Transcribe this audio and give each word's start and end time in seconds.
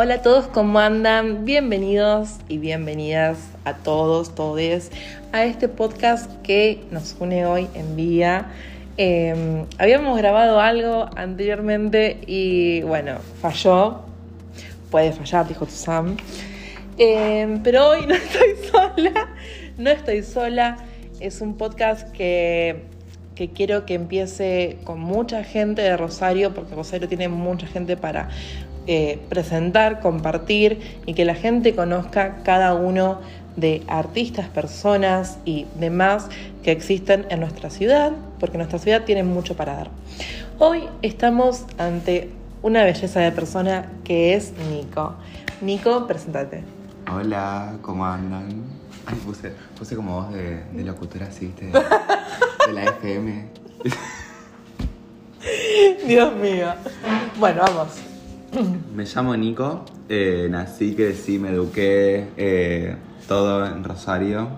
Hola 0.00 0.14
a 0.14 0.22
todos, 0.22 0.46
¿cómo 0.46 0.78
andan? 0.78 1.44
Bienvenidos 1.44 2.36
y 2.48 2.58
bienvenidas 2.58 3.36
a 3.64 3.74
todos, 3.74 4.32
todes, 4.32 4.92
a 5.32 5.44
este 5.44 5.66
podcast 5.66 6.30
que 6.44 6.84
nos 6.92 7.16
une 7.18 7.44
hoy 7.46 7.66
en 7.74 7.96
día. 7.96 8.46
Eh, 8.96 9.64
habíamos 9.76 10.16
grabado 10.16 10.60
algo 10.60 11.10
anteriormente 11.16 12.20
y 12.28 12.82
bueno, 12.82 13.16
falló. 13.42 14.02
Puede 14.92 15.10
fallar, 15.10 15.48
dijo 15.48 15.66
Sam. 15.66 16.16
Eh, 16.96 17.58
pero 17.64 17.88
hoy 17.88 18.02
no 18.06 18.14
estoy 18.14 18.54
sola, 18.70 19.30
no 19.78 19.90
estoy 19.90 20.22
sola. 20.22 20.76
Es 21.18 21.40
un 21.40 21.56
podcast 21.56 22.08
que, 22.12 22.84
que 23.34 23.50
quiero 23.50 23.84
que 23.84 23.94
empiece 23.94 24.78
con 24.84 25.00
mucha 25.00 25.42
gente 25.42 25.82
de 25.82 25.96
Rosario, 25.96 26.54
porque 26.54 26.76
Rosario 26.76 27.08
tiene 27.08 27.26
mucha 27.26 27.66
gente 27.66 27.96
para 27.96 28.28
eh, 28.90 29.20
presentar, 29.28 30.00
compartir 30.00 30.80
y 31.04 31.12
que 31.12 31.26
la 31.26 31.34
gente 31.34 31.74
conozca 31.74 32.36
cada 32.42 32.72
uno 32.72 33.18
de 33.54 33.82
artistas, 33.86 34.48
personas 34.48 35.36
y 35.44 35.66
demás 35.78 36.30
que 36.62 36.72
existen 36.72 37.26
en 37.28 37.40
nuestra 37.40 37.68
ciudad, 37.68 38.12
porque 38.40 38.56
nuestra 38.56 38.78
ciudad 38.78 39.04
tiene 39.04 39.24
mucho 39.24 39.56
para 39.56 39.74
dar. 39.74 39.90
Hoy 40.58 40.84
estamos 41.02 41.66
ante 41.76 42.30
una 42.62 42.82
belleza 42.82 43.20
de 43.20 43.30
persona 43.30 43.92
que 44.04 44.34
es 44.34 44.54
Nico. 44.70 45.16
Nico, 45.60 46.06
presentate. 46.06 46.62
Hola, 47.12 47.76
¿cómo 47.82 48.06
andan? 48.06 48.64
Ay, 49.04 49.16
puse, 49.22 49.52
puse 49.78 49.96
como 49.96 50.22
voz 50.22 50.32
de, 50.32 50.64
de 50.64 50.82
locutora 50.82 51.26
así. 51.26 51.52
De, 51.60 51.66
de 51.66 52.72
la 52.72 52.84
FM. 52.84 53.48
Dios 56.06 56.34
mío. 56.36 56.72
Bueno, 57.38 57.64
vamos. 57.66 58.17
Me 58.94 59.04
llamo 59.04 59.36
Nico, 59.36 59.84
eh, 60.08 60.48
nací, 60.50 60.94
crecí, 60.94 61.38
me 61.38 61.50
eduqué, 61.50 62.28
eh, 62.36 62.96
todo 63.26 63.66
en 63.66 63.84
Rosario. 63.84 64.48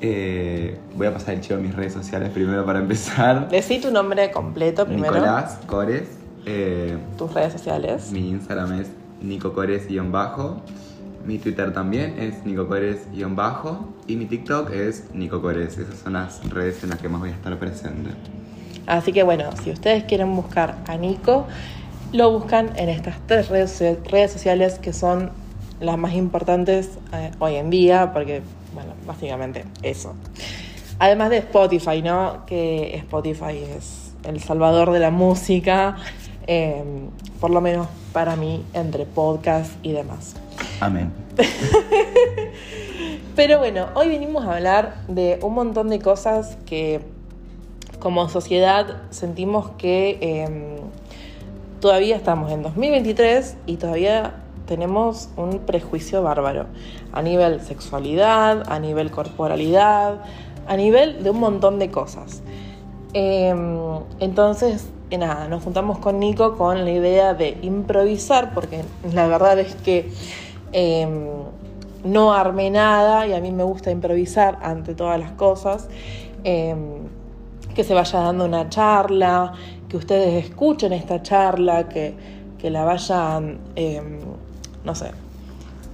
Eh, 0.00 0.76
voy 0.94 1.06
a 1.06 1.12
pasar 1.12 1.34
el 1.34 1.40
chivo 1.40 1.58
a 1.58 1.62
mis 1.62 1.74
redes 1.74 1.94
sociales 1.94 2.30
primero 2.30 2.64
para 2.64 2.78
empezar. 2.80 3.48
Decí 3.48 3.80
tu 3.80 3.90
nombre 3.90 4.30
completo 4.30 4.86
primero. 4.86 5.14
Nicolás 5.14 5.58
Cores. 5.66 6.08
eh, 6.44 6.96
Tus 7.16 7.32
redes 7.32 7.52
sociales. 7.54 8.12
mi 8.12 8.28
Instagram 8.30 8.80
es 8.80 8.88
nicocores-bajo. 9.22 10.60
Mi 11.26 11.38
Twitter 11.38 11.72
también 11.72 12.18
es 12.20 12.44
nicocores-bajo. 12.44 13.88
Y 14.06 14.16
mi 14.16 14.26
TikTok 14.26 14.70
es 14.70 15.04
nicocores. 15.12 15.76
Esas 15.78 15.98
son 15.98 16.12
las 16.12 16.48
redes 16.50 16.84
en 16.84 16.90
las 16.90 17.00
que 17.00 17.08
más 17.08 17.20
voy 17.20 17.30
a 17.30 17.34
estar 17.34 17.58
presente. 17.58 18.10
Así 18.86 19.12
que 19.12 19.24
bueno, 19.24 19.44
si 19.64 19.70
ustedes 19.72 20.04
quieren 20.04 20.36
buscar 20.36 20.76
a 20.86 20.96
Nico, 20.96 21.48
lo 22.12 22.30
buscan 22.30 22.72
en 22.76 22.88
estas 22.88 23.16
tres 23.26 23.48
redes, 23.48 23.80
redes 24.10 24.32
sociales 24.32 24.78
que 24.78 24.92
son 24.92 25.30
las 25.80 25.98
más 25.98 26.14
importantes 26.14 26.90
eh, 27.12 27.30
hoy 27.38 27.56
en 27.56 27.70
día, 27.70 28.12
porque, 28.12 28.42
bueno, 28.74 28.92
básicamente 29.06 29.64
eso. 29.82 30.14
Además 30.98 31.30
de 31.30 31.38
Spotify, 31.38 32.00
¿no? 32.02 32.46
Que 32.46 32.96
Spotify 32.96 33.62
es 33.76 34.12
el 34.24 34.40
salvador 34.40 34.92
de 34.92 35.00
la 35.00 35.10
música, 35.10 35.96
eh, 36.46 36.82
por 37.40 37.50
lo 37.50 37.60
menos 37.60 37.88
para 38.12 38.36
mí, 38.36 38.64
entre 38.72 39.04
podcast 39.04 39.72
y 39.82 39.92
demás. 39.92 40.36
Amén. 40.80 41.12
Pero 43.36 43.58
bueno, 43.58 43.88
hoy 43.94 44.08
venimos 44.08 44.46
a 44.46 44.54
hablar 44.54 45.02
de 45.08 45.38
un 45.42 45.52
montón 45.52 45.90
de 45.90 45.98
cosas 45.98 46.56
que 46.64 47.02
como 47.98 48.28
sociedad 48.30 49.02
sentimos 49.10 49.70
que 49.76 50.18
eh, 50.22 50.78
todavía 51.86 52.16
estamos 52.16 52.50
en 52.50 52.64
2023 52.64 53.58
y 53.66 53.76
todavía 53.76 54.34
tenemos 54.66 55.28
un 55.36 55.60
prejuicio 55.60 56.20
bárbaro 56.20 56.66
a 57.12 57.22
nivel 57.22 57.60
sexualidad, 57.60 58.64
a 58.66 58.80
nivel 58.80 59.12
corporalidad, 59.12 60.16
a 60.66 60.76
nivel 60.76 61.22
de 61.22 61.30
un 61.30 61.38
montón 61.38 61.78
de 61.78 61.92
cosas. 61.92 62.42
Eh, 63.14 63.54
entonces, 64.18 64.88
eh, 65.10 65.18
nada, 65.18 65.46
nos 65.46 65.62
juntamos 65.62 66.00
con 66.00 66.18
Nico 66.18 66.56
con 66.56 66.84
la 66.84 66.90
idea 66.90 67.34
de 67.34 67.56
improvisar, 67.62 68.52
porque 68.52 68.82
la 69.12 69.28
verdad 69.28 69.56
es 69.60 69.76
que 69.76 70.10
eh, 70.72 71.06
no 72.02 72.32
armé 72.32 72.68
nada 72.70 73.28
y 73.28 73.32
a 73.32 73.40
mí 73.40 73.52
me 73.52 73.62
gusta 73.62 73.92
improvisar 73.92 74.58
ante 74.60 74.96
todas 74.96 75.20
las 75.20 75.30
cosas. 75.30 75.88
Eh, 76.42 76.74
que 77.76 77.84
se 77.84 77.92
vaya 77.92 78.20
dando 78.20 78.46
una 78.46 78.70
charla, 78.70 79.52
que 79.96 80.00
ustedes 80.00 80.44
escuchen 80.44 80.92
esta 80.92 81.22
charla, 81.22 81.88
que, 81.88 82.12
que 82.58 82.68
la 82.70 82.84
vayan, 82.84 83.58
eh, 83.76 84.02
no 84.84 84.94
sé, 84.94 85.10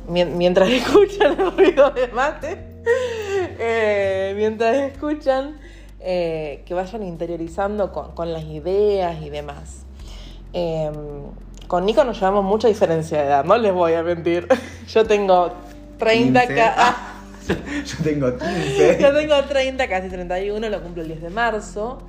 mien- 0.09 0.37
mientras 0.37 0.69
escuchan 0.71 1.39
el 1.41 1.53
ruido 1.57 1.91
de 1.91 2.09
mate, 2.09 2.59
eh, 3.59 4.35
mientras 4.37 4.77
escuchan, 4.77 5.57
eh, 6.01 6.63
que 6.67 6.75
vayan 6.75 7.05
interiorizando 7.05 7.93
con, 7.93 8.13
con 8.13 8.33
las 8.33 8.43
ideas 8.45 9.23
y 9.23 9.31
demás. 9.31 9.85
Eh, 10.53 10.91
con 11.69 11.87
Nico 11.87 12.03
nos 12.05 12.19
llevamos 12.19 12.45
mucha 12.45 12.67
diferencia 12.69 13.19
de 13.21 13.27
edad, 13.29 13.45
no 13.45 13.57
les 13.57 13.73
voy 13.73 13.93
a 13.95 14.03
mentir. 14.03 14.49
Yo 14.89 15.07
tengo 15.07 15.53
30 15.99 16.41
15. 16.41 16.55
ca- 16.57 16.75
ah, 16.77 17.15
Yo 17.49 18.05
tengo 18.05 18.37
15. 18.37 18.99
yo 19.01 19.15
tengo 19.15 19.43
30, 19.45 19.89
casi 19.89 20.09
31, 20.09 20.69
lo 20.69 20.83
cumplo 20.83 21.03
el 21.03 21.09
10 21.09 21.23
de 21.23 21.31
marzo. 21.31 22.03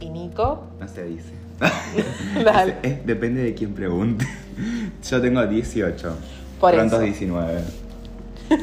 Y 0.00 0.08
Nico, 0.08 0.64
No 0.80 0.88
se 0.88 1.04
dice. 1.04 1.30
Dale. 2.44 2.76
Es- 2.82 3.06
depende 3.06 3.42
de 3.42 3.54
quién 3.54 3.74
pregunte. 3.74 4.26
Yo 5.08 5.20
tengo 5.20 5.46
18. 5.46 6.16
Por 6.58 6.72
Pronto 6.74 6.96
eso. 6.96 7.04
19. 7.04 7.60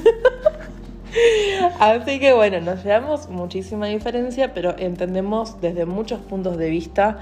Así 1.80 2.20
que 2.20 2.34
bueno, 2.34 2.60
nos 2.62 2.84
llevamos 2.84 3.30
muchísima 3.30 3.88
diferencia, 3.88 4.54
pero 4.54 4.76
entendemos 4.78 5.60
desde 5.62 5.86
muchos 5.86 6.20
puntos 6.20 6.58
de 6.58 6.70
vista 6.70 7.20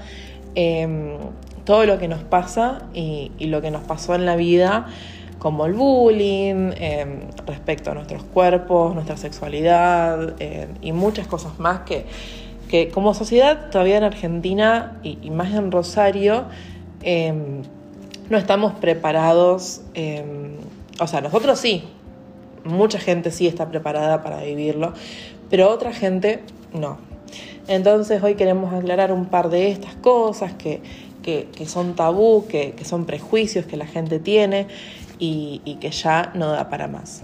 eh, 0.54 1.16
todo 1.64 1.86
lo 1.86 1.98
que 1.98 2.08
nos 2.08 2.22
pasa 2.22 2.82
y, 2.94 3.32
y 3.38 3.46
lo 3.46 3.62
que 3.62 3.70
nos 3.70 3.82
pasó 3.84 4.14
en 4.14 4.26
la 4.26 4.36
vida, 4.36 4.86
como 5.38 5.66
el 5.66 5.72
bullying, 5.74 6.72
eh, 6.76 7.06
respecto 7.46 7.90
a 7.90 7.94
nuestros 7.94 8.22
cuerpos, 8.24 8.94
nuestra 8.94 9.16
sexualidad 9.16 10.34
eh, 10.40 10.68
y 10.82 10.92
muchas 10.92 11.26
cosas 11.26 11.58
más 11.58 11.80
que, 11.80 12.06
que 12.68 12.88
como 12.90 13.14
sociedad 13.14 13.70
todavía 13.70 13.98
en 13.98 14.04
Argentina 14.04 14.98
y, 15.02 15.30
más 15.30 15.52
en 15.54 15.70
Rosario 15.70 16.44
eh, 17.02 17.32
no 18.28 18.38
estamos 18.38 18.72
preparados, 18.74 19.82
eh, 19.94 20.24
o 20.98 21.06
sea, 21.06 21.20
nosotros 21.20 21.58
sí, 21.60 21.84
mucha 22.64 22.98
gente 22.98 23.30
sí 23.30 23.46
está 23.46 23.68
preparada 23.68 24.22
para 24.22 24.42
vivirlo, 24.42 24.92
pero 25.48 25.70
otra 25.70 25.92
gente 25.92 26.42
no. 26.72 26.98
Entonces 27.68 28.22
hoy 28.22 28.34
queremos 28.34 28.72
aclarar 28.72 29.12
un 29.12 29.26
par 29.26 29.48
de 29.48 29.70
estas 29.70 29.94
cosas 29.96 30.52
que, 30.54 30.80
que- 31.22 31.66
son 31.66 31.94
tabú, 31.96 32.46
que, 32.46 32.72
que 32.72 32.84
son 32.84 33.04
prejuicios 33.04 33.66
que 33.66 33.76
la 33.76 33.86
gente 33.86 34.20
tiene 34.20 34.68
y, 35.18 35.78
que 35.80 35.90
ya 35.90 36.30
no 36.34 36.52
da 36.52 36.68
para 36.68 36.86
más. 36.86 37.22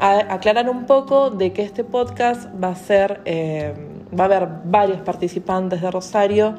Aclarar 0.00 0.68
un 0.68 0.86
poco 0.86 1.30
de 1.30 1.52
que 1.52 1.62
este 1.62 1.84
podcast 1.84 2.48
va 2.62 2.70
a 2.70 2.74
ser, 2.74 3.20
eh, 3.24 3.72
va 4.18 4.24
a 4.24 4.26
haber 4.26 4.48
varios 4.64 5.00
participantes 5.00 5.80
de 5.80 5.90
Rosario, 5.90 6.56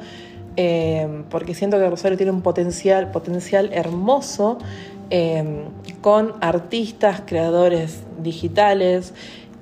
eh, 0.56 1.24
porque 1.30 1.54
siento 1.54 1.78
que 1.78 1.88
Rosario 1.88 2.16
tiene 2.16 2.32
un 2.32 2.42
potencial, 2.42 3.10
potencial 3.10 3.70
hermoso 3.72 4.58
eh, 5.10 5.64
con 6.00 6.32
artistas, 6.40 7.22
creadores 7.26 8.02
digitales 8.18 9.14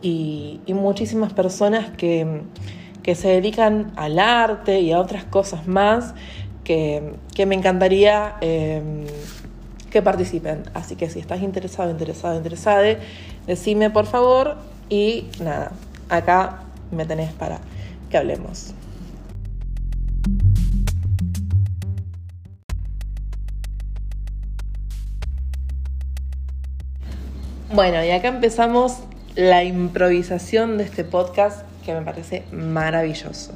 y, 0.03 0.61
muchísimas 0.69 1.33
personas 1.33 1.91
que, 1.97 2.43
que 3.03 3.15
se 3.15 3.29
dedican 3.29 3.93
al 3.97 4.19
arte 4.19 4.81
y 4.81 4.93
a 4.93 5.01
otras 5.01 5.25
cosas 5.25 5.67
más 5.67 6.15
que, 6.65 7.15
que 7.35 7.47
me 7.47 7.55
encantaría 7.55 8.37
eh, 8.41 8.83
que 9.91 10.03
participen. 10.03 10.65
Así 10.75 10.97
que 10.97 11.09
si 11.11 11.21
estás 11.21 11.43
interesado, 11.43 11.91
interesado, 11.91 12.37
interesada, 12.37 12.97
decime 13.47 13.91
por 13.91 14.07
favor 14.07 14.57
y 14.89 15.27
nada, 15.41 15.73
acá 16.09 16.63
me 16.91 17.05
tenés 17.05 17.33
para 17.33 17.61
que 18.13 18.19
hablemos. 18.19 18.75
Bueno, 27.73 28.05
y 28.05 28.11
acá 28.11 28.29
empezamos 28.29 28.99
la 29.35 29.65
improvisación 29.65 30.77
de 30.77 30.85
este 30.85 31.05
podcast 31.05 31.67
que 31.87 31.95
me 31.95 32.03
parece 32.03 32.45
maravilloso. 32.53 33.55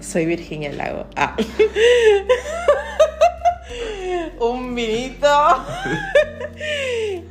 Soy 0.00 0.26
Virginia 0.26 0.70
Lago. 0.72 1.06
Ah. 1.16 1.34
Un 4.40 4.74
vinito. 4.74 5.26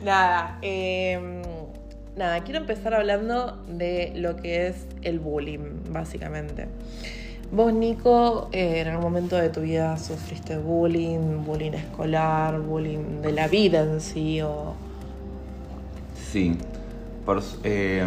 nada, 0.04 0.58
eh, 0.64 1.44
nada, 2.16 2.44
quiero 2.44 2.60
empezar 2.60 2.94
hablando 2.94 3.58
de 3.68 4.14
lo 4.16 4.36
que 4.36 4.68
es 4.68 4.88
el 5.02 5.20
bullying, 5.20 5.84
básicamente. 5.90 6.68
Vos, 7.52 7.74
Nico, 7.74 8.50
eh, 8.52 8.82
en 8.82 8.88
algún 8.88 9.04
momento 9.04 9.36
de 9.36 9.50
tu 9.50 9.62
vida 9.62 9.98
sufriste 9.98 10.58
bullying, 10.58 11.44
bullying 11.46 11.74
escolar, 11.74 12.60
bullying 12.60 13.22
de 13.22 13.32
la 13.32 13.48
vida 13.48 13.82
en 13.82 14.02
sí, 14.02 14.42
o... 14.42 14.74
Sí. 16.32 16.58
Eh, 17.64 18.06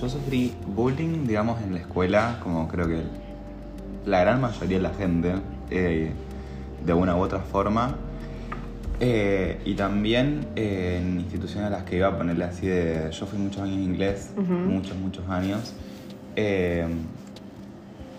yo 0.00 0.08
sufrí 0.08 0.54
bullying, 0.66 1.26
digamos, 1.26 1.62
en 1.62 1.74
la 1.74 1.80
escuela, 1.80 2.38
como 2.42 2.68
creo 2.68 2.88
que 2.88 3.02
la 4.06 4.20
gran 4.20 4.40
mayoría 4.40 4.78
de 4.78 4.82
la 4.82 4.94
gente, 4.94 5.34
eh, 5.70 6.12
de 6.84 6.92
una 6.92 7.16
u 7.16 7.20
otra 7.20 7.40
forma. 7.40 7.96
Eh, 9.06 9.60
y 9.66 9.74
también 9.74 10.46
eh, 10.56 10.98
en 10.98 11.20
instituciones 11.20 11.66
a 11.66 11.70
las 11.70 11.82
que 11.82 11.96
iba 11.96 12.08
a 12.08 12.16
ponerle 12.16 12.44
así 12.44 12.66
de... 12.66 13.10
Yo 13.10 13.26
fui 13.26 13.38
muchos 13.38 13.60
años 13.60 13.76
en 13.76 13.82
inglés, 13.82 14.30
muchos, 14.34 14.96
muchos 14.96 15.28
años. 15.28 15.74
Eh, 16.36 16.86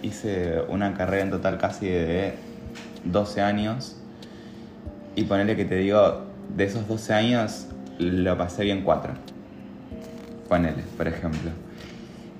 hice 0.04 0.62
una 0.70 0.94
carrera 0.94 1.24
en 1.24 1.32
total 1.32 1.58
casi 1.58 1.88
de 1.88 2.36
12 3.04 3.42
años. 3.42 3.98
Y 5.16 5.24
ponerle 5.24 5.56
que 5.56 5.66
te 5.66 5.78
digo, 5.78 6.22
de 6.56 6.66
esos 6.66 6.88
12 6.88 7.14
años 7.16 7.66
lo 7.98 8.38
pasé 8.38 8.64
bien 8.64 8.84
4. 8.84 9.12
Ponele, 10.48 10.84
por 10.98 11.08
ejemplo. 11.08 11.50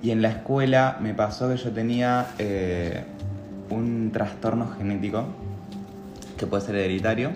Y 0.04 0.12
en 0.12 0.22
la 0.22 0.30
escuela 0.30 1.00
me 1.02 1.16
pasó 1.16 1.50
que 1.50 1.58
yo 1.58 1.72
tenía 1.72 2.28
eh, 2.38 3.06
un 3.72 4.12
trastorno 4.12 4.68
genético 4.78 5.26
que 6.38 6.46
puede 6.46 6.64
ser 6.64 6.76
hereditario, 6.76 7.32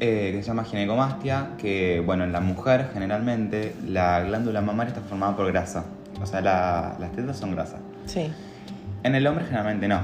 eh, 0.00 0.32
que 0.32 0.42
se 0.42 0.48
llama 0.48 0.64
ginecomastia, 0.64 1.48
que 1.58 2.02
bueno, 2.04 2.24
en 2.24 2.32
la 2.32 2.40
mujer 2.40 2.90
generalmente 2.92 3.74
la 3.86 4.20
glándula 4.20 4.60
mamaria 4.60 4.92
está 4.94 5.02
formada 5.08 5.36
por 5.36 5.46
grasa, 5.50 5.84
o 6.20 6.26
sea, 6.26 6.40
la- 6.40 6.96
las 7.00 7.12
tetas 7.12 7.36
son 7.36 7.52
grasa. 7.54 7.76
Sí. 8.06 8.32
En 9.02 9.14
el 9.14 9.26
hombre 9.26 9.44
generalmente 9.44 9.86
no. 9.88 10.00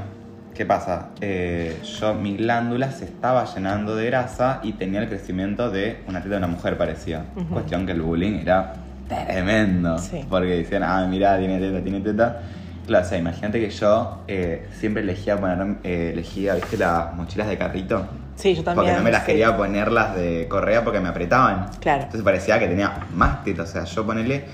¿Qué 0.55 0.67
pasa? 0.67 1.09
Eh, 1.23 1.81
yo, 2.01 2.13
mi 2.15 2.37
glándula 2.37 2.91
se 2.93 3.05
estaba 3.07 3.45
llenando 3.47 3.97
de 3.97 4.07
grasa 4.07 4.61
y 4.63 4.73
tenía 4.73 5.01
el 5.01 5.09
crecimiento 5.09 5.71
de 5.71 6.03
una 6.07 6.19
teta 6.21 6.33
de 6.33 6.37
una 6.39 6.49
mujer, 6.49 6.77
parecía. 6.77 7.25
Ujú. 7.35 7.47
Cuestión 7.55 7.87
que 7.87 7.93
el 7.93 8.03
bullying 8.03 8.41
era 8.41 8.75
tremendo. 9.09 9.97
Sí. 9.99 10.25
Porque 10.29 10.49
decían, 10.59 10.83
ah, 10.83 11.07
mira, 11.09 11.39
tiene 11.39 11.59
teta, 11.59 11.83
tiene 11.83 12.01
teta. 12.01 12.43
Claro, 12.87 13.07
o 13.07 13.09
sea, 13.09 13.19
imagínate 13.19 13.61
que 13.61 13.71
yo 13.71 14.23
eh, 14.29 14.69
siempre 14.79 15.03
elegía 15.03 15.37
poner, 15.39 15.77
eh, 15.85 16.11
elegía, 16.13 16.55
¿viste 16.57 16.77
las 16.77 17.15
mochilas 17.15 17.49
de 17.49 17.57
carrito? 17.57 18.05
Sí, 18.41 18.55
yo 18.55 18.65
también. 18.65 18.87
Porque 18.87 18.99
no 18.99 19.05
me 19.05 19.11
las 19.11 19.23
sí. 19.23 19.27
quería 19.27 19.57
poner 19.57 19.93
las 19.93 20.17
de 20.17 20.47
correa 20.49 20.83
porque 20.83 21.01
me 21.01 21.09
apretaban. 21.09 21.69
Claro. 21.81 22.03
Entonces 22.05 22.23
parecía 22.23 22.59
que 22.59 22.69
tenía 22.69 23.07
más 23.15 23.45
tetas. 23.45 23.69
O 23.69 23.73
sea, 23.73 23.85
yo 23.85 24.07
ponele, 24.07 24.45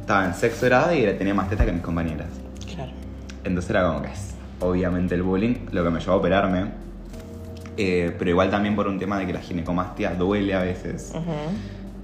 estaba 0.00 0.24
en 0.24 0.34
sexto 0.34 0.66
grado 0.66 0.94
y 0.94 1.02
tenía 1.18 1.34
más 1.34 1.48
tetas 1.48 1.66
que 1.66 1.72
mis 1.72 1.82
compañeras. 1.82 2.28
Claro. 2.72 2.92
Entonces 3.44 3.70
era 3.70 3.86
como 3.86 4.02
que 4.02 4.12
es 4.12 4.34
obviamente 4.60 5.16
el 5.16 5.22
bullying 5.22 5.66
lo 5.72 5.82
que 5.82 5.90
me 5.90 5.98
llevó 5.98 6.12
a 6.12 6.16
operarme. 6.16 6.66
Eh, 7.76 8.14
pero 8.18 8.30
igual 8.30 8.50
también 8.50 8.76
por 8.76 8.86
un 8.86 8.98
tema 8.98 9.18
de 9.18 9.26
que 9.26 9.32
la 9.32 9.40
ginecomastia 9.40 10.14
duele 10.14 10.54
a 10.54 10.62
veces. 10.62 11.12
Ujú. 11.14 11.32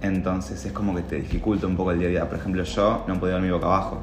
Entonces 0.02 0.64
es 0.64 0.73
como 0.73 0.94
que 0.94 1.02
te 1.02 1.17
dificulta 1.17 1.67
un 1.67 1.76
poco 1.76 1.93
el 1.93 1.99
día 2.00 2.08
a 2.08 2.11
día. 2.11 2.29
Por 2.29 2.38
ejemplo, 2.38 2.62
yo 2.64 3.05
no 3.06 3.20
podía 3.20 3.34
dormir 3.34 3.52
boca 3.52 3.67
abajo. 3.67 4.02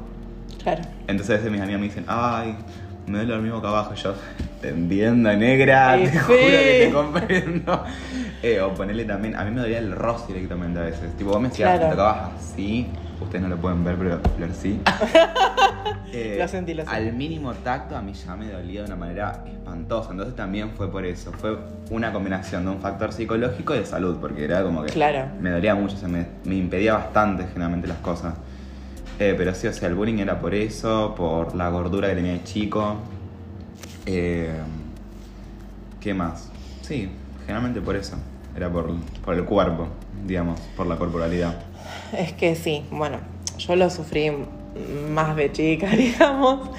Claro. 0.62 0.82
Entonces 1.06 1.30
a 1.30 1.38
veces 1.38 1.50
mis 1.50 1.60
amigas 1.60 1.80
me 1.80 1.86
dicen, 1.86 2.04
ay, 2.08 2.56
me 3.06 3.18
duele 3.18 3.32
dormir 3.34 3.52
boca 3.52 3.68
abajo. 3.68 3.92
Y 3.94 3.96
yo, 3.96 4.14
te 4.60 4.68
entiendo, 4.70 5.32
negra, 5.34 5.96
te 5.96 6.18
juro 6.18 6.38
que 6.38 6.84
te 6.86 6.92
comprendo. 6.92 7.84
Eh, 8.42 8.60
o 8.60 8.72
ponerle 8.74 9.04
también, 9.06 9.34
a 9.34 9.44
mí 9.44 9.50
me 9.50 9.62
dolía 9.62 9.78
el 9.78 9.90
rostro 9.92 10.34
directamente 10.34 10.78
a 10.78 10.82
veces. 10.82 11.16
Tipo, 11.16 11.30
vos 11.30 11.40
me 11.40 11.48
decías, 11.48 11.70
Claro. 11.70 11.84
te 11.86 11.90
tocabas 11.92 12.30
así. 12.38 12.86
Ustedes 13.20 13.42
no 13.42 13.48
lo 13.48 13.56
pueden 13.56 13.82
ver, 13.82 13.96
pero 13.96 14.20
Flor 14.36 14.50
sí. 14.52 14.80
Eh, 16.12 16.36
Lo 16.38 16.46
sentí, 16.46 16.72
lo 16.74 16.84
sentí. 16.84 16.96
Al 16.96 17.12
mínimo 17.14 17.52
tacto 17.54 17.96
a 17.96 18.02
mí 18.02 18.12
ya 18.12 18.36
me 18.36 18.48
dolía 18.48 18.80
de 18.82 18.86
una 18.86 18.96
manera 18.96 19.42
espantosa. 19.46 20.10
Entonces 20.12 20.36
también 20.36 20.70
fue 20.76 20.90
por 20.90 21.04
eso. 21.04 21.32
Fue 21.32 21.58
una 21.90 22.12
combinación 22.12 22.64
de 22.64 22.70
un 22.70 22.78
factor 22.80 23.12
psicológico 23.12 23.74
y 23.74 23.78
de 23.78 23.86
salud, 23.86 24.16
porque 24.20 24.44
era 24.44 24.62
como 24.62 24.84
que 24.84 24.92
Claro. 24.92 25.26
me 25.40 25.50
dolía 25.50 25.74
mucho, 25.74 25.96
o 25.96 25.98
sea, 25.98 26.08
me, 26.08 26.26
me 26.44 26.54
impedía 26.56 26.94
bastante 26.94 27.44
generalmente 27.48 27.88
las 27.88 27.98
cosas. 27.98 28.34
Eh, 29.18 29.34
pero 29.36 29.54
sí, 29.54 29.66
o 29.66 29.72
sea, 29.72 29.88
el 29.88 29.94
bullying 29.94 30.18
era 30.18 30.38
por 30.38 30.54
eso, 30.54 31.14
por 31.16 31.54
la 31.54 31.70
gordura 31.70 32.08
que 32.08 32.14
tenía 32.16 32.32
de 32.32 32.44
chico. 32.44 32.96
Eh, 34.04 34.52
¿Qué 36.00 36.12
más? 36.12 36.50
Sí, 36.82 37.08
generalmente 37.40 37.80
por 37.80 37.96
eso. 37.96 38.16
Era 38.54 38.70
por, 38.70 38.92
por 39.24 39.34
el 39.34 39.44
cuerpo, 39.44 39.88
digamos, 40.26 40.60
por 40.76 40.86
la 40.86 40.96
corporalidad. 40.96 41.54
Es 42.12 42.32
que 42.32 42.54
sí, 42.54 42.84
bueno, 42.90 43.18
yo 43.58 43.76
lo 43.76 43.88
sufrí 43.90 44.30
más 45.10 45.34
de 45.36 45.52
chica, 45.52 45.88
digamos. 45.96 46.70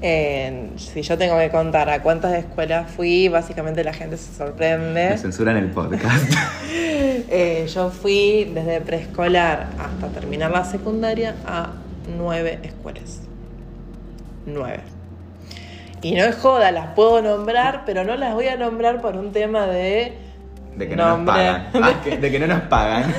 Eh, 0.00 0.70
si 0.76 1.02
yo 1.02 1.16
tengo 1.16 1.38
que 1.38 1.50
contar 1.50 1.88
a 1.88 2.02
cuántas 2.02 2.32
escuelas 2.32 2.90
fui, 2.90 3.28
básicamente 3.28 3.84
la 3.84 3.92
gente 3.92 4.16
se 4.16 4.34
sorprende. 4.34 5.10
Me 5.10 5.18
censuran 5.18 5.56
el 5.56 5.70
podcast. 5.70 6.32
Eh, 7.34 7.66
yo 7.72 7.90
fui 7.90 8.50
desde 8.52 8.80
preescolar 8.82 9.70
hasta 9.78 10.08
terminar 10.08 10.50
la 10.50 10.64
secundaria 10.64 11.34
a 11.46 11.72
nueve 12.16 12.58
escuelas. 12.62 13.20
Nueve. 14.46 14.80
Y 16.02 16.14
no 16.14 16.24
es 16.24 16.36
joda, 16.36 16.72
las 16.72 16.94
puedo 16.94 17.22
nombrar, 17.22 17.84
pero 17.86 18.02
no 18.04 18.16
las 18.16 18.34
voy 18.34 18.48
a 18.48 18.56
nombrar 18.56 19.00
por 19.00 19.16
un 19.16 19.30
tema 19.32 19.66
de... 19.66 20.18
De 20.76 20.88
que 20.88 20.96
no 20.96 21.16
nos 21.18 21.26
pagan. 21.26 21.68
Ah, 21.74 22.00
que- 22.02 22.16
de 22.16 22.30
que 22.30 22.38
no 22.40 22.46
nos 22.48 22.62
pagan. 22.62 23.12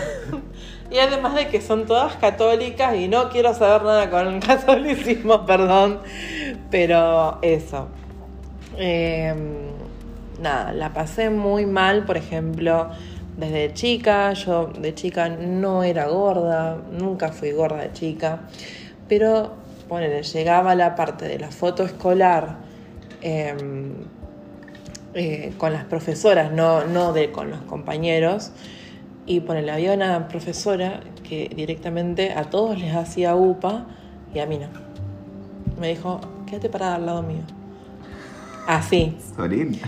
Y 0.91 0.99
además 0.99 1.33
de 1.35 1.47
que 1.47 1.61
son 1.61 1.85
todas 1.85 2.15
católicas 2.17 2.95
y 2.95 3.07
no 3.07 3.29
quiero 3.29 3.53
saber 3.53 3.83
nada 3.83 4.09
con 4.09 4.27
el 4.27 4.39
catolicismo, 4.45 5.45
perdón. 5.45 5.99
Pero 6.69 7.39
eso. 7.41 7.87
Eh, 8.77 9.33
nada, 10.41 10.73
la 10.73 10.93
pasé 10.93 11.29
muy 11.29 11.65
mal, 11.65 12.05
por 12.05 12.17
ejemplo, 12.17 12.89
desde 13.37 13.73
chica. 13.73 14.33
Yo 14.33 14.67
de 14.67 14.93
chica 14.93 15.29
no 15.29 15.83
era 15.83 16.07
gorda, 16.07 16.77
nunca 16.91 17.29
fui 17.31 17.51
gorda 17.51 17.83
de 17.83 17.93
chica. 17.93 18.41
Pero, 19.07 19.53
ponele, 19.87 20.23
llegaba 20.23 20.75
la 20.75 20.95
parte 20.95 21.27
de 21.27 21.39
la 21.39 21.51
foto 21.51 21.83
escolar. 21.83 22.57
eh, 23.21 23.55
eh, 25.15 25.53
con 25.59 25.71
las 25.73 25.85
profesoras, 25.85 26.51
no, 26.51 26.85
no 26.85 27.13
de 27.13 27.31
con 27.31 27.51
los 27.51 27.61
compañeros. 27.61 28.51
Y 29.27 29.41
ponele, 29.41 29.71
había 29.71 29.93
una 29.93 30.27
profesora 30.27 31.01
que 31.27 31.49
directamente 31.55 32.33
a 32.33 32.45
todos 32.49 32.79
les 32.79 32.95
hacía 32.95 33.35
UPA 33.35 33.85
y 34.33 34.39
a 34.39 34.47
mí 34.47 34.57
no. 34.57 34.67
Me 35.79 35.89
dijo, 35.89 36.19
quédate 36.47 36.69
parada 36.69 36.95
al 36.95 37.05
lado 37.05 37.21
mío. 37.21 37.43
Así. 38.67 39.15
Sorín. 39.35 39.79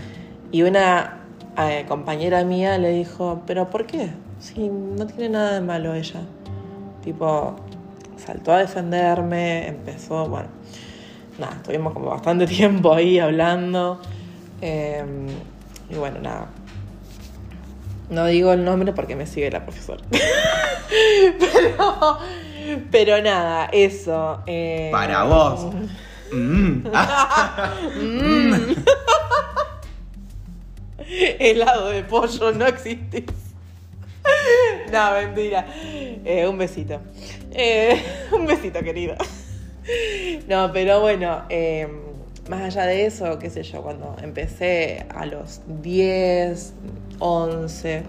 Y 0.52 0.62
una 0.62 1.25
eh, 1.58 1.84
compañera 1.88 2.44
mía 2.44 2.78
le 2.78 2.90
dijo, 2.90 3.42
¿pero 3.46 3.70
por 3.70 3.86
qué? 3.86 4.10
Si 4.40 4.68
no 4.68 5.06
tiene 5.06 5.30
nada 5.30 5.52
de 5.54 5.60
malo 5.60 5.94
ella. 5.94 6.20
Tipo, 7.02 7.56
saltó 8.16 8.52
a 8.52 8.58
defenderme, 8.58 9.68
empezó, 9.68 10.28
bueno, 10.28 10.48
nada, 11.38 11.54
estuvimos 11.56 11.92
como 11.92 12.10
bastante 12.10 12.46
tiempo 12.48 12.92
ahí 12.92 13.18
hablando. 13.18 14.00
eh, 14.60 15.04
y 15.88 15.94
bueno, 15.94 16.18
nada. 16.20 16.48
No 18.10 18.24
digo 18.26 18.52
el 18.52 18.64
nombre 18.64 18.92
porque 18.92 19.16
me 19.16 19.26
sigue 19.26 19.50
la 19.50 19.64
profesora. 19.64 20.02
pero, 21.40 22.18
pero 22.90 23.20
nada, 23.22 23.66
eso. 23.72 24.40
eh, 24.46 24.88
Para 24.92 25.24
vos. 25.24 25.66
Mm. 26.32 26.82
Helado 31.38 31.90
de 31.90 32.02
pollo, 32.02 32.52
no 32.52 32.66
existís. 32.66 33.24
No, 34.90 35.12
mentira. 35.12 35.66
Eh, 36.24 36.46
un 36.48 36.58
besito. 36.58 37.00
Eh, 37.50 38.00
un 38.32 38.46
besito, 38.46 38.80
querido. 38.82 39.16
No, 40.48 40.72
pero 40.72 41.00
bueno, 41.00 41.42
eh, 41.48 41.88
más 42.48 42.62
allá 42.62 42.86
de 42.86 43.06
eso, 43.06 43.38
qué 43.38 43.50
sé 43.50 43.62
yo, 43.62 43.82
cuando 43.82 44.16
empecé 44.22 45.06
a 45.14 45.26
los 45.26 45.60
10, 45.82 46.72
11, 47.18 48.02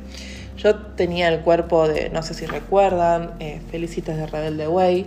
yo 0.57 0.75
tenía 0.75 1.29
el 1.29 1.41
cuerpo 1.41 1.87
de, 1.87 2.09
no 2.09 2.21
sé 2.23 2.33
si 2.33 2.45
recuerdan, 2.45 3.33
eh, 3.39 3.61
Felicitas 3.71 4.17
de 4.17 4.27
Rebelde 4.27 4.67
Way, 4.67 5.05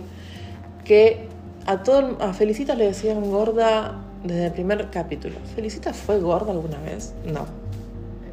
que 0.85 1.27
a, 1.65 1.83
todo, 1.83 2.17
a 2.21 2.33
Felicitas 2.33 2.77
le 2.77 2.85
decían 2.85 3.29
gorda 3.29 3.95
desde 4.23 4.47
el 4.47 4.51
primer 4.51 4.89
capítulo. 4.89 5.35
¿Felicitas 5.55 5.97
fue 5.97 6.19
gorda 6.19 6.51
alguna 6.51 6.79
vez? 6.79 7.13
No. 7.25 7.60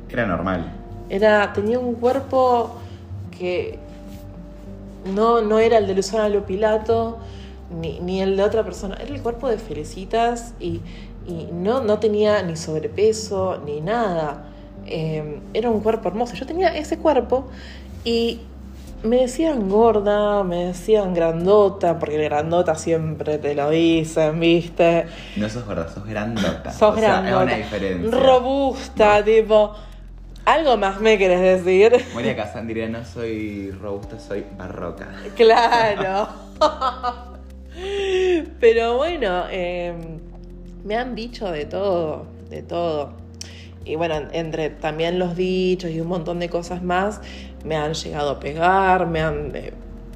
Era 0.09 0.27
normal. 0.27 0.73
Era, 1.09 1.53
tenía 1.53 1.79
un 1.79 1.95
cuerpo 1.95 2.77
que 3.37 3.79
no, 5.15 5.41
no 5.43 5.59
era 5.59 5.79
el 5.79 5.87
de 5.87 5.95
Luciano 5.95 6.45
Pilato 6.45 7.19
ni, 7.71 8.01
ni 8.01 8.21
el 8.21 8.37
de 8.37 8.43
otra 8.43 8.65
persona, 8.65 8.97
era 8.97 9.15
el 9.15 9.23
cuerpo 9.23 9.49
de 9.49 9.59
Felicitas 9.59 10.55
y, 10.59 10.81
y 11.27 11.49
no, 11.53 11.83
no 11.83 11.99
tenía 11.99 12.43
ni 12.43 12.57
sobrepeso 12.57 13.61
ni 13.65 13.81
nada. 13.81 14.45
Eh, 14.87 15.41
era 15.53 15.71
un 15.71 15.81
cuerpo 15.81 16.09
hermoso. 16.09 16.35
Yo 16.35 16.47
tenía 16.47 16.69
ese 16.69 16.99
cuerpo 16.99 17.49
y 18.05 18.41
me 19.03 19.19
decían 19.19 19.69
gorda, 19.69 20.43
me 20.43 20.67
decían 20.67 21.15
grandota, 21.15 21.99
porque 21.99 22.17
grandota 22.25 22.75
siempre 22.75 23.39
te 23.39 23.55
lo 23.55 23.71
dicen, 23.71 24.41
¿viste? 24.41 25.07
No 25.37 25.49
sos 25.49 25.67
gorda, 25.67 25.89
sos 25.89 26.07
grandota. 26.07 26.73
Sos 26.73 26.97
o 26.97 26.99
sea, 26.99 27.21
grandota. 27.21 27.43
Es 27.43 27.47
una 27.47 27.57
diferencia. 27.57 28.19
Robusta, 28.19 29.25
tipo. 29.25 29.75
Algo 30.49 30.79
más 30.79 30.99
me 30.99 31.19
querés 31.19 31.63
decir. 31.63 31.93
Moria 32.15 32.35
Kazan 32.35 32.67
diría, 32.67 32.89
no 32.89 33.05
soy 33.05 33.71
robusta, 33.71 34.19
soy 34.19 34.47
barroca. 34.57 35.11
Claro. 35.37 36.27
Pero 38.59 38.97
bueno, 38.97 39.45
eh, 39.51 39.93
me 40.87 40.97
han 40.97 41.15
dicho 41.15 41.53
de 41.53 41.67
todo, 41.67 42.25
de 42.49 42.63
todo. 42.63 43.13
Y 43.85 43.97
bueno, 43.97 44.15
entre 44.33 44.71
también 44.71 45.19
los 45.19 45.37
dichos 45.37 45.91
y 45.91 46.01
un 46.01 46.09
montón 46.09 46.39
de 46.39 46.49
cosas 46.49 46.83
más, 46.83 47.21
me 47.63 47.77
han 47.77 47.93
llegado 47.93 48.31
a 48.31 48.41
pegar, 48.41 49.07
me 49.07 49.21
han, 49.21 49.55
eh, 49.55 49.75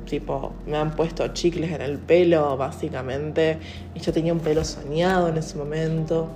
tipo, 0.08 0.54
me 0.66 0.78
han 0.78 0.92
puesto 0.92 1.28
chicles 1.28 1.72
en 1.72 1.82
el 1.82 1.98
pelo, 1.98 2.56
básicamente. 2.56 3.58
Y 3.94 4.00
yo 4.00 4.14
tenía 4.14 4.32
un 4.32 4.40
pelo 4.40 4.64
soñado 4.64 5.28
en 5.28 5.36
ese 5.36 5.58
momento. 5.58 6.30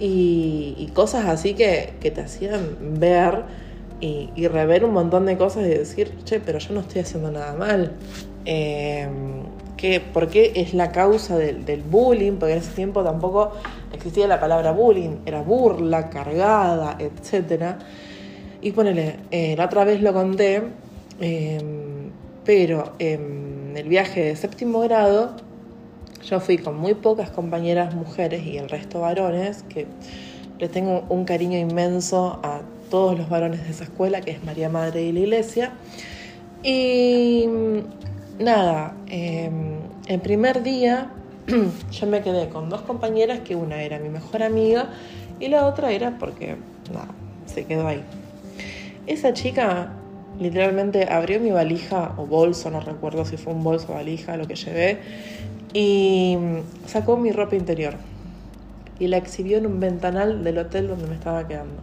Y, 0.00 0.90
cosas 0.94 1.26
así 1.26 1.54
que, 1.54 1.92
que 2.00 2.10
te 2.10 2.22
hacían 2.22 2.98
ver 2.98 3.44
y, 4.00 4.30
y 4.34 4.48
rever 4.48 4.84
un 4.84 4.94
montón 4.94 5.26
de 5.26 5.36
cosas 5.36 5.66
y 5.66 5.68
decir, 5.68 6.12
che, 6.24 6.40
pero 6.40 6.58
yo 6.58 6.74
no 6.74 6.80
estoy 6.80 7.02
haciendo 7.02 7.30
nada 7.30 7.54
mal. 7.54 7.92
Eh, 8.46 9.06
¿qué, 9.76 10.00
¿Por 10.00 10.28
qué 10.28 10.52
es 10.56 10.74
la 10.74 10.92
causa 10.92 11.38
del, 11.38 11.82
bullying? 11.82 12.32
Porque 12.32 12.52
en 12.52 12.58
ese 12.58 12.72
tiempo 12.72 13.02
tampoco 13.02 13.52
existía 13.92 14.26
la 14.26 14.38
palabra 14.38 14.72
bullying, 14.72 15.18
era 15.24 15.42
burla, 15.42 16.10
cargada, 16.10 16.98
etc. 16.98 17.76
Y 18.60 18.72
ponele, 18.72 19.16
eh, 19.30 19.54
la 19.56 19.64
otra 19.66 19.84
vez 19.84 20.02
lo 20.02 20.12
conté, 20.12 20.62
eh, 21.20 21.58
pero 22.44 22.92
en 22.98 23.74
el 23.76 23.88
viaje 23.88 24.24
de 24.24 24.36
séptimo 24.36 24.80
grado, 24.80 25.36
yo 26.24 26.40
fui 26.40 26.58
con 26.58 26.76
muy 26.76 26.94
pocas 26.94 27.30
compañeras 27.30 27.94
mujeres 27.94 28.44
y 28.44 28.58
el 28.58 28.68
resto 28.68 29.00
varones, 29.00 29.64
que 29.68 29.86
le 30.58 30.68
tengo 30.68 31.04
un 31.08 31.24
cariño 31.24 31.58
inmenso 31.58 32.40
a 32.42 32.60
todos 32.90 33.18
los 33.18 33.28
varones 33.28 33.64
de 33.64 33.70
esa 33.70 33.84
escuela, 33.84 34.20
que 34.20 34.32
es 34.32 34.44
María 34.44 34.68
Madre 34.68 35.02
de 35.02 35.12
la 35.12 35.20
Iglesia. 35.20 35.72
Y 36.62 37.48
nada, 38.38 38.94
eh, 39.08 39.50
el 40.06 40.20
primer 40.20 40.62
día 40.62 41.10
yo 41.90 42.06
me 42.06 42.20
quedé 42.22 42.48
con 42.48 42.68
dos 42.68 42.82
compañeras, 42.82 43.40
que 43.40 43.56
una 43.56 43.82
era 43.82 43.98
mi 43.98 44.08
mejor 44.08 44.42
amiga 44.42 44.90
y 45.38 45.48
la 45.48 45.66
otra 45.66 45.92
era 45.92 46.18
porque, 46.18 46.56
nada, 46.92 47.08
se 47.46 47.64
quedó 47.64 47.86
ahí. 47.86 48.02
Esa 49.06 49.32
chica 49.32 49.92
literalmente 50.38 51.08
abrió 51.10 51.40
mi 51.40 51.50
valija 51.50 52.14
o 52.16 52.26
bolso, 52.26 52.70
no 52.70 52.80
recuerdo 52.80 53.24
si 53.24 53.36
fue 53.36 53.52
un 53.52 53.64
bolso 53.64 53.88
o 53.90 53.94
valija 53.94 54.36
lo 54.36 54.46
que 54.46 54.54
llevé, 54.54 54.98
y 55.72 56.36
sacó 56.86 57.16
mi 57.16 57.32
ropa 57.32 57.56
interior 57.56 57.94
y 58.98 59.08
la 59.08 59.16
exhibió 59.16 59.58
en 59.58 59.66
un 59.66 59.80
ventanal 59.80 60.44
del 60.44 60.58
hotel 60.58 60.88
donde 60.88 61.06
me 61.06 61.14
estaba 61.14 61.48
quedando. 61.48 61.82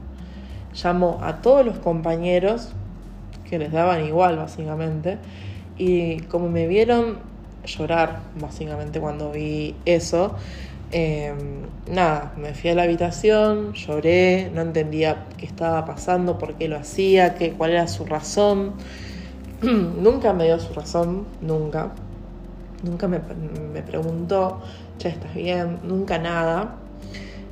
Llamó 0.74 1.20
a 1.22 1.42
todos 1.42 1.66
los 1.66 1.80
compañeros, 1.80 2.74
que 3.50 3.58
les 3.58 3.72
daban 3.72 4.06
igual 4.06 4.38
básicamente, 4.38 5.18
y 5.78 6.20
como 6.22 6.50
me 6.50 6.68
vieron 6.68 7.18
llorar 7.66 8.20
básicamente 8.40 9.00
cuando 9.00 9.32
vi 9.32 9.76
eso, 9.86 10.36
eh, 10.92 11.34
nada, 11.92 12.34
me 12.38 12.54
fui 12.54 12.70
a 12.70 12.76
la 12.76 12.84
habitación, 12.84 13.74
lloré, 13.74 14.52
no 14.54 14.62
entendía 14.62 15.26
qué 15.38 15.46
estaba 15.46 15.86
pasando, 15.86 16.38
por 16.38 16.54
qué 16.54 16.68
lo 16.68 16.78
hacía, 16.78 17.34
qué, 17.34 17.52
cuál 17.54 17.72
era 17.72 17.88
su 17.88 18.06
razón. 18.06 18.74
nunca 19.62 20.34
me 20.34 20.46
dio 20.46 20.60
su 20.60 20.74
razón, 20.74 21.26
nunca. 21.42 21.92
Nunca 22.84 23.08
me, 23.08 23.20
me 23.74 23.82
preguntó, 23.82 24.62
che, 24.98 25.10
¿estás 25.10 25.34
bien? 25.34 25.80
Nunca 25.84 26.18
nada. 26.18 26.76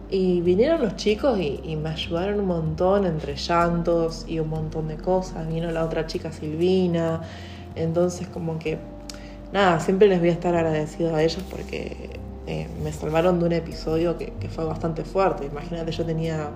Y 0.09 0.41
vinieron 0.41 0.81
los 0.81 0.95
chicos 0.95 1.39
y, 1.39 1.59
y, 1.63 1.75
me 1.75 1.89
ayudaron 1.89 2.39
un 2.39 2.45
montón 2.45 3.05
entre 3.05 3.35
llantos 3.35 4.25
y 4.27 4.39
un 4.39 4.49
montón 4.49 4.87
de 4.87 4.97
cosas. 4.97 5.47
Vino 5.47 5.71
la 5.71 5.83
otra 5.83 6.05
chica 6.05 6.31
Silvina. 6.31 7.21
Entonces 7.75 8.27
como 8.27 8.59
que, 8.59 8.77
nada, 9.51 9.79
siempre 9.79 10.07
les 10.07 10.19
voy 10.19 10.29
a 10.29 10.33
estar 10.33 10.55
agradecido 10.55 11.15
a 11.15 11.23
ellos 11.23 11.43
porque 11.49 12.19
eh, 12.47 12.67
me 12.83 12.93
salvaron 12.93 13.39
de 13.39 13.45
un 13.45 13.51
episodio 13.53 14.17
que, 14.17 14.31
que, 14.33 14.47
fue 14.47 14.63
bastante 14.63 15.03
fuerte. 15.03 15.47
Imagínate, 15.47 15.91
yo 15.91 16.05
tenía 16.05 16.51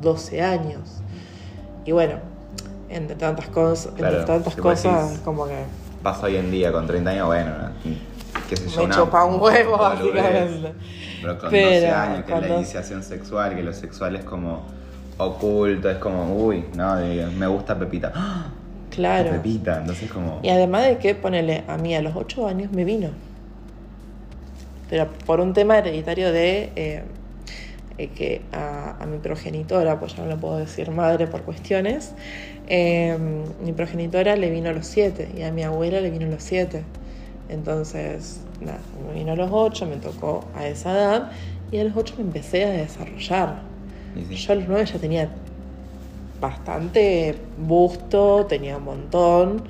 12 0.00 0.40
años. 0.40 1.02
Y 1.84 1.92
bueno, 1.92 2.14
entre 2.88 3.16
tantas 3.16 3.48
cosas, 3.48 3.92
Claro, 3.94 4.20
entre 4.20 4.32
tantas 4.32 4.56
cosas, 4.56 5.18
como 5.24 5.46
que 5.46 5.64
Pasa 6.06 6.26
hoy 6.26 6.36
en 6.36 6.52
día 6.52 6.70
con 6.70 6.86
30 6.86 7.10
años, 7.10 7.26
bueno, 7.26 7.50
qué 8.48 8.56
sé 8.56 8.68
yo, 8.70 8.76
me 8.78 8.84
una 8.84 8.94
chupa 8.94 9.24
un 9.24 9.40
huevo, 9.40 9.76
básicamente. 9.76 10.72
Pero 11.20 11.36
con 11.36 11.50
Pero 11.50 11.66
12 11.68 11.90
años, 11.90 12.24
que 12.24 12.32
es 12.32 12.40
la 12.42 12.48
iniciación 12.48 13.02
sexual, 13.02 13.56
que 13.56 13.62
lo 13.64 13.72
sexual 13.72 14.14
es 14.14 14.22
como 14.24 14.62
oculto, 15.18 15.90
es 15.90 15.96
como, 15.96 16.32
uy, 16.32 16.64
no, 16.76 16.94
de- 16.94 17.26
me 17.36 17.48
gusta 17.48 17.76
Pepita. 17.76 18.12
¡Ah! 18.14 18.50
Claro. 18.90 19.30
Pepita, 19.32 19.80
entonces 19.80 20.08
como... 20.08 20.38
Y 20.44 20.48
además 20.50 20.84
de 20.84 20.98
que, 20.98 21.16
ponele, 21.16 21.64
a 21.66 21.76
mí 21.76 21.92
a 21.96 22.02
los 22.02 22.14
8 22.14 22.46
años 22.46 22.70
me 22.70 22.84
vino. 22.84 23.08
Pero 24.88 25.08
por 25.26 25.40
un 25.40 25.54
tema 25.54 25.76
hereditario 25.78 26.30
de 26.30 26.70
eh, 26.76 27.02
eh, 27.98 28.08
que 28.08 28.42
a, 28.52 28.96
a 29.02 29.06
mi 29.06 29.18
progenitora, 29.18 29.98
pues 29.98 30.16
ya 30.16 30.22
no 30.22 30.28
le 30.28 30.36
puedo 30.36 30.58
decir 30.58 30.90
madre 30.90 31.26
por 31.26 31.42
cuestiones, 31.42 32.14
eh, 32.68 33.16
mi 33.64 33.72
progenitora 33.72 34.34
le 34.36 34.50
vino 34.50 34.70
a 34.70 34.72
los 34.72 34.86
7 34.86 35.30
y 35.36 35.42
a 35.42 35.52
mi 35.52 35.62
abuela 35.62 36.00
le 36.00 36.10
vino 36.10 36.26
a 36.26 36.30
los 36.30 36.42
7. 36.42 36.82
Entonces, 37.48 38.40
nada, 38.60 38.80
me 39.06 39.14
vino 39.14 39.32
a 39.32 39.36
los 39.36 39.50
8, 39.52 39.86
me 39.86 39.96
tocó 39.96 40.44
a 40.54 40.66
esa 40.66 40.92
edad 40.92 41.30
y 41.70 41.78
a 41.78 41.84
los 41.84 41.96
8 41.96 42.14
me 42.18 42.24
empecé 42.24 42.64
a 42.64 42.70
desarrollar. 42.70 43.62
sí. 44.28 44.34
Yo 44.34 44.52
a 44.52 44.56
los 44.56 44.68
9 44.68 44.84
ya 44.86 44.98
tenía 44.98 45.28
bastante 46.40 47.36
busto, 47.56 48.46
tenía 48.46 48.78
un 48.78 48.84
montón. 48.84 49.62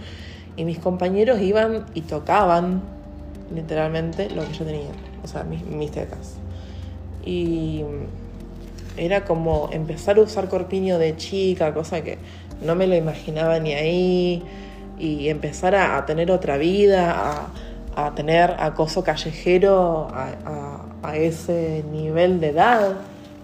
Y 0.57 0.65
mis 0.65 0.79
compañeros 0.79 1.41
iban 1.43 1.85
y 1.93 2.01
tocaban 2.01 2.81
literalmente 3.55 4.31
lo 4.31 4.47
que 4.47 4.55
yo 4.55 4.65
tenía, 4.65 4.91
o 5.23 5.29
sea, 5.29 5.45
mis, 5.45 5.63
mis 5.67 5.91
tetas. 5.91 6.37
Y 7.27 7.83
era 8.97 9.25
como 9.25 9.69
empezar 9.73 10.19
a 10.19 10.23
usar 10.23 10.49
corpiño 10.49 10.99
de 10.99 11.17
chica, 11.17 11.75
cosa 11.75 12.03
que 12.03 12.19
no 12.63 12.75
me 12.75 12.87
lo 12.87 12.95
imaginaba 12.97 13.59
ni 13.59 13.75
ahí. 13.75 14.43
Y 14.99 15.29
empezar 15.29 15.75
a, 15.75 16.05
tener 16.07 16.31
otra 16.31 16.57
vida, 16.57 17.13
a, 17.95 18.07
a 18.07 18.15
tener 18.15 18.55
acoso 18.59 19.05
callejero 19.05 20.09
a, 20.11 20.29
a- 20.47 20.83
a 21.11 21.17
ese 21.19 21.85
nivel 21.93 22.41
de 22.41 22.49
edad, 22.49 22.95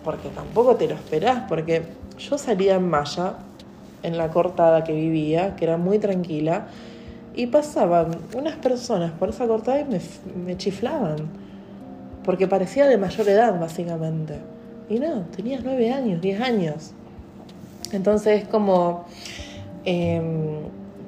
porque 0.02 0.28
tampoco 0.30 0.76
te 0.76 0.88
lo 0.88 0.94
esperás, 0.94 1.44
porque 1.48 1.82
yo 2.18 2.38
salía 2.38 2.76
en 2.76 2.88
malla, 2.88 3.34
en 4.02 4.16
la 4.18 4.30
cortada 4.30 4.82
que 4.84 4.92
vivía, 4.94 5.54
que 5.56 5.64
era 5.66 5.76
muy 5.76 5.98
tranquila, 5.98 6.66
y 7.34 7.46
pasaban 7.46 8.08
unas 8.34 8.56
personas 8.56 9.12
por 9.12 9.28
esa 9.30 9.46
cortada 9.46 9.80
y 9.80 9.84
me, 9.84 10.00
me 10.44 10.56
chiflaban, 10.56 11.28
porque 12.24 12.46
parecía 12.48 12.86
de 12.86 12.98
mayor 12.98 13.28
edad, 13.28 13.58
básicamente. 13.58 14.34
Y 14.88 14.98
no, 14.98 15.22
tenía 15.34 15.60
nueve 15.62 15.92
años, 15.92 16.20
diez 16.20 16.40
años. 16.40 16.92
Entonces 17.92 18.42
es 18.42 18.48
como 18.48 19.04
eh, 19.84 20.20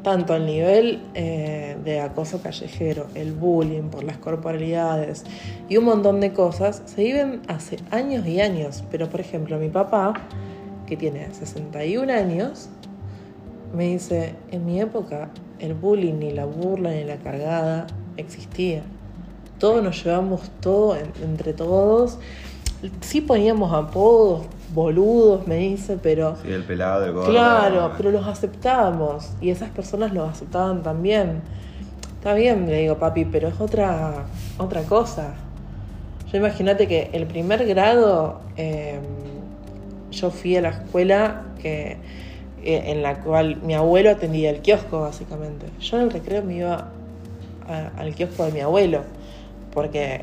tanto 0.02 0.37
el 0.37 0.47
nivel 0.47 1.02
eh, 1.14 1.76
de 1.83 2.00
acoso 2.00 2.40
callejero, 2.40 3.06
el 3.14 3.33
bullying 3.33 3.88
por 3.88 4.04
las 4.04 4.18
corporalidades 4.18 5.25
y 5.68 5.78
un 5.78 5.87
montón 5.87 6.21
de 6.21 6.33
cosas 6.33 6.83
se 6.85 7.02
viven 7.02 7.40
hace 7.49 7.78
años 7.90 8.26
y 8.26 8.40
años. 8.40 8.85
Pero 8.90 9.09
por 9.09 9.21
ejemplo 9.21 9.59
mi 9.59 9.71
papá, 9.71 10.14
que 10.87 10.97
tiene 10.97 11.33
61 11.33 12.12
años, 12.12 12.68
me 13.75 13.88
dice, 13.88 14.35
en 14.52 14.64
mi 14.66 14.80
época 14.80 15.30
el 15.59 15.75
bullying, 15.75 16.14
ni 16.14 16.30
la 16.30 16.44
burla, 16.44 16.90
ni 16.90 17.04
la 17.04 17.16
cargada 17.16 17.87
existía. 18.16 18.83
Todos 19.59 19.83
nos 19.83 20.03
llevamos 20.05 20.51
todo 20.61 20.97
en- 20.97 21.13
entre 21.23 21.53
todos. 21.53 22.19
Sí 23.01 23.21
poníamos 23.21 23.73
apodos, 23.73 24.47
boludos, 24.75 25.47
me 25.47 25.57
dice, 25.57 25.99
pero 26.03 26.37
Sí, 26.43 26.51
el 26.53 26.65
pelado, 26.65 27.05
el 27.07 27.13
gordo. 27.13 27.31
Claro, 27.31 27.93
pero 27.97 28.11
los 28.11 28.27
aceptábamos 28.27 29.31
y 29.41 29.51
esas 29.51 29.71
personas 29.71 30.13
los 30.13 30.29
aceptaban 30.29 30.83
también. 30.83 31.41
Está 32.19 32.35
bien, 32.35 32.67
le 32.67 32.81
digo, 32.81 32.99
papi, 32.99 33.25
pero 33.25 33.49
es 33.49 33.61
otra, 33.61 34.25
otra 34.59 34.83
cosa. 34.83 35.35
Yo 36.31 36.39
imagínate 36.39 36.89
que 36.89 37.11
el 37.13 37.27
primer 37.27 37.65
grado 37.67 38.41
eh, 38.57 38.99
yo 40.11 40.31
fui 40.31 40.57
a 40.57 40.61
la 40.63 40.71
escuela 40.71 41.43
que, 41.61 41.97
eh, 42.63 42.83
en 42.87 43.03
la 43.03 43.21
cual 43.21 43.57
mi 43.63 43.75
abuelo 43.75 44.11
atendía 44.11 44.51
el 44.51 44.61
kiosco, 44.61 45.01
básicamente. 45.03 45.67
Yo 45.81 45.97
en 45.99 46.05
el 46.05 46.11
recreo 46.11 46.43
me 46.43 46.57
iba 46.57 46.89
a- 47.69 47.91
al 48.01 48.15
kiosco 48.15 48.45
de 48.45 48.53
mi 48.53 48.61
abuelo, 48.61 49.01
porque 49.75 50.23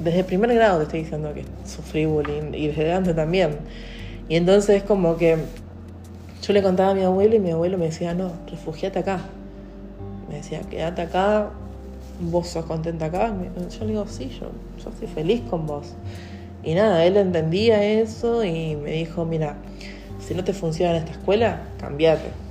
desde 0.00 0.18
el 0.18 0.24
primer 0.24 0.52
grado 0.52 0.78
te 0.78 0.84
estoy 0.84 1.00
diciendo 1.02 1.32
que 1.32 1.44
sufrí 1.64 2.06
bullying 2.06 2.52
y 2.52 2.66
desde 2.68 2.92
antes 2.92 3.14
también. 3.14 3.58
Y 4.28 4.36
entonces 4.36 4.76
es 4.76 4.82
como 4.82 5.16
que 5.16 5.38
yo 6.42 6.52
le 6.52 6.62
contaba 6.62 6.90
a 6.90 6.94
mi 6.94 7.02
abuelo 7.02 7.36
y 7.36 7.38
mi 7.38 7.50
abuelo 7.50 7.78
me 7.78 7.86
decía, 7.86 8.14
no, 8.14 8.32
refugiate 8.50 8.98
acá. 8.98 9.20
Me 10.28 10.36
decía, 10.36 10.60
quédate 10.68 11.02
acá, 11.02 11.50
vos 12.20 12.48
sos 12.48 12.64
contenta 12.64 13.06
acá. 13.06 13.32
Yo 13.78 13.84
le 13.84 13.92
digo, 13.92 14.06
sí, 14.06 14.30
yo, 14.40 14.50
yo 14.82 14.90
estoy 14.90 15.08
feliz 15.08 15.42
con 15.48 15.66
vos. 15.66 15.94
Y 16.62 16.74
nada, 16.74 17.04
él 17.04 17.16
entendía 17.16 17.82
eso 17.84 18.44
y 18.44 18.76
me 18.76 18.92
dijo, 18.92 19.24
mira, 19.24 19.56
si 20.18 20.34
no 20.34 20.44
te 20.44 20.52
funciona 20.52 20.92
en 20.92 20.98
esta 20.98 21.12
escuela, 21.12 21.62
cambiate. 21.78 22.49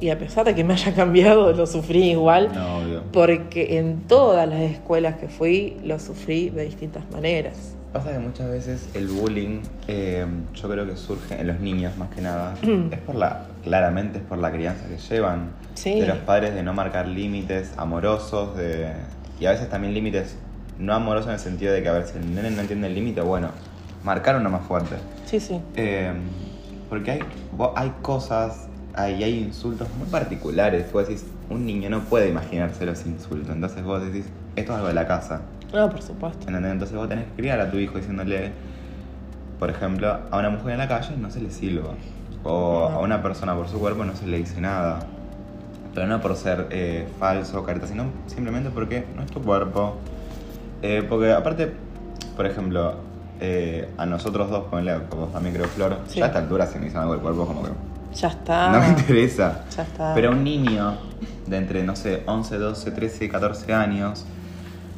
Y 0.00 0.10
a 0.10 0.18
pesar 0.18 0.44
de 0.44 0.54
que 0.54 0.64
me 0.64 0.74
haya 0.74 0.94
cambiado, 0.94 1.52
lo 1.52 1.66
sufrí 1.66 2.10
igual. 2.10 2.50
No, 2.54 2.78
obvio. 2.78 3.02
Porque 3.12 3.78
en 3.78 4.02
todas 4.06 4.48
las 4.48 4.60
escuelas 4.60 5.16
que 5.16 5.28
fui, 5.28 5.76
lo 5.84 5.98
sufrí 5.98 6.50
de 6.50 6.64
distintas 6.64 7.02
maneras. 7.10 7.74
Pasa 7.92 8.12
que 8.12 8.18
muchas 8.18 8.50
veces 8.50 8.88
el 8.94 9.08
bullying, 9.08 9.60
eh, 9.88 10.26
yo 10.54 10.68
creo 10.68 10.86
que 10.86 10.96
surge 10.96 11.40
en 11.40 11.46
los 11.46 11.58
niños 11.58 11.96
más 11.96 12.10
que 12.10 12.20
nada. 12.20 12.54
es 12.90 12.98
por 13.00 13.14
la, 13.14 13.46
claramente 13.64 14.18
es 14.18 14.24
por 14.24 14.38
la 14.38 14.52
crianza 14.52 14.86
que 14.88 14.98
llevan. 14.98 15.50
Sí. 15.74 16.00
De 16.00 16.06
los 16.06 16.18
padres 16.18 16.54
de 16.54 16.62
no 16.62 16.74
marcar 16.74 17.08
límites 17.08 17.72
amorosos, 17.76 18.56
de, 18.56 18.92
y 19.40 19.46
a 19.46 19.52
veces 19.52 19.68
también 19.68 19.94
límites 19.94 20.36
no 20.78 20.94
amorosos 20.94 21.28
en 21.28 21.34
el 21.34 21.40
sentido 21.40 21.72
de 21.72 21.82
que 21.82 21.88
a 21.88 21.92
ver 21.92 22.06
si 22.06 22.18
el 22.18 22.34
nene 22.34 22.50
no 22.50 22.60
entiende 22.60 22.86
el 22.86 22.94
límite, 22.94 23.20
bueno, 23.20 23.50
marcar 24.04 24.36
uno 24.36 24.50
más 24.50 24.66
fuerte. 24.66 24.96
Sí, 25.26 25.40
sí. 25.40 25.60
Eh, 25.76 26.12
porque 26.88 27.12
hay, 27.12 27.20
hay 27.76 27.92
cosas, 28.02 28.68
hay, 28.98 29.22
hay 29.22 29.38
insultos 29.38 29.88
muy 29.96 30.08
particulares. 30.08 30.92
Vos 30.92 31.06
decís, 31.06 31.24
un 31.48 31.64
niño 31.64 31.88
no 31.88 32.00
puede 32.00 32.28
imaginarse 32.28 32.84
los 32.84 33.06
insultos. 33.06 33.54
Entonces 33.54 33.82
vos 33.84 34.02
decís, 34.04 34.26
esto 34.56 34.72
es 34.72 34.76
algo 34.76 34.88
de 34.88 34.94
la 34.94 35.06
casa. 35.06 35.42
No, 35.72 35.88
por 35.88 36.02
supuesto. 36.02 36.46
¿Entendés? 36.48 36.72
Entonces 36.72 36.96
vos 36.96 37.08
tenés 37.08 37.26
que 37.26 37.32
criar 37.36 37.60
a 37.60 37.70
tu 37.70 37.76
hijo 37.76 37.98
diciéndole, 37.98 38.50
por 39.58 39.70
ejemplo, 39.70 40.18
a 40.30 40.38
una 40.38 40.50
mujer 40.50 40.72
en 40.72 40.78
la 40.78 40.88
calle 40.88 41.16
no 41.16 41.30
se 41.30 41.40
le 41.40 41.50
silba. 41.50 41.90
O 42.42 42.84
a 42.92 42.98
una 43.00 43.22
persona 43.22 43.54
por 43.54 43.68
su 43.68 43.78
cuerpo 43.78 44.04
no 44.04 44.16
se 44.16 44.26
le 44.26 44.38
dice 44.38 44.60
nada. 44.60 45.00
Pero 45.94 46.06
no 46.06 46.20
por 46.20 46.36
ser 46.36 46.66
eh, 46.70 47.06
falso 47.18 47.60
o 47.60 47.64
careta, 47.64 47.86
sino 47.86 48.04
simplemente 48.26 48.70
porque 48.70 49.04
no 49.16 49.22
es 49.22 49.30
tu 49.30 49.40
cuerpo. 49.40 49.96
Eh, 50.82 51.04
porque 51.08 51.32
aparte, 51.32 51.72
por 52.36 52.46
ejemplo, 52.46 52.94
eh, 53.40 53.88
a 53.96 54.06
nosotros 54.06 54.50
dos, 54.50 54.64
ponle, 54.64 54.96
vos 54.98 55.32
también 55.32 55.54
creo 55.54 55.66
Flor, 55.66 55.98
Sí. 56.08 56.18
ya 56.18 56.26
a 56.26 56.28
esta 56.28 56.40
altura 56.40 56.66
si 56.66 56.78
me 56.78 56.86
dicen 56.86 57.00
algo 57.00 57.12
del 57.12 57.22
cuerpo 57.22 57.46
como 57.46 57.62
que 57.62 57.70
Ya 58.14 58.28
está. 58.28 58.70
no 58.72 58.80
me 58.80 58.88
interesa. 58.88 59.64
Ya 59.76 59.82
está. 59.82 60.14
Pero 60.14 60.28
a 60.30 60.32
un 60.32 60.44
niño 60.44 60.96
de 61.46 61.56
entre, 61.56 61.82
no 61.82 61.96
sé, 61.96 62.22
11, 62.26 62.58
12, 62.58 62.90
13, 62.90 63.28
14 63.28 63.72
años, 63.74 64.24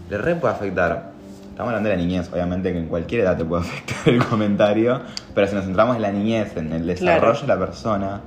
le 0.09 0.19
re 0.19 0.35
puede 0.37 0.55
afectar. 0.55 1.11
Estamos 1.51 1.69
hablando 1.73 1.91
de 1.91 1.97
la 1.97 2.03
niñez, 2.03 2.31
obviamente 2.33 2.73
que 2.73 2.79
en 2.79 2.87
cualquier 2.87 3.21
edad 3.23 3.37
te 3.37 3.45
puede 3.45 3.63
afectar 3.67 4.15
el 4.15 4.25
comentario, 4.25 5.03
pero 5.35 5.47
si 5.47 5.55
nos 5.55 5.65
centramos 5.65 5.97
en 5.97 6.03
la 6.03 6.11
niñez, 6.11 6.57
en 6.57 6.73
el 6.73 6.87
desarrollo 6.87 7.21
Claro. 7.21 7.41
de 7.41 7.47
la 7.47 7.59
persona, 7.59 8.21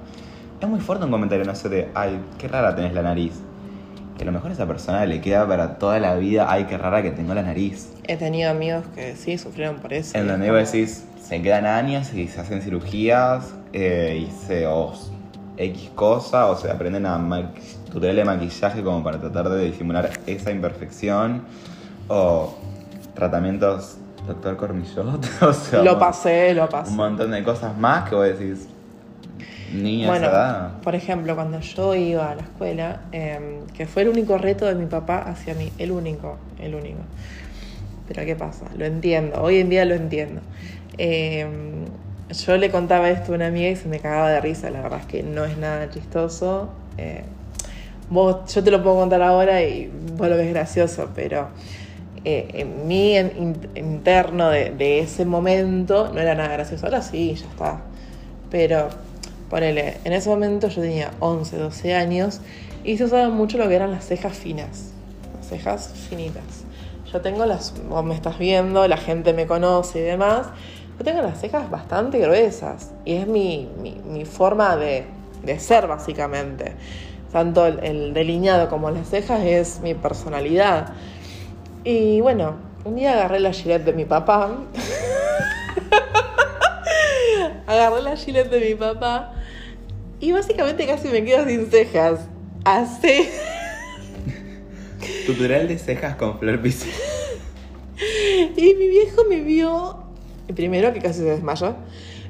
es 0.61 0.67
muy 0.69 0.79
fuerte 0.79 1.03
un 1.05 1.11
comentario, 1.11 1.43
no 1.43 1.55
sé, 1.55 1.67
de, 1.67 1.89
ay, 1.95 2.19
qué 2.37 2.47
rara 2.47 2.75
tenés 2.75 2.93
la 2.93 3.01
nariz. 3.01 3.33
Que 4.17 4.21
a 4.23 4.25
lo 4.27 4.31
mejor 4.31 4.51
a 4.51 4.53
esa 4.53 4.67
persona 4.67 5.03
le 5.07 5.19
queda 5.19 5.47
para 5.47 5.79
toda 5.79 5.99
la 5.99 6.13
vida, 6.15 6.45
ay, 6.47 6.65
qué 6.65 6.77
rara 6.77 7.01
que 7.01 7.09
tengo 7.11 7.33
la 7.33 7.41
nariz. 7.41 7.89
He 8.03 8.15
tenido 8.15 8.51
amigos 8.51 8.85
que 8.93 9.15
sí 9.15 9.37
sufrieron 9.39 9.77
por 9.77 9.91
eso. 9.93 10.15
En 10.17 10.27
donde 10.27 10.51
vos 10.51 10.71
decís, 10.71 11.05
se 11.23 11.41
quedan 11.41 11.65
años 11.65 12.13
y 12.13 12.27
se 12.27 12.41
hacen 12.41 12.61
cirugías 12.61 13.53
eh, 13.71 14.27
y 14.27 14.31
se 14.45 14.67
o 14.67 14.93
s- 14.93 15.09
X 15.57 15.89
cosa 15.95 16.47
o 16.47 16.55
se 16.57 16.69
aprenden 16.69 17.05
a 17.05 17.17
ma- 17.17 17.51
tutorial 17.91 18.15
de 18.17 18.25
maquillaje 18.25 18.83
como 18.83 19.03
para 19.03 19.19
tratar 19.19 19.49
de 19.49 19.65
disimular 19.65 20.09
esa 20.27 20.51
imperfección 20.51 21.43
o 22.07 22.55
tratamientos 23.15 23.97
doctor 24.27 24.57
Cormillot, 24.57 25.25
o 25.41 25.53
sea, 25.53 25.83
Lo 25.83 25.97
pasé, 25.99 26.53
lo 26.53 26.67
pasé. 26.69 26.89
un 26.91 26.97
montón 26.97 27.31
de 27.31 27.43
cosas 27.43 27.77
más 27.77 28.09
que 28.09 28.15
vos 28.15 28.25
decís, 28.25 28.67
niña 29.73 30.07
Bueno, 30.07 30.27
edad. 30.27 30.71
por 30.81 30.95
ejemplo, 30.95 31.35
cuando 31.35 31.59
yo 31.59 31.93
iba 31.95 32.31
a 32.31 32.35
la 32.35 32.41
escuela, 32.41 33.01
eh, 33.11 33.59
que 33.73 33.85
fue 33.85 34.03
el 34.03 34.09
único 34.09 34.37
reto 34.37 34.65
de 34.65 34.75
mi 34.75 34.85
papá 34.85 35.19
hacia 35.19 35.53
mí, 35.55 35.71
el 35.77 35.91
único, 35.91 36.37
el 36.61 36.75
único. 36.75 36.99
Pero 38.07 38.25
¿qué 38.25 38.35
pasa? 38.35 38.65
Lo 38.77 38.85
entiendo, 38.85 39.41
hoy 39.41 39.57
en 39.59 39.69
día 39.69 39.85
lo 39.85 39.95
entiendo. 39.95 40.41
Eh, 40.97 41.45
yo 42.45 42.57
le 42.57 42.71
contaba 42.71 43.09
esto 43.09 43.31
a 43.31 43.35
una 43.35 43.47
amiga 43.47 43.69
y 43.69 43.75
se 43.75 43.87
me 43.87 43.99
cagaba 43.99 44.29
de 44.29 44.41
risa, 44.41 44.69
la 44.69 44.81
verdad 44.81 44.99
es 45.01 45.05
que 45.05 45.23
no 45.23 45.45
es 45.45 45.57
nada 45.57 45.89
chistoso. 45.89 46.69
Eh, 46.97 47.23
vos, 48.09 48.53
yo 48.53 48.63
te 48.63 48.71
lo 48.71 48.81
puedo 48.81 48.95
contar 48.97 49.21
ahora 49.21 49.61
y 49.63 49.91
vos 50.17 50.27
lo 50.29 50.35
ves 50.37 50.49
gracioso, 50.49 51.09
pero 51.15 51.49
eh, 52.25 52.47
en 52.53 52.87
mí 52.87 53.15
en- 53.17 53.31
in- 53.37 53.69
interno 53.75 54.49
de, 54.49 54.71
de 54.71 54.99
ese 54.99 55.25
momento 55.25 56.11
no 56.13 56.19
era 56.21 56.33
nada 56.35 56.53
gracioso. 56.53 56.85
Ahora 56.85 57.01
sí, 57.01 57.35
ya 57.35 57.45
está. 57.47 57.81
Pero 58.49 58.87
ponele, 59.49 59.97
en 60.03 60.13
ese 60.13 60.29
momento 60.29 60.67
yo 60.69 60.81
tenía 60.81 61.11
11, 61.19 61.57
12 61.57 61.93
años 61.93 62.39
y 62.83 62.97
se 62.97 63.03
usaba 63.05 63.29
mucho 63.29 63.57
lo 63.57 63.67
que 63.67 63.75
eran 63.75 63.91
las 63.91 64.05
cejas 64.05 64.35
finas, 64.35 64.91
las 65.37 65.47
cejas 65.49 65.91
finitas. 66.09 66.63
Yo 67.11 67.21
tengo 67.21 67.45
las, 67.45 67.73
vos 67.89 68.03
me 68.03 68.15
estás 68.15 68.39
viendo, 68.39 68.87
la 68.87 68.97
gente 68.97 69.33
me 69.33 69.45
conoce 69.45 69.99
y 69.99 70.01
demás, 70.03 70.47
yo 71.03 71.11
tengo 71.11 71.21
las 71.21 71.39
cejas 71.41 71.69
bastante 71.69 72.19
gruesas 72.19 72.91
y 73.05 73.15
es 73.15 73.27
mi, 73.27 73.69
mi- 73.81 74.01
mi 74.05 74.25
forma 74.25 74.75
de, 74.77 75.05
de 75.43 75.59
ser 75.59 75.87
básicamente. 75.87 76.73
Tanto 77.31 77.65
el, 77.65 77.79
el 77.83 78.13
delineado 78.13 78.69
como 78.69 78.91
las 78.91 79.09
cejas 79.09 79.41
es 79.43 79.79
mi 79.81 79.93
personalidad. 79.95 80.93
Y 81.83 82.21
bueno, 82.21 82.55
un 82.85 82.95
día 82.95 83.13
agarré 83.13 83.39
la 83.39 83.51
gilet 83.51 83.83
de 83.83 83.93
mi 83.93 84.05
papá. 84.05 84.51
agarré 87.67 88.01
la 88.01 88.15
gilet 88.15 88.49
de 88.49 88.59
mi 88.59 88.75
papá. 88.75 89.33
Y 90.19 90.31
básicamente 90.31 90.85
casi 90.85 91.09
me 91.09 91.23
quedo 91.25 91.45
sin 91.45 91.69
cejas. 91.69 92.19
Así. 92.63 93.27
Tutorial 95.25 95.67
de 95.67 95.77
cejas 95.77 96.15
con 96.15 96.39
Flor. 96.39 96.59
Y 98.57 98.73
mi 98.75 98.87
viejo 98.87 99.23
me 99.29 99.41
vio. 99.41 100.02
Primero 100.55 100.93
que 100.93 100.99
casi 100.99 101.19
se 101.19 101.25
desmayó. 101.25 101.75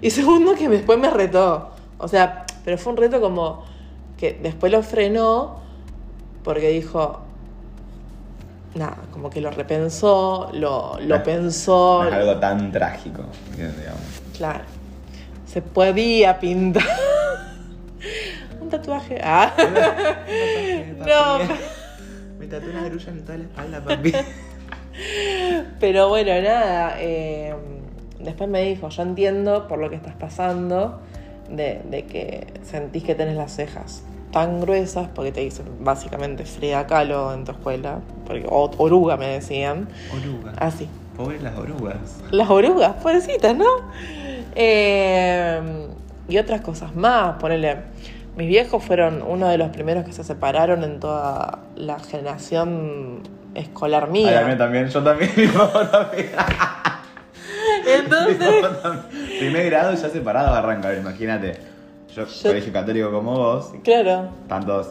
Y 0.02 0.10
segundo 0.12 0.56
que 0.56 0.68
después 0.70 0.98
me 1.00 1.10
retó. 1.10 1.72
O 1.98 2.08
sea, 2.08 2.46
pero 2.66 2.78
fue 2.78 2.94
un 2.94 2.98
reto 2.98 3.22
como 3.22 3.64
que 4.18 4.34
después 4.42 4.72
lo 4.72 4.82
frenó 4.84 5.60
porque 6.44 6.70
dijo. 6.70 7.22
Nada, 8.76 8.98
como 9.12 9.30
que 9.30 9.40
lo 9.40 9.52
repensó, 9.52 10.50
lo, 10.54 11.00
lo 11.00 11.18
No- 11.18 11.24
pensó. 11.24 12.02
No 12.04 12.10
es 12.10 12.14
algo 12.16 12.38
tan 12.40 12.72
trágico, 12.72 13.22
digamos. 13.56 14.02
Claro. 14.36 14.64
Se 15.46 15.62
podía 15.62 16.40
pintar. 16.40 16.84
Un 18.62 18.70
tatuaje. 18.70 19.20
Ah. 19.24 19.54
No. 20.98 21.40
Me 22.40 22.48
tatué 22.48 22.70
una 22.72 22.86
grulla 22.86 23.12
en 23.12 23.26
toda 23.26 23.38
la 23.38 23.44
espalda, 23.44 23.84
papi. 23.84 24.14
Pero 25.80 26.10
bueno, 26.10 26.32
nada. 26.42 26.96
eh, 27.00 27.54
después 28.24 28.50
me 28.50 28.62
dijo, 28.64 28.90
yo 28.90 29.04
entiendo 29.04 29.68
por 29.68 29.80
lo 29.80 29.90
que 29.90 29.96
estás 29.96 30.16
pasando, 30.16 31.00
de, 31.50 31.82
de 31.90 32.06
que 32.06 32.48
sentís 32.64 33.04
que 33.04 33.16
tenés 33.16 33.36
las 33.36 33.54
cejas 33.56 34.04
tan 34.32 34.60
gruesas, 34.60 35.08
porque 35.14 35.32
te 35.32 35.42
dicen 35.42 35.66
básicamente 35.82 36.44
Frida 36.46 36.88
Kahlo 36.88 37.34
en 37.34 37.46
tu 37.46 37.52
escuela, 37.52 38.00
porque, 38.26 38.46
o 38.50 38.72
oruga 38.78 39.16
me 39.16 39.28
decían. 39.28 39.88
Orugas. 40.12 40.56
Así. 40.58 40.90
Pobres 41.16 41.44
las 41.44 41.56
orugas. 41.56 41.96
Las 42.32 42.50
orugas, 42.50 42.94
pobrecitas, 42.96 43.56
¿no? 43.56 43.66
Eh, 44.56 45.88
y 46.28 46.38
otras 46.40 46.62
cosas 46.62 46.96
más, 46.96 47.36
ponele. 47.40 47.78
Mis 48.36 48.48
viejos 48.48 48.84
fueron 48.84 49.22
uno 49.22 49.48
de 49.48 49.60
los 49.60 49.70
primeros 49.70 50.04
que 50.06 50.12
se 50.12 50.24
separaron 50.24 50.84
en 50.84 51.00
toda 51.00 51.60
la 51.76 52.00
generación 52.00 53.22
escolar 53.54 54.10
Ay, 54.12 54.24
a 54.26 54.42
mí 54.42 54.46
mía. 54.48 54.58
también, 54.58 54.88
yo 54.88 55.04
también, 55.04 55.32
mi 55.38 55.48
papá 55.48 55.92
también. 55.92 56.30
Entonces. 58.30 58.66
Primer 59.40 59.66
grado 59.70 59.94
ya 59.94 60.10
separado 60.10 60.54
arranca, 60.54 60.94
imagínate. 60.96 61.58
Yo, 62.16 62.26
Yo- 62.26 62.50
colegio 62.50 62.72
católico 62.74 63.12
como 63.12 63.32
vos, 63.38 63.72
claro, 63.84 64.30
tantos. 64.48 64.90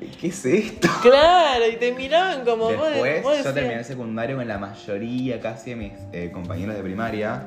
Ay, 0.00 0.10
¿Qué 0.20 0.28
es 0.28 0.44
esto? 0.46 0.88
claro, 1.02 1.64
y 1.72 1.76
te 1.76 1.92
miraban 1.92 2.44
como 2.44 2.64
vos 2.64 2.72
de- 2.72 2.90
Después, 2.90 3.22
vos 3.22 3.32
yo 3.32 3.38
decías- 3.38 3.54
terminé 3.54 3.78
el 3.80 3.84
secundario 3.84 4.36
con 4.36 4.46
la 4.48 4.58
mayoría 4.58 5.40
casi 5.40 5.70
de 5.70 5.76
mis 5.76 5.92
eh, 6.12 6.30
compañeros 6.32 6.76
de 6.76 6.82
primaria. 6.82 7.42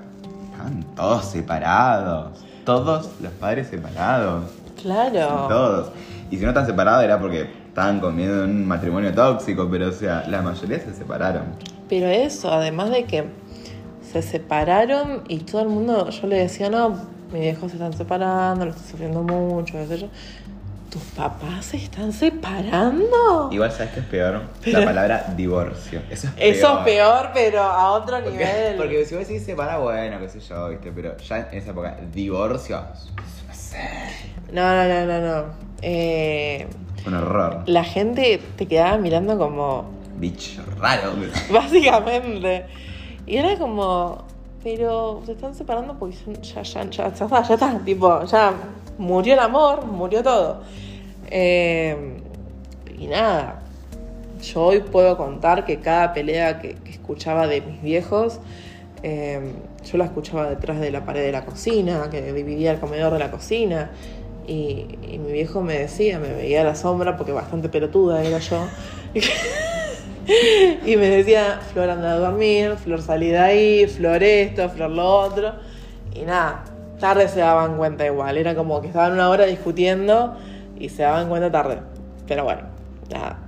Estaban 0.52 0.84
todos 0.96 1.26
separados. 1.26 2.40
Todos 2.66 3.10
los 3.22 3.32
padres 3.34 3.68
separados. 3.68 4.52
Claro. 4.82 5.48
Todos. 5.48 5.92
Y 6.30 6.38
si 6.38 6.44
no 6.44 6.50
están 6.50 6.66
separados 6.66 7.04
era 7.04 7.20
porque 7.20 7.48
estaban 7.68 8.00
comiendo 8.00 8.44
un 8.44 8.68
matrimonio 8.68 9.14
tóxico, 9.14 9.68
pero 9.72 9.88
o 9.90 9.92
sea, 9.92 10.26
la 10.28 10.42
mayoría 10.42 10.80
se 10.80 10.94
separaron. 10.94 11.44
Pero 11.90 12.08
eso, 12.08 12.52
además 12.52 12.90
de 12.92 13.06
que 13.06 13.26
se 14.12 14.22
separaron 14.22 15.24
y 15.28 15.40
todo 15.40 15.62
el 15.62 15.70
mundo, 15.70 16.10
yo 16.10 16.28
le 16.28 16.38
decía, 16.38 16.70
no, 16.70 16.90
mis 17.32 17.42
viejos 17.42 17.72
se 17.72 17.78
están 17.78 17.94
separando, 17.94 18.66
lo 18.66 18.72
estoy 18.72 18.92
sufriendo 18.92 19.22
mucho, 19.24 19.74
qué 19.74 19.88
sé 19.88 19.98
yo. 20.00 20.08
¿Tus 20.90 21.02
papás 21.16 21.66
se 21.68 21.78
están 21.78 22.12
separando? 22.12 23.48
Igual 23.52 23.72
sabes 23.72 23.94
que 23.94 24.00
es 24.02 24.06
peor 24.08 24.42
Pero- 24.62 24.80
la 24.80 24.86
palabra 24.86 25.34
divorcio. 25.38 26.02
Eso 26.10 26.28
es 26.28 26.34
peor. 26.34 26.54
Eso 26.56 26.78
es 26.80 26.84
peor, 26.84 27.30
pero 27.34 27.62
a 27.64 27.92
otro 27.92 28.18
Porque, 28.18 28.32
nivel. 28.32 28.76
porque 28.76 29.06
si 29.06 29.16
vos 29.16 29.26
decís 29.26 29.46
separa, 29.46 29.78
bueno, 29.78 30.20
qué 30.20 30.28
sé 30.28 30.42
yo, 30.42 30.68
viste, 30.70 30.92
pero 30.92 31.16
ya 31.18 31.48
en 31.50 31.58
esa 31.58 31.72
época, 31.72 31.98
divorcio. 32.14 32.82
No 34.52 34.62
no, 34.62 34.88
no, 34.88 35.06
no, 35.06 35.20
no. 35.22 35.46
Eh, 35.82 36.68
Un 37.08 37.14
horror. 37.14 37.64
la 37.68 37.84
gente 37.86 38.42
te 38.58 38.68
quedaba 38.68 38.98
mirando 38.98 39.38
como, 39.38 39.90
Bicho 40.18 40.62
raro. 40.78 41.14
básicamente. 41.52 42.66
Y 43.26 43.38
era 43.38 43.58
como, 43.58 44.24
pero 44.64 45.22
se 45.26 45.34
están 45.34 45.56
separando 45.56 45.98
porque 45.98 46.16
son- 46.16 46.42
ya, 46.42 46.62
ya, 46.62 46.84
ya, 46.90 47.14
ya 47.14 47.26
está, 47.26 47.44
ya 47.44 47.54
está, 47.54 47.80
tipo, 47.80 48.24
ya 48.26 48.54
murió 48.98 49.34
el 49.34 49.40
amor, 49.40 49.86
murió 49.86 50.24
todo. 50.24 50.62
Eh, 51.30 52.18
y 53.00 53.08
nada, 53.08 53.62
yo 54.42 54.66
hoy 54.66 54.80
puedo 54.82 55.18
contar 55.18 55.66
que 55.66 55.80
cada 55.80 56.14
pelea 56.14 56.60
que, 56.60 56.76
escuchaba 56.90 57.48
de 57.48 57.62
mis 57.62 57.82
viejos, 57.82 58.40
eh, 59.04 59.54
yo 59.84 59.98
la 59.98 60.06
escuchaba 60.06 60.48
detrás 60.50 60.80
de 60.80 60.92
la 60.92 61.04
pared 61.06 61.22
de 61.24 61.32
la 61.32 61.44
cocina, 61.44 62.10
que 62.12 62.32
dividía 62.34 62.72
el 62.72 62.80
comedor 62.80 63.14
de 63.14 63.20
la 63.20 63.32
cocina. 63.32 63.92
Y, 64.48 64.98
y 65.10 65.20
mi 65.20 65.32
viejo 65.32 65.62
me 65.62 65.78
decía, 65.78 66.20
me 66.20 66.34
veía 66.34 66.62
a 66.62 66.64
la 66.64 66.76
sombra 66.76 67.18
porque 67.18 67.32
bastante 67.32 67.70
pelotuda 67.70 68.24
era 68.24 68.40
yo. 68.40 68.58
y 70.86 70.96
me 70.98 71.08
decía, 71.10 71.60
Flor 71.72 71.90
anda 71.90 72.14
a 72.14 72.18
dormir, 72.18 72.76
Flor 72.84 73.02
salí 73.02 73.30
de 73.30 73.40
ahí, 73.40 73.88
Flor 73.88 74.24
esto, 74.24 74.70
Flor 74.70 74.92
lo 74.92 75.06
otro. 75.06 75.54
Y 76.14 76.22
nada, 76.22 76.64
tarde 77.00 77.28
se 77.28 77.40
daban 77.40 77.78
cuenta 77.78 78.06
igual. 78.06 78.38
Era 78.38 78.56
como 78.56 78.82
que 78.82 78.88
estaban 78.88 79.14
una 79.14 79.30
hora 79.30 79.46
discutiendo 79.46 80.38
y 80.78 80.90
se 80.90 81.04
daban 81.04 81.30
cuenta 81.30 81.52
tarde. 81.52 81.80
Pero 82.28 82.44
bueno, 82.44 82.62
nada. 83.10 83.40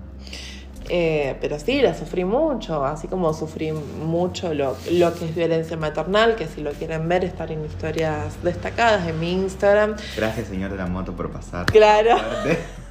Eh, 0.90 1.38
pero 1.40 1.58
sí, 1.60 1.82
la 1.82 1.94
sufrí 1.94 2.26
mucho, 2.26 2.84
así 2.84 3.08
como 3.08 3.34
sufrí 3.34 3.72
mucho 3.72 4.54
lo, 4.54 4.76
lo 4.92 5.14
que 5.14 5.26
es 5.26 5.36
violencia 5.36 5.78
maternal, 5.78 6.36
que 6.36 6.46
si 6.48 6.62
lo 6.62 6.72
quieren 6.72 7.08
ver, 7.08 7.24
estar 7.24 7.50
en 7.52 7.64
historias 7.64 8.44
destacadas 8.44 9.08
en 9.08 9.18
mi 9.20 9.32
Instagram. 9.32 9.96
Gracias, 10.18 10.48
señor 10.48 10.72
de 10.72 10.78
la 10.78 10.88
moto, 10.88 11.14
por 11.14 11.32
pasar. 11.32 11.66
Claro. 11.68 12.18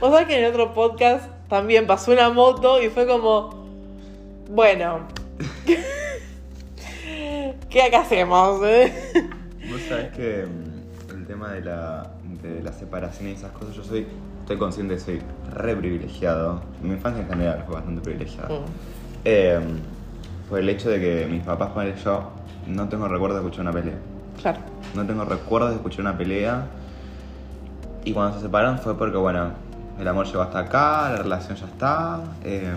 O 0.00 0.10
sea 0.10 0.26
que 0.26 0.38
en 0.38 0.44
el 0.44 0.50
otro 0.50 0.72
podcast 0.72 1.26
también 1.48 1.86
pasó 1.86 2.12
una 2.12 2.30
moto 2.30 2.80
y 2.82 2.88
fue 2.88 3.06
como, 3.06 3.66
bueno, 4.50 5.00
¿qué 7.70 7.82
acá 7.82 8.00
hacemos? 8.00 8.60
eh? 8.64 8.92
Vos 9.70 9.80
sabés 9.88 10.12
que 10.12 10.46
mm, 10.46 11.14
el 11.16 11.26
tema 11.26 11.52
de 11.52 11.60
la, 11.62 12.10
de 12.42 12.62
la 12.62 12.72
separación 12.72 13.28
y 13.28 13.32
esas 13.32 13.52
cosas, 13.52 13.74
yo 13.74 13.84
soy, 13.84 14.06
estoy 14.40 14.56
consciente 14.58 14.94
de 14.94 14.98
que 15.00 15.04
soy 15.04 15.22
re 15.52 15.76
privilegiado. 15.76 16.62
Mi 16.82 16.90
infancia 16.90 17.22
en 17.22 17.28
general 17.28 17.62
fue 17.66 17.74
bastante 17.76 18.00
privilegiada. 18.00 18.48
Mm, 18.48 18.64
Eh, 19.24 19.60
por 20.48 20.58
el 20.60 20.68
hecho 20.70 20.88
de 20.88 20.98
que 21.00 21.26
mis 21.26 21.42
papás, 21.44 21.70
ponele 21.72 21.94
yo, 22.02 22.30
no 22.66 22.88
tengo 22.88 23.06
recuerdo 23.08 23.36
de 23.36 23.42
escuchar 23.42 23.62
una 23.62 23.72
pelea. 23.72 23.96
claro, 24.40 24.60
No 24.94 25.06
tengo 25.06 25.24
recuerdo 25.24 25.68
de 25.68 25.74
escuchar 25.74 26.00
una 26.02 26.16
pelea. 26.16 26.66
Y 28.04 28.12
cuando 28.14 28.36
se 28.36 28.42
separaron 28.44 28.78
fue 28.78 28.96
porque, 28.96 29.18
bueno, 29.18 29.50
el 29.98 30.08
amor 30.08 30.26
llegó 30.26 30.42
hasta 30.42 30.60
acá, 30.60 31.10
la 31.10 31.16
relación 31.22 31.56
ya 31.56 31.66
está. 31.66 32.20
eh, 32.44 32.72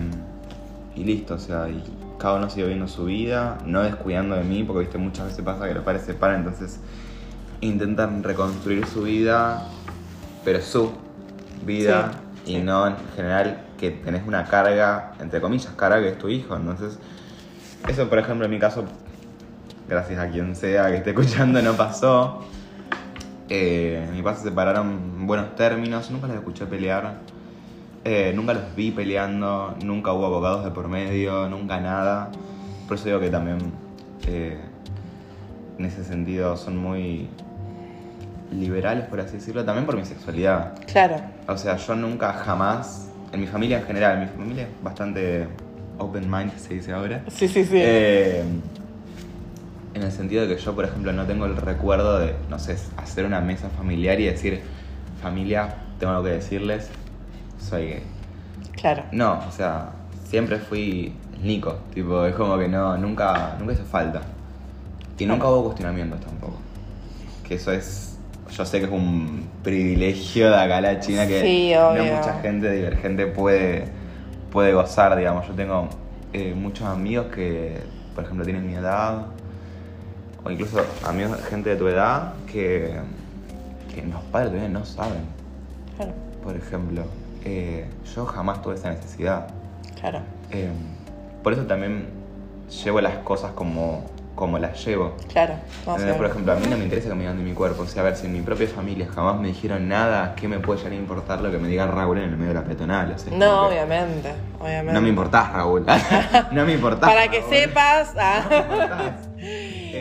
y 0.94 1.04
listo, 1.04 1.34
o 1.34 1.38
sea, 1.38 1.68
y 1.70 1.82
cada 2.18 2.34
uno 2.34 2.50
sigue 2.50 2.64
viviendo 2.64 2.86
su 2.86 3.06
vida, 3.06 3.56
no 3.64 3.82
descuidando 3.82 4.36
de 4.36 4.44
mí, 4.44 4.62
porque 4.62 4.80
viste, 4.80 4.98
muchas 4.98 5.26
veces 5.28 5.42
pasa 5.42 5.66
que 5.66 5.74
los 5.74 5.82
padres 5.84 6.02
se 6.02 6.12
separan, 6.12 6.40
entonces 6.40 6.80
intentan 7.62 8.22
reconstruir 8.22 8.86
su 8.86 9.02
vida, 9.02 9.62
pero 10.44 10.60
su 10.60 10.92
vida, 11.64 12.10
Sí, 12.44 12.52
y 12.52 12.56
sí. 12.56 12.62
no 12.62 12.86
en 12.88 12.96
general 13.16 13.62
que 13.78 13.90
tenés 13.90 14.26
una 14.26 14.44
carga, 14.44 15.12
entre 15.20 15.40
comillas, 15.40 15.72
carga 15.76 16.00
que 16.00 16.08
es 16.10 16.18
tu 16.18 16.28
hijo. 16.28 16.54
Entonces, 16.56 16.98
eso, 17.88 18.08
por 18.08 18.18
ejemplo, 18.18 18.44
en 18.44 18.50
mi 18.50 18.58
caso, 18.58 18.84
gracias 19.88 20.18
a 20.20 20.28
quien 20.28 20.54
sea 20.54 20.88
que 20.90 20.96
esté 20.98 21.10
escuchando, 21.10 21.62
no 21.62 21.72
pasó. 21.72 22.44
Eh, 23.48 24.08
mis 24.12 24.22
papás 24.22 24.38
se 24.38 24.48
separaron 24.48 24.88
en 25.18 25.26
buenos 25.26 25.54
términos, 25.56 26.10
nunca 26.10 26.26
los 26.26 26.36
escuché 26.36 26.66
pelear, 26.66 27.18
eh, 28.04 28.32
nunca 28.34 28.54
los 28.54 28.74
vi 28.74 28.90
peleando, 28.90 29.74
nunca 29.84 30.12
hubo 30.12 30.26
abogados 30.26 30.64
de 30.64 30.70
por 30.70 30.88
medio, 30.88 31.48
nunca 31.48 31.80
nada. 31.80 32.30
Por 32.88 32.96
eso 32.96 33.06
digo 33.06 33.20
que 33.20 33.30
también 33.30 33.58
eh, 34.26 34.58
en 35.78 35.84
ese 35.84 36.04
sentido 36.04 36.56
son 36.56 36.76
muy 36.76 37.28
liberales, 38.50 39.06
por 39.06 39.20
así 39.20 39.36
decirlo, 39.36 39.64
también 39.64 39.86
por 39.86 39.96
mi 39.96 40.04
sexualidad. 40.04 40.74
claro, 40.90 41.16
O 41.48 41.56
sea, 41.56 41.76
yo 41.76 41.94
nunca 41.94 42.32
jamás, 42.32 43.08
en 43.32 43.40
mi 43.40 43.46
familia 43.46 43.78
en 43.78 43.84
general, 43.86 44.20
mi 44.20 44.26
familia 44.26 44.64
es 44.64 44.82
bastante 44.82 45.46
open 45.98 46.30
mind, 46.30 46.56
se 46.58 46.74
dice 46.74 46.92
ahora. 46.92 47.22
sí, 47.28 47.48
sí, 47.48 47.64
sí. 47.64 47.80
En 49.94 50.02
el 50.02 50.12
sentido 50.12 50.46
de 50.46 50.56
que 50.56 50.62
yo, 50.62 50.74
por 50.74 50.84
ejemplo, 50.84 51.12
no 51.12 51.26
tengo 51.26 51.44
el 51.46 51.56
recuerdo 51.56 52.18
de, 52.18 52.34
no 52.48 52.58
sé, 52.58 52.76
hacer 52.96 53.26
una 53.26 53.40
mesa 53.40 53.68
familiar 53.76 54.18
y 54.20 54.24
decir, 54.24 54.62
familia, 55.20 55.74
tengo 55.98 56.12
algo 56.12 56.24
que 56.24 56.30
decirles, 56.30 56.88
soy 57.58 57.86
gay. 57.86 58.02
claro, 58.72 59.04
No, 59.12 59.40
o 59.46 59.52
sea, 59.52 59.90
siempre 60.24 60.58
fui 60.58 61.12
Nico, 61.42 61.78
tipo, 61.92 62.24
es 62.24 62.34
como 62.34 62.56
que 62.58 62.68
no, 62.68 62.96
nunca, 62.96 63.56
nunca 63.58 63.74
hizo 63.74 63.84
falta. 63.84 64.22
Y 65.18 65.26
nunca 65.26 65.48
hubo 65.48 65.64
cuestionamientos 65.66 66.20
tampoco. 66.20 66.54
Que 67.46 67.54
eso 67.54 67.70
es, 67.70 68.18
yo 68.50 68.64
sé 68.64 68.80
que 68.80 68.86
es 68.86 68.90
un 68.90 69.46
privilegio 69.62 70.50
de 70.50 70.56
acá 70.56 70.78
a 70.78 70.80
la 70.80 71.00
China 71.00 71.26
que 71.26 71.42
Sí, 71.42 71.72
no 71.74 72.04
mucha 72.04 72.40
gente 72.40 72.70
divergente 72.70 73.26
puede, 73.26 73.84
puede 74.50 74.72
gozar, 74.72 75.16
digamos. 75.16 75.46
Yo 75.46 75.54
tengo 75.54 75.88
eh, 76.32 76.54
muchos 76.56 76.86
amigos 76.88 77.26
que, 77.26 77.76
por 78.14 78.24
ejemplo, 78.24 78.44
tienen 78.44 78.66
mi 78.66 78.74
edad, 78.74 79.26
o 80.44 80.50
incluso 80.50 80.84
amigos, 81.06 81.38
gente 81.48 81.70
de 81.70 81.76
tu 81.76 81.88
edad, 81.88 82.34
que, 82.50 82.94
que 83.94 84.02
los 84.04 84.20
padres 84.24 84.50
todavía 84.50 84.68
no 84.70 84.84
saben. 84.84 85.22
claro, 85.96 86.12
Por 86.42 86.56
ejemplo, 86.56 87.02
eh, 87.44 87.86
yo 88.14 88.26
jamás 88.26 88.62
tuve 88.62 88.74
esa 88.74 88.90
necesidad. 88.90 89.48
claro, 90.00 90.20
Eh, 90.50 90.70
por 91.42 91.52
eso 91.52 91.62
también 91.62 92.06
llevo 92.84 93.00
las 93.00 93.16
cosas 93.18 93.52
como, 93.52 94.04
como 94.34 94.58
las 94.58 94.84
llevo. 94.84 95.14
claro. 95.32 95.54
Sí, 95.98 96.04
Por 96.16 96.26
ejemplo, 96.26 96.52
a 96.52 96.56
mí 96.56 96.66
no 96.68 96.76
me 96.76 96.84
interesa 96.84 97.08
que 97.08 97.14
me 97.14 97.20
digan 97.22 97.36
de 97.38 97.44
mi 97.44 97.52
cuerpo. 97.52 97.82
O 97.82 97.86
sea, 97.86 98.02
a 98.02 98.04
ver, 98.06 98.16
si 98.16 98.26
en 98.26 98.32
mi 98.32 98.40
propia 98.40 98.66
familia 98.68 99.06
jamás 99.14 99.38
me 99.40 99.48
dijeron 99.48 99.88
nada, 99.88 100.34
¿qué 100.36 100.48
me 100.48 100.58
puede 100.60 100.78
llegar 100.78 100.92
a 100.92 100.96
importar 100.96 101.40
lo 101.40 101.50
que 101.50 101.58
me 101.58 101.68
diga 101.68 101.86
Raúl 101.86 102.18
en 102.18 102.24
el 102.30 102.36
medio 102.36 102.48
de 102.48 102.54
la 102.60 102.64
peatonal? 102.64 103.12
O 103.12 103.18
sea, 103.18 103.32
No, 103.36 103.66
obviamente, 103.68 104.32
obviamente. 104.60 104.92
No 104.94 105.00
me 105.00 105.08
importás, 105.08 105.52
Raúl. 105.52 105.84
no 106.52 106.64
me 106.64 106.72
importás. 106.74 107.10
Para 107.10 107.28
que 107.28 107.40
Raúl. 107.40 107.50
sepas. 107.52 108.12
ah. 108.18 108.42
No 108.50 108.56
me 108.66 108.72
importás. 108.72 109.12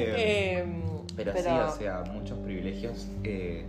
Eh, 0.04 0.60
Em, 0.60 0.82
Pero, 1.16 1.34
sí, 1.34 1.40
o 1.48 1.72
sea, 1.78 2.04
muchos 2.14 2.38
privilegios 2.40 3.08
eh, 3.24 3.66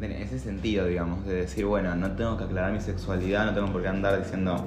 en 0.00 0.12
ese 0.12 0.38
sentido, 0.38 0.86
digamos, 0.86 1.24
de 1.26 1.34
decir, 1.34 1.64
bueno, 1.64 1.94
no 1.96 2.12
tengo 2.12 2.36
que 2.36 2.44
aclarar 2.44 2.72
mi 2.72 2.80
sexualidad, 2.80 3.46
no 3.46 3.54
tengo 3.54 3.72
por 3.72 3.82
qué 3.82 3.88
andar 3.88 4.18
diciendo, 4.22 4.64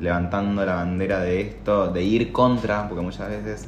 levantando 0.00 0.64
la 0.66 0.74
bandera 0.74 1.20
de 1.20 1.40
esto, 1.40 1.88
de 1.92 2.02
ir 2.02 2.32
contra, 2.32 2.88
porque 2.88 3.02
muchas 3.02 3.28
veces 3.30 3.66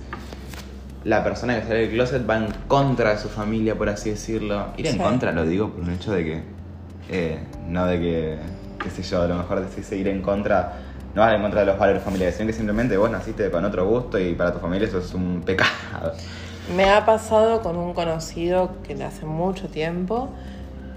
la 1.04 1.24
persona 1.24 1.58
que 1.58 1.66
sale 1.66 1.80
del 1.86 1.90
closet 1.90 2.28
va 2.28 2.36
en 2.36 2.48
contra 2.68 3.10
de 3.10 3.18
su 3.18 3.28
familia, 3.28 3.76
por 3.76 3.88
así 3.88 4.10
decirlo. 4.10 4.66
Ir 4.76 4.86
en 4.88 4.92
Sí. 4.94 4.98
contra 4.98 5.32
lo 5.32 5.46
digo 5.46 5.70
por 5.70 5.82
un 5.84 5.90
hecho 5.90 6.12
de 6.12 6.24
que, 6.24 6.42
eh, 7.10 7.38
no 7.68 7.86
de 7.86 7.98
que, 8.00 8.38
qué 8.82 8.90
sé 8.90 9.02
yo, 9.02 9.22
a 9.22 9.26
lo 9.28 9.36
mejor 9.36 9.60
decís 9.66 9.90
ir 9.92 10.08
en 10.08 10.20
contra. 10.20 10.82
No 11.16 11.22
vas 11.22 11.34
en 11.34 11.40
contra 11.40 11.60
de 11.60 11.66
los 11.66 11.78
valores 11.78 12.02
familiares, 12.02 12.36
sino 12.36 12.46
que 12.48 12.52
simplemente 12.52 12.94
vos 12.98 13.10
naciste 13.10 13.50
con 13.50 13.64
otro 13.64 13.86
gusto 13.88 14.18
y 14.18 14.34
para 14.34 14.52
tu 14.52 14.58
familia 14.58 14.86
eso 14.86 14.98
es 14.98 15.14
un 15.14 15.40
pecado. 15.46 16.12
Me 16.76 16.90
ha 16.90 17.06
pasado 17.06 17.62
con 17.62 17.76
un 17.78 17.94
conocido 17.94 18.72
que 18.86 18.94
de 18.94 19.04
hace 19.04 19.24
mucho 19.24 19.68
tiempo 19.68 20.28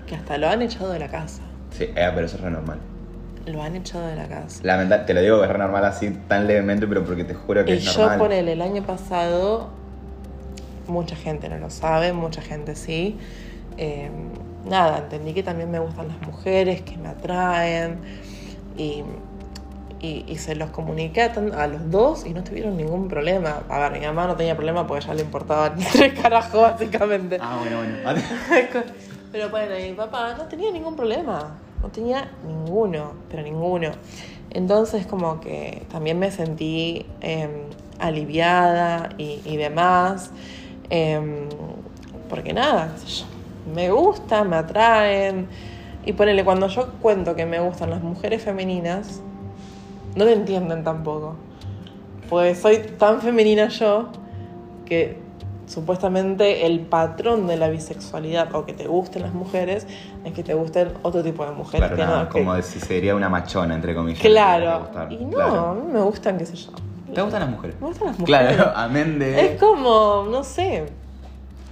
que 0.08 0.16
hasta 0.16 0.38
lo 0.38 0.50
han 0.50 0.62
echado 0.62 0.92
de 0.92 1.00
la 1.00 1.08
casa. 1.08 1.42
Sí, 1.72 1.86
eh, 1.86 2.12
pero 2.14 2.26
eso 2.26 2.36
es 2.36 2.42
re 2.42 2.52
normal. 2.52 2.80
Lo 3.46 3.64
han 3.64 3.78
echado 3.78 4.06
de 4.08 4.18
la 4.18 4.28
casa. 4.28 4.60
Lamenta- 4.64 5.06
te 5.06 5.14
lo 5.14 5.22
digo 5.22 5.38
que 5.40 5.46
es 5.46 5.52
re 5.54 5.58
normal 5.58 5.86
así 5.86 6.10
tan 6.28 6.48
levemente, 6.48 6.86
pero 6.86 7.06
porque 7.06 7.24
te 7.24 7.34
juro 7.34 7.64
que 7.64 7.76
Y 7.76 7.78
es 7.78 7.86
yo 7.86 8.02
normal. 8.02 8.18
por 8.18 8.34
el, 8.34 8.50
el 8.50 8.62
año 8.62 8.84
pasado, 8.84 9.70
mucha 10.88 11.16
gente 11.16 11.48
no 11.48 11.60
lo 11.60 11.70
sabe, 11.70 12.12
mucha 12.12 12.42
gente 12.42 12.76
sí. 12.76 13.18
Eh, 13.78 14.10
nada, 14.70 14.98
entendí 14.98 15.34
que 15.34 15.44
también 15.44 15.72
me 15.72 15.80
gustan 15.80 16.10
las 16.10 16.20
mujeres, 16.28 16.82
que 16.82 16.98
me 16.98 17.08
atraen. 17.08 18.00
Y, 18.78 19.04
y- 20.02 20.26
y 20.28 20.38
se 20.38 20.56
los 20.56 20.70
comuniqué 20.72 21.24
a, 21.24 21.68
los 21.68 21.92
dos 21.92 22.26
y 22.26 22.34
no 22.34 22.44
tuvieron 22.44 22.78
ningún 22.78 23.08
problema. 23.08 23.64
A 23.70 23.80
ver, 23.80 24.00
mi 24.00 24.06
mamá 24.06 24.28
no 24.28 24.36
tenía 24.36 24.56
problema 24.56 24.88
porque 24.88 25.06
ya 25.06 25.14
le 25.14 25.22
importaban 25.24 25.76
tres 25.92 26.20
carajos, 26.20 26.62
básicamente. 26.62 27.38
Ah, 27.42 27.58
bueno, 27.60 27.78
bueno. 28.04 28.22
Pero 29.32 29.50
bueno, 29.50 29.76
mi 29.76 29.94
papá 29.94 30.34
no 30.36 30.46
tenía 30.46 30.72
ningún 30.72 30.96
problema, 30.96 31.56
no 31.84 31.90
tenía 31.90 32.32
ninguno, 32.48 33.14
pero 33.30 33.44
ninguno. 33.44 33.92
Entonces 34.50 35.06
como 35.06 35.40
que 35.40 35.86
también 35.92 36.18
me 36.18 36.32
sentí 36.32 37.06
eh, 37.22 37.48
aliviada 38.00 39.10
y, 39.20 39.42
y 39.46 39.58
demás, 39.58 40.32
eh, 40.90 41.48
porque 42.28 42.54
nada, 42.54 42.96
me 43.72 43.92
gusta, 43.92 44.44
me 44.44 44.56
atraen. 44.56 45.48
Y 46.06 46.14
ponele, 46.14 46.44
cuando 46.44 46.68
yo 46.68 46.94
cuento 46.94 47.36
que 47.36 47.46
me 47.46 47.60
gustan 47.60 47.92
las 47.92 48.02
mujeres 48.02 48.42
femeninas, 48.42 49.22
no 50.16 50.26
te 50.26 50.34
entienden 50.34 50.84
tampoco. 50.84 51.36
Pues 52.30 52.60
soy 52.60 52.78
tan 52.98 53.22
femenina 53.22 53.68
yo 53.70 54.10
que 54.86 55.20
supuestamente 55.66 56.66
el 56.66 56.80
patrón 56.82 57.46
de 57.48 57.56
la 57.58 57.70
bisexualidad 57.70 58.54
o 58.56 58.66
que 58.66 58.74
te 58.74 58.88
gusten 58.88 59.22
las 59.22 59.34
mujeres 59.34 59.86
es 60.24 60.34
que 60.34 60.44
te 60.44 60.54
gusten 60.56 60.90
otro 61.04 61.24
tipo 61.24 61.46
de 61.46 61.52
mujeres. 61.52 61.92
Claro, 61.92 61.96
que 61.96 62.06
no, 62.06 62.24
no, 62.24 62.30
que- 62.30 62.40
como 62.40 62.62
si 62.62 62.80
sería 62.80 63.16
una 63.16 63.30
machona, 63.30 63.76
entre 63.76 63.94
comillas. 63.96 64.20
Claro. 64.22 64.88
Y 65.10 65.18
no, 65.26 65.30
Claro. 65.32 65.66
a 65.70 65.74
mí 65.76 65.92
me 65.94 66.02
gustan, 66.02 66.38
qué 66.38 66.46
sé 66.46 66.56
yo. 66.56 66.72
¿Te 67.14 67.22
gustan 67.22 67.42
las 67.42 67.50
mujeres? 67.50 67.76
Me 67.82 67.88
gustan 67.88 68.08
las 68.08 68.20
mujeres. 68.20 68.56
Claro, 68.56 68.72
amén 68.76 69.18
de... 69.20 69.54
Es 69.54 69.60
como, 69.60 70.28
no 70.30 70.44
sé. 70.44 70.86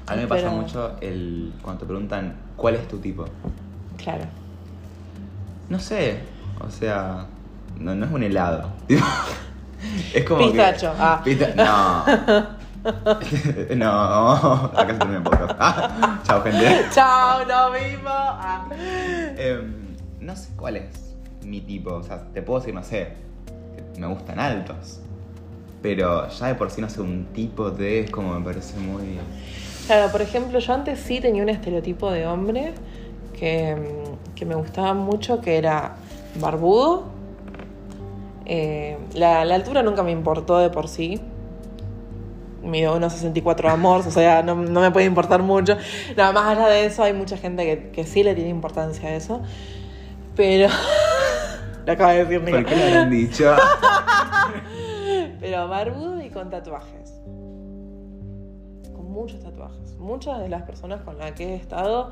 A 0.08 0.16
mí 0.16 0.22
me 0.22 0.28
pasa 0.28 0.44
pero- 0.44 0.54
mucho 0.54 0.92
el 1.02 1.54
cuando 1.62 1.82
te 1.82 1.86
preguntan 1.86 2.36
cuál 2.56 2.76
es 2.76 2.88
tu 2.88 2.98
tipo. 2.98 3.26
Claro. 3.98 4.24
No 5.70 5.80
sé, 5.80 6.20
o 6.66 6.70
sea, 6.72 7.26
no, 7.80 7.96
no 7.96 8.06
es 8.06 8.12
un 8.12 8.24
helado. 8.24 8.70
es 10.14 10.24
como 10.26 10.40
Pistacho, 10.48 10.92
que... 10.94 10.98
ah. 11.00 11.22
Pista- 11.24 11.54
No. 11.56 12.58
no, 13.76 14.32
acá 14.32 14.88
se 14.88 14.94
termina 14.94 15.18
el 15.18 15.24
podcast. 15.24 15.56
Ah, 15.60 16.20
chao, 16.26 16.42
gente. 16.44 16.86
Chao, 16.94 17.46
nos 17.46 17.74
vimos. 17.74 18.04
Ah. 18.14 18.68
Em, 19.38 19.96
no 20.20 20.36
sé 20.36 20.50
cuál 20.56 20.78
es 20.78 21.16
mi 21.44 21.62
tipo, 21.62 21.94
o 21.96 22.04
sea, 22.04 22.24
te 22.34 22.42
puedo 22.42 22.60
decir, 22.60 22.74
no 22.74 22.84
sé, 22.84 23.14
que 23.94 24.00
me 24.00 24.08
gustan 24.08 24.40
altos. 24.40 25.00
Pero 25.82 26.28
ya 26.30 26.48
de 26.48 26.56
por 26.56 26.72
sí 26.72 26.82
no 26.82 26.90
sé, 26.90 27.02
un 27.02 27.26
tipo 27.34 27.70
de 27.72 28.02
es 28.02 28.12
como 28.12 28.38
me 28.40 28.44
parece 28.46 28.78
muy... 28.80 29.20
Claro, 29.86 30.12
por 30.12 30.22
ejemplo, 30.22 30.60
yo 30.60 30.74
antes 30.74 31.00
sí 31.00 31.20
tenía 31.22 31.44
un 31.44 31.50
estereotipo 31.50 32.12
de 32.12 32.26
hombre 32.28 32.74
que, 33.38 33.78
que 34.36 34.46
me 34.46 34.56
gustaba 34.56 34.94
mucho, 34.94 35.40
que 35.40 35.58
era 35.58 35.96
barbudo. 36.42 37.06
Eh, 38.50 38.98
la, 39.14 39.44
la 39.44 39.56
altura 39.56 39.84
nunca 39.84 40.04
me 40.04 40.12
importó 40.12 40.58
de 40.58 40.70
por 40.70 40.88
sí. 40.88 41.20
Mido 42.64 42.96
unos 42.96 43.12
64 43.14 43.70
amor, 43.70 44.08
o 44.08 44.12
sea, 44.12 44.42
no, 44.42 44.56
no 44.56 44.80
me 44.82 44.90
puede 44.90 45.06
importar 45.06 45.44
mucho. 45.44 45.78
Nada 46.16 46.32
más 46.32 46.58
allá 46.58 46.68
de 46.70 46.86
eso, 46.86 47.04
hay 47.04 47.12
mucha 47.14 47.38
gente 47.38 47.64
que, 47.66 47.90
que 47.92 48.06
sí 48.06 48.24
le 48.24 48.36
tiene 48.36 48.50
importancia 48.50 49.10
a 49.10 49.16
eso. 49.16 49.42
Pero. 50.38 50.70
lo 51.86 51.92
acaba 51.92 52.14
de 52.14 52.26
decir. 52.26 52.50
¿Por 52.50 52.66
qué 52.66 52.76
lo 52.78 52.84
habrán 52.84 53.12
dicho? 53.12 53.54
Pero 55.42 55.68
barbudo 55.68 56.22
y 56.22 56.30
con 56.30 56.50
tatuajes. 56.50 57.20
Con 58.94 59.12
muchos 59.12 59.42
tatuajes. 59.42 59.98
Muchas 59.98 60.40
de 60.40 60.48
las 60.48 60.64
personas 60.64 61.02
con 61.02 61.18
las 61.18 61.34
que 61.34 61.54
he 61.54 61.56
estado 61.56 62.12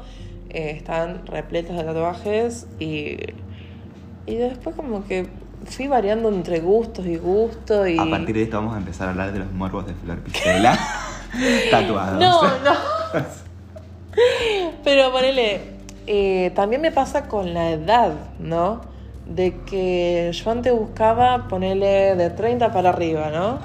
eh, 0.50 0.72
están 0.72 1.26
repletas 1.28 1.78
de 1.78 1.84
tatuajes 1.84 2.68
y, 2.78 3.18
y 4.26 4.36
después 4.36 4.76
como 4.76 5.06
que 5.06 5.28
fui 5.66 5.88
variando 5.88 6.30
entre 6.30 6.60
gustos 6.60 7.06
y 7.06 7.18
gustos 7.18 7.88
y... 7.88 7.98
A 7.98 8.10
partir 8.10 8.36
de 8.36 8.44
esto 8.44 8.58
vamos 8.58 8.76
a 8.76 8.78
empezar 8.78 9.08
a 9.08 9.12
hablar 9.12 9.32
de 9.32 9.40
los 9.40 9.52
morbos 9.52 9.88
de 9.88 9.94
Flor 9.94 10.20
Pistela 10.20 10.78
tatuados. 11.72 12.20
No, 12.20 12.42
no. 12.42 12.76
Pero 14.84 15.12
ponele, 15.12 15.62
eh, 16.08 16.52
también 16.56 16.82
me 16.82 16.92
pasa 16.92 17.28
con 17.28 17.54
la 17.54 17.72
edad, 17.72 18.14
¿no? 18.40 18.82
De 19.26 19.58
que 19.66 20.32
yo 20.32 20.52
antes 20.52 20.74
buscaba 20.74 21.48
ponerle 21.48 22.16
de 22.16 22.30
30 22.30 22.72
para 22.72 22.90
arriba, 22.90 23.30
¿no? 23.32 23.60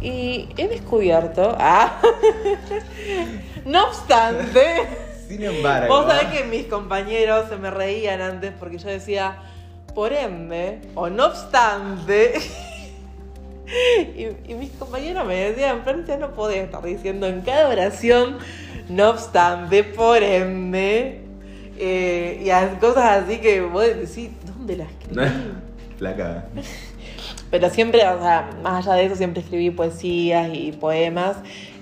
Y 0.00 0.48
he 0.56 0.68
descubierto, 0.68 1.56
ah, 1.58 2.00
no 3.64 3.84
obstante, 3.84 4.60
Sin 5.28 5.42
embargo, 5.44 5.94
vos 5.94 6.12
sabés 6.12 6.26
que 6.36 6.44
mis 6.44 6.66
compañeros 6.66 7.48
se 7.48 7.56
me 7.56 7.70
reían 7.70 8.20
antes 8.20 8.52
porque 8.58 8.78
yo 8.78 8.88
decía, 8.88 9.36
por 9.94 10.12
ende, 10.12 10.80
o 10.94 11.08
no 11.10 11.26
obstante, 11.26 12.32
y, 14.16 14.50
y 14.50 14.54
mis 14.54 14.70
compañeros 14.72 15.26
me 15.26 15.36
decían, 15.50 15.82
Francia, 15.84 16.16
no 16.16 16.30
podés 16.34 16.64
estar 16.64 16.82
diciendo 16.82 17.26
en 17.26 17.40
cada 17.42 17.68
oración, 17.68 18.38
no 18.88 19.10
obstante, 19.10 19.84
por 19.84 20.22
ende, 20.22 21.20
eh, 21.78 22.42
y 22.44 22.78
cosas 22.78 23.24
así 23.24 23.38
que 23.38 23.60
vos 23.62 23.84
decís, 23.84 24.30
¿dónde 24.46 24.76
las 24.76 24.88
escribí? 24.90 25.26
Flaca. 25.98 26.44
Pero 27.50 27.70
siempre, 27.70 28.06
o 28.08 28.18
sea, 28.20 28.50
más 28.62 28.86
allá 28.86 28.96
de 28.96 29.06
eso, 29.06 29.16
siempre 29.16 29.42
escribí 29.42 29.70
poesías 29.70 30.48
y 30.52 30.72
poemas. 30.72 31.36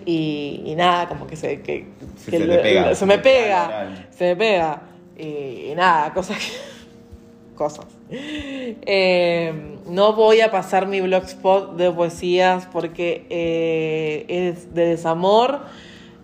Y, 0.05 0.63
y 0.67 0.75
nada, 0.75 1.07
como 1.09 1.27
que 1.27 1.37
se, 1.37 1.61
que, 1.61 1.87
Se- 2.17 2.31
que 2.31 2.39
se 2.39 2.47
lo- 2.47 2.57
te 2.57 2.63
pega, 2.63 2.89
se 2.89 2.95
se 2.97 3.07
me 3.07 3.19
pega 3.19 3.89
se 4.11 4.25
me 4.25 4.37
pega. 4.37 4.83
Y, 5.17 5.71
y 5.71 5.75
nada, 5.77 6.13
cosas 6.13 6.39
que. 6.39 6.45
Cosas. 7.55 7.85
Eh, 8.83 9.77
no 9.89 10.13
voy 10.15 10.41
a 10.41 10.51
pasar 10.51 10.87
mi 10.87 11.01
blogspot 11.01 11.77
de 11.77 11.91
poesías 11.91 12.67
porque 12.73 13.27
eh, 13.31 14.25
es 14.29 14.75
de 14.75 14.87
desamor 14.87 15.61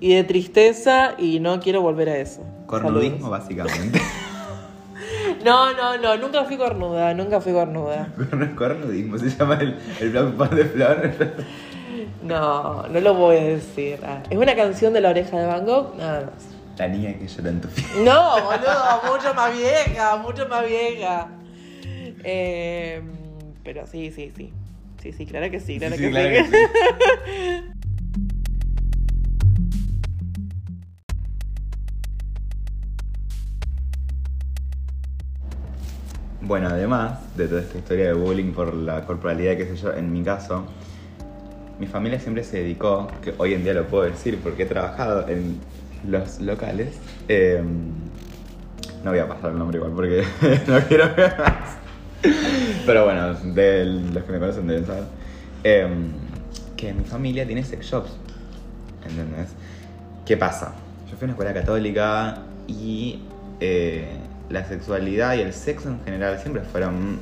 y 0.01 0.14
de 0.14 0.25
tristeza 0.25 1.14
y 1.18 1.38
no 1.40 1.61
quiero 1.61 1.83
volver 1.83 2.09
a 2.09 2.16
eso. 2.18 2.42
Cornudismo, 2.66 3.18
Saludos. 3.18 3.31
básicamente. 3.31 4.01
No, 5.44 5.72
no, 5.75 5.96
no, 5.99 6.16
nunca 6.16 6.44
fui 6.44 6.57
cornuda, 6.57 7.14
nunca 7.14 7.40
fui 7.40 7.53
cornuda. 7.53 8.09
Cornudismo 8.57 9.18
se 9.18 9.29
llama 9.31 9.55
el, 9.61 9.79
el 10.01 10.11
blog 10.11 10.51
de 10.51 10.64
Flor. 10.64 11.12
No, 12.25 12.87
no 12.88 13.01
lo 13.01 13.14
voy 13.14 13.37
a 13.37 13.44
decir. 13.44 14.01
Ah, 14.05 14.22
Es 14.29 14.37
una 14.37 14.57
canción 14.57 14.92
de 14.92 15.01
la 15.01 15.11
oreja 15.11 15.38
de 15.38 15.46
Van 15.46 15.64
Gogh, 15.64 15.94
nada 15.96 16.22
más. 16.22 16.46
La 16.79 16.88
niña 16.88 17.14
que 17.18 17.29
llora 17.29 17.51
en 17.51 17.61
tu 17.61 17.68
fiesta. 17.68 17.94
No, 17.99 18.33
boludo, 18.44 19.14
mucho 19.14 19.35
más 19.35 19.57
vieja, 19.57 20.16
mucho 20.16 20.49
más 20.49 20.66
vieja. 20.66 21.29
Eh, 22.29 23.01
pero 23.62 23.87
sí, 23.87 24.11
sí, 24.11 24.33
sí. 24.37 24.53
Sí, 25.01 25.12
sí, 25.12 25.27
claro 25.27 25.49
que 25.49 25.61
sí, 25.61 25.79
claro 25.79 25.95
Sí, 25.95 26.01
que 26.03 26.07
sí, 26.09 26.12
claro 26.12 26.29
sí. 26.29 26.35
que 26.35 26.45
sí. 26.45 27.62
Bueno, 36.41 36.69
además 36.69 37.19
de 37.37 37.49
toda 37.49 37.61
esta 37.61 37.79
historia 37.79 38.07
de 38.07 38.12
bullying 38.12 38.53
por 38.53 38.73
la 38.75 39.05
corporalidad, 39.05 39.57
qué 39.57 39.67
sé 39.67 39.77
yo, 39.77 39.93
en 39.95 40.12
mi 40.12 40.23
caso, 40.23 40.65
mi 41.81 41.87
familia 41.87 42.21
siempre 42.21 42.45
se 42.45 42.59
dedicó, 42.59 43.09
que 43.23 43.35
hoy 43.39 43.55
en 43.55 43.65
día 43.65 43.75
lo 43.75 43.87
puedo 43.87 44.05
decir 44.05 44.39
porque 44.43 44.62
he 44.62 44.67
trabajado 44.67 45.29
en 45.29 45.59
los 46.09 46.41
locales. 46.41 46.99
eh, 47.29 47.62
no 49.03 49.11
voy 49.11 49.21
a 49.21 49.29
pasar 49.29 49.53
el 49.53 49.59
nombre 49.59 49.79
igual 49.79 49.93
porque 49.95 50.25
no 50.67 50.81
quiero 50.89 51.15
ver 51.15 51.35
más. 51.39 51.86
Pero 52.87 53.05
bueno, 53.05 53.35
de 53.35 53.85
los 53.85 54.24
que 54.24 54.33
me 54.33 54.38
conocen 54.38 54.66
deben 54.66 54.87
saber. 54.87 55.05
eh, 55.64 55.87
que 56.76 56.92
mi 56.92 57.05
familia 57.05 57.46
tiene 57.46 57.64
sex 57.64 57.87
shops. 57.87 58.11
¿Entendés? 59.09 59.48
¿Qué 60.24 60.37
pasa? 60.37 60.74
Yo 61.11 61.16
fui 61.16 61.22
a 61.22 61.24
una 61.26 61.33
escuela 61.33 61.55
católica 61.55 62.38
y 62.66 63.20
eh, 63.61 64.09
la 64.50 64.64
sexualidad 64.66 65.35
y 65.37 65.40
el 65.40 65.52
sexo 65.52 65.88
en 65.88 66.00
general 66.05 66.38
siempre 66.40 66.62
fueron 66.62 67.18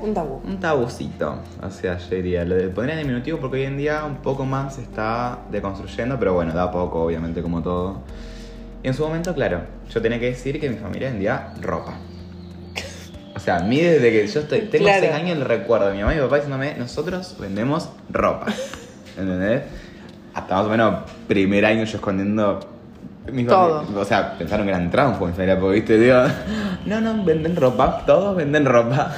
Un 0.00 0.14
tabú. 0.14 0.40
un 0.44 0.60
tabucito. 0.60 1.38
O 1.62 1.70
sea, 1.70 1.96
yo 1.98 2.16
diría, 2.16 2.44
lo 2.44 2.54
de- 2.56 2.68
pondría 2.68 2.94
en 2.96 3.02
diminutivo 3.06 3.38
porque 3.38 3.58
hoy 3.58 3.64
en 3.64 3.76
día 3.78 4.04
un 4.04 4.16
poco 4.16 4.44
más 4.44 4.74
se 4.74 4.82
está 4.82 5.38
deconstruyendo, 5.50 6.18
pero 6.18 6.34
bueno, 6.34 6.52
da 6.52 6.70
poco, 6.70 7.02
obviamente, 7.02 7.40
como 7.42 7.62
todo. 7.62 8.00
Y 8.82 8.88
en 8.88 8.94
su 8.94 9.02
momento, 9.04 9.34
claro, 9.34 9.62
yo 9.90 10.02
tenía 10.02 10.20
que 10.20 10.26
decir 10.26 10.60
que 10.60 10.68
mi 10.68 10.76
familia 10.76 11.10
vendía 11.10 11.54
ropa. 11.62 11.94
O 13.48 13.50
sea, 13.50 13.64
a 13.64 13.66
mí 13.66 13.80
desde 13.80 14.10
que 14.12 14.26
yo 14.26 14.40
estoy, 14.40 14.60
tengo 14.60 14.84
Claro. 14.84 15.00
6 15.00 15.14
años 15.14 15.38
el 15.38 15.44
recuerdo 15.46 15.86
de 15.86 15.94
mi 15.94 16.00
mamá 16.00 16.12
y 16.12 16.16
mi 16.16 16.22
papá 16.22 16.36
diciéndome, 16.36 16.74
nosotros 16.74 17.34
vendemos 17.40 17.88
ropa. 18.10 18.44
¿Entendés? 19.16 19.62
Hasta 20.34 20.54
más 20.54 20.66
o 20.66 20.68
menos 20.68 20.94
primer 21.26 21.64
año 21.64 21.84
yo 21.84 21.96
escondiendo 21.96 22.60
mis 23.32 23.46
Todo. 23.46 23.86
O 23.96 24.04
sea, 24.04 24.36
pensaron 24.36 24.66
que 24.66 24.72
eran 24.72 24.90
trans, 24.90 25.16
familia, 25.18 25.58
porque 25.58 25.76
viste, 25.76 25.98
digo, 25.98 26.18
no, 26.84 27.00
no, 27.00 27.24
venden 27.24 27.56
ropa, 27.56 28.04
todos 28.04 28.36
venden 28.36 28.66
ropa. 28.66 29.14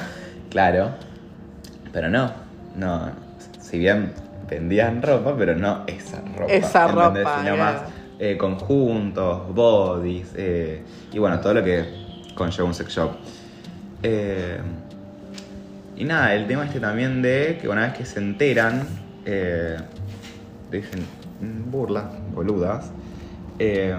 Claro. 0.48 0.90
Pero 1.92 2.08
no, 2.08 2.30
no. 2.76 3.10
Si 3.60 3.78
bien 3.80 4.12
vendían 4.48 5.02
ropa, 5.02 5.34
pero 5.36 5.56
no 5.56 5.82
esa 5.88 6.20
ropa. 6.36 6.52
Esa 6.52 6.88
¿entendés? 6.88 7.24
ropa, 7.24 7.40
Sino 7.40 7.54
claro. 7.56 7.56
más 7.56 7.82
eh, 8.20 8.36
conjuntos, 8.36 9.52
bodies, 9.52 10.28
eh, 10.36 10.84
y 11.12 11.18
bueno, 11.18 11.40
todo 11.40 11.54
lo 11.54 11.64
que 11.64 11.84
conlleva 12.36 12.68
un 12.68 12.74
sex 12.74 12.94
shop. 12.94 13.10
Eh, 14.02 14.58
y 15.96 16.04
nada, 16.04 16.34
el 16.34 16.46
tema 16.46 16.64
este 16.64 16.80
también 16.80 17.20
de 17.22 17.58
que 17.60 17.68
una 17.68 17.82
vez 17.82 17.92
que 17.94 18.06
se 18.06 18.18
enteran, 18.20 18.86
eh, 19.26 19.76
dicen 20.70 21.06
"Mm, 21.40 21.70
burlas, 21.70 22.06
boludas. 22.32 22.92
Eh, 23.58 23.94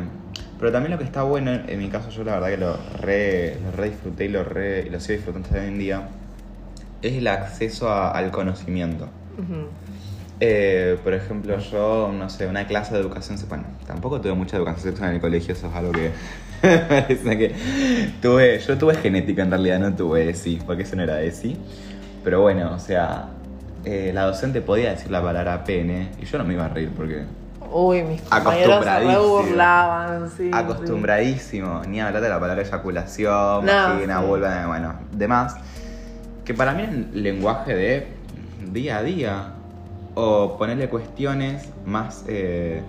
pero 0.58 0.72
también 0.72 0.92
lo 0.92 0.98
que 0.98 1.04
está 1.04 1.24
bueno, 1.24 1.52
en 1.52 1.80
mi 1.80 1.90
caso 1.90 2.10
yo 2.10 2.24
la 2.24 2.34
verdad 2.40 2.50
que 2.50 2.58
lo 2.58 2.78
re, 3.02 3.58
lo 3.64 3.72
re 3.72 3.90
disfruté 3.90 4.26
y 4.26 4.30
lo, 4.30 4.44
re, 4.44 4.84
y 4.88 4.90
lo 4.90 5.00
sigo 5.00 5.18
disfrutando 5.18 5.48
hasta 5.48 5.60
hoy 5.62 5.68
en 5.68 5.80
día, 5.80 6.08
es 7.02 7.14
el 7.14 7.28
acceso 7.28 7.90
a- 7.90 8.12
al 8.12 8.32
conocimiento. 8.32 9.10
Eh, 10.40 10.98
por 11.04 11.14
ejemplo, 11.14 11.60
yo, 11.60 12.12
no 12.18 12.30
sé, 12.30 12.48
una 12.48 12.66
clase 12.66 12.94
de 12.96 13.00
educación 13.00 13.38
sexual. 13.38 13.64
Tampoco 13.86 14.20
tuve 14.22 14.34
mucha 14.34 14.58
educación 14.58 14.84
sexual 14.90 15.10
en 15.10 15.16
el 15.16 15.22
colegio, 15.22 15.54
eso 15.54 15.68
es 15.68 15.74
algo 15.76 15.92
que 15.92 16.10
parece 16.62 17.38
que 17.38 17.56
tuve. 18.22 18.60
Yo 18.60 18.78
tuve 18.78 18.96
genética 18.96 19.44
en 19.44 19.50
realidad, 19.50 19.80
no 19.80 19.94
tuve 19.94 20.30
ESI, 20.30 20.60
porque 20.66 20.84
eso 20.84 20.96
no 20.96 21.04
era 21.04 21.22
ESI. 21.22 21.58
Pero 22.24 22.42
bueno, 22.42 22.74
o 22.76 22.80
sea, 22.80 23.30
eh, 23.84 24.12
la 24.14 24.24
docente 24.24 24.62
podía 24.62 24.92
decir 24.92 25.10
la 25.12 25.22
palabra 25.22 25.64
pene 25.64 26.10
y 26.22 26.26
yo 26.26 26.38
no 26.38 26.44
me 26.44 26.54
iba 26.54 26.66
a 26.66 26.70
reír 26.70 26.92
porque 26.96 27.24
Uy, 27.74 28.04
mis 28.04 28.22
compañeros 28.22 28.84
se 28.86 29.18
burlaban, 29.18 30.30
sí. 30.30 30.36
sí. 30.44 30.52
acostumbradísimo, 30.54 31.82
ni 31.88 32.02
hablar 32.02 32.22
de 32.22 32.30
la 32.30 32.40
palabra 32.40 32.64
eyaculación, 32.64 33.66
No, 33.66 33.72
vagina, 33.72 34.20
sí. 34.20 34.26
vulva, 34.28 34.68
bueno, 34.68 34.94
demás. 35.14 35.56
Que 36.44 36.54
para 36.54 36.74
mí 36.74 36.84
es 36.84 37.16
lenguaje 37.16 37.74
de 37.76 38.08
día 38.72 38.98
a 38.98 39.04
día. 39.04 39.54
O 40.14 40.58
ponerle 40.58 40.90
cuestiones 40.90 41.70
más. 41.86 42.26
Eh. 42.28 42.82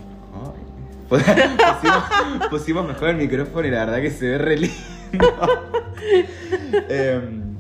Pusimos, 1.19 2.49
pusimos 2.51 2.87
mejor 2.87 3.11
el 3.11 3.17
micrófono 3.17 3.67
y 3.67 3.71
la 3.71 3.85
verdad 3.85 4.01
que 4.01 4.11
se 4.11 4.31
ve 4.31 4.39
re 4.39 4.57
lindo. 4.59 4.77
Em, 6.89 7.55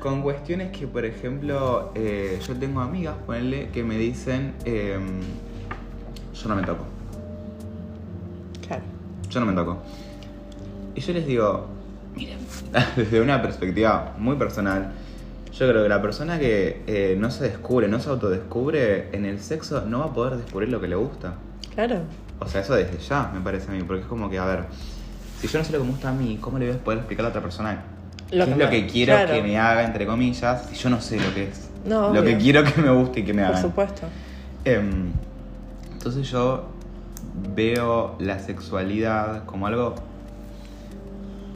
con 0.00 0.22
cuestiones 0.22 0.70
que, 0.76 0.86
por 0.86 1.04
ejemplo, 1.04 1.92
eh, 1.94 2.40
yo 2.46 2.56
tengo 2.56 2.80
amigas, 2.80 3.14
ponerle, 3.26 3.68
que 3.68 3.84
me 3.84 3.96
dicen. 3.96 4.54
em, 4.64 5.20
yo 6.34 6.48
no 6.48 6.56
me 6.56 6.62
toco. 6.62 6.84
Claro. 8.66 8.82
Yo 9.30 9.40
no 9.40 9.46
me 9.46 9.52
toco. 9.52 9.82
Y 10.94 11.00
yo 11.00 11.12
les 11.12 11.26
digo, 11.26 11.66
miren, 12.14 12.38
desde 12.96 13.20
una 13.20 13.40
perspectiva 13.40 14.14
muy 14.18 14.36
personal, 14.36 14.92
yo 15.52 15.68
creo 15.68 15.82
que 15.84 15.88
la 15.88 16.02
persona 16.02 16.38
que 16.38 16.82
eh, 16.86 17.16
no 17.18 17.30
se 17.30 17.44
descubre, 17.44 17.88
no 17.88 18.00
se 18.00 18.10
autodescubre 18.10 19.08
en 19.16 19.24
el 19.24 19.40
sexo, 19.40 19.82
no 19.86 20.00
va 20.00 20.06
a 20.06 20.12
poder 20.12 20.36
descubrir 20.36 20.68
lo 20.68 20.80
que 20.80 20.88
le 20.88 20.96
gusta. 20.96 21.34
Claro. 21.74 22.00
O 22.40 22.48
sea, 22.48 22.60
eso 22.60 22.74
desde 22.74 22.98
ya 22.98 23.30
me 23.32 23.40
parece 23.40 23.70
a 23.70 23.74
mí, 23.74 23.82
porque 23.82 24.02
es 24.02 24.08
como 24.08 24.28
que, 24.28 24.38
a 24.38 24.44
ver, 24.44 24.64
si 25.40 25.48
yo 25.48 25.58
no 25.58 25.64
sé 25.64 25.72
lo 25.72 25.78
que 25.78 25.84
me 25.84 25.90
gusta 25.90 26.08
a 26.10 26.12
mí, 26.12 26.38
¿cómo 26.40 26.58
le 26.58 26.66
voy 26.68 26.76
a 26.76 26.78
poder 26.78 26.98
explicar 26.98 27.26
a 27.26 27.28
otra 27.28 27.40
persona 27.40 27.82
Lo 28.30 28.44
qué 28.44 28.50
que 28.50 28.50
es 28.52 28.58
lo 28.58 28.70
que 28.70 28.86
quiero 28.86 29.14
claro. 29.14 29.34
que 29.34 29.42
me 29.42 29.58
haga, 29.58 29.84
entre 29.84 30.06
comillas, 30.06 30.66
si 30.70 30.74
yo 30.76 30.90
no 30.90 31.00
sé 31.00 31.18
lo 31.20 31.32
que 31.34 31.44
es? 31.44 31.70
No, 31.84 32.12
lo 32.12 32.22
que 32.22 32.36
quiero 32.38 32.64
que 32.64 32.80
me 32.80 32.90
guste 32.90 33.20
y 33.20 33.24
que 33.24 33.34
me 33.34 33.42
Por 33.42 33.50
hagan. 33.52 33.62
supuesto. 33.62 34.02
Em, 34.64 35.12
entonces 35.92 36.28
yo 36.30 36.64
veo 37.54 38.16
la 38.18 38.38
sexualidad 38.38 39.44
como 39.44 39.66
algo 39.66 39.94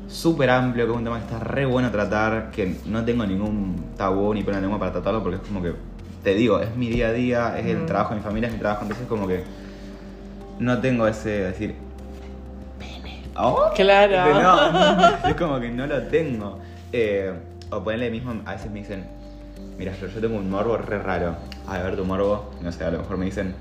súper 0.09 0.51
amplio, 0.51 0.87
que 0.87 0.93
es 0.93 0.99
un 0.99 1.05
tema 1.05 1.19
que 1.19 1.25
está 1.25 1.39
re 1.39 1.67
bueno 1.67 1.91
tratar, 1.91 2.51
que 2.51 2.77
no 2.87 3.05
tengo 3.05 3.27
ningún 3.27 3.77
tabú 3.97 4.33
ni 4.33 4.43
pena 4.43 4.57
de 4.57 4.63
lengua 4.63 4.79
para 4.79 4.93
tratarlo, 4.93 5.23
porque 5.23 5.37
es 5.37 5.43
como 5.43 5.63
que, 5.63 5.73
te 6.23 6.35
digo, 6.35 6.61
es 6.61 6.75
mi 6.77 6.89
día 6.89 7.09
a 7.09 7.13
día, 7.13 7.59
es 7.59 7.67
el 7.67 7.85
trabajo 7.87 8.11
de 8.11 8.17
mi 8.17 8.23
familia, 8.23 8.49
es 8.49 8.53
mi 8.55 8.59
trabajo, 8.59 8.83
entonces 8.83 9.07
como 9.07 9.27
que 9.27 9.45
no 10.59 10.81
tengo 10.81 11.07
ese 11.07 11.31
decir, 11.31 11.75
pene. 12.79 13.23
¿Oh? 13.37 13.71
Claro. 13.75 14.43
No, 14.43 15.29
es 15.29 15.35
como 15.35 15.61
que 15.61 15.71
no 15.71 15.87
lo 15.87 16.03
tengo. 16.05 16.59
Eh, 16.93 17.33
o 17.71 17.83
ponerle 17.83 18.11
mismo, 18.11 18.35
a 18.47 18.53
veces 18.53 18.71
me 18.71 18.81
dicen, 18.81 19.07
mira, 19.77 19.93
Flor, 19.93 20.11
yo 20.11 20.21
tengo 20.21 20.37
un 20.37 20.51
morbo 20.51 20.77
re 20.77 20.99
raro. 20.99 21.37
A 21.67 21.79
ver, 21.79 21.97
tu 21.97 22.05
morbo, 22.05 22.51
no 22.63 22.73
sé, 22.73 22.85
a 22.85 22.91
lo 22.91 22.99
mejor 22.99 23.19
me 23.19 23.27
dicen, 23.27 23.55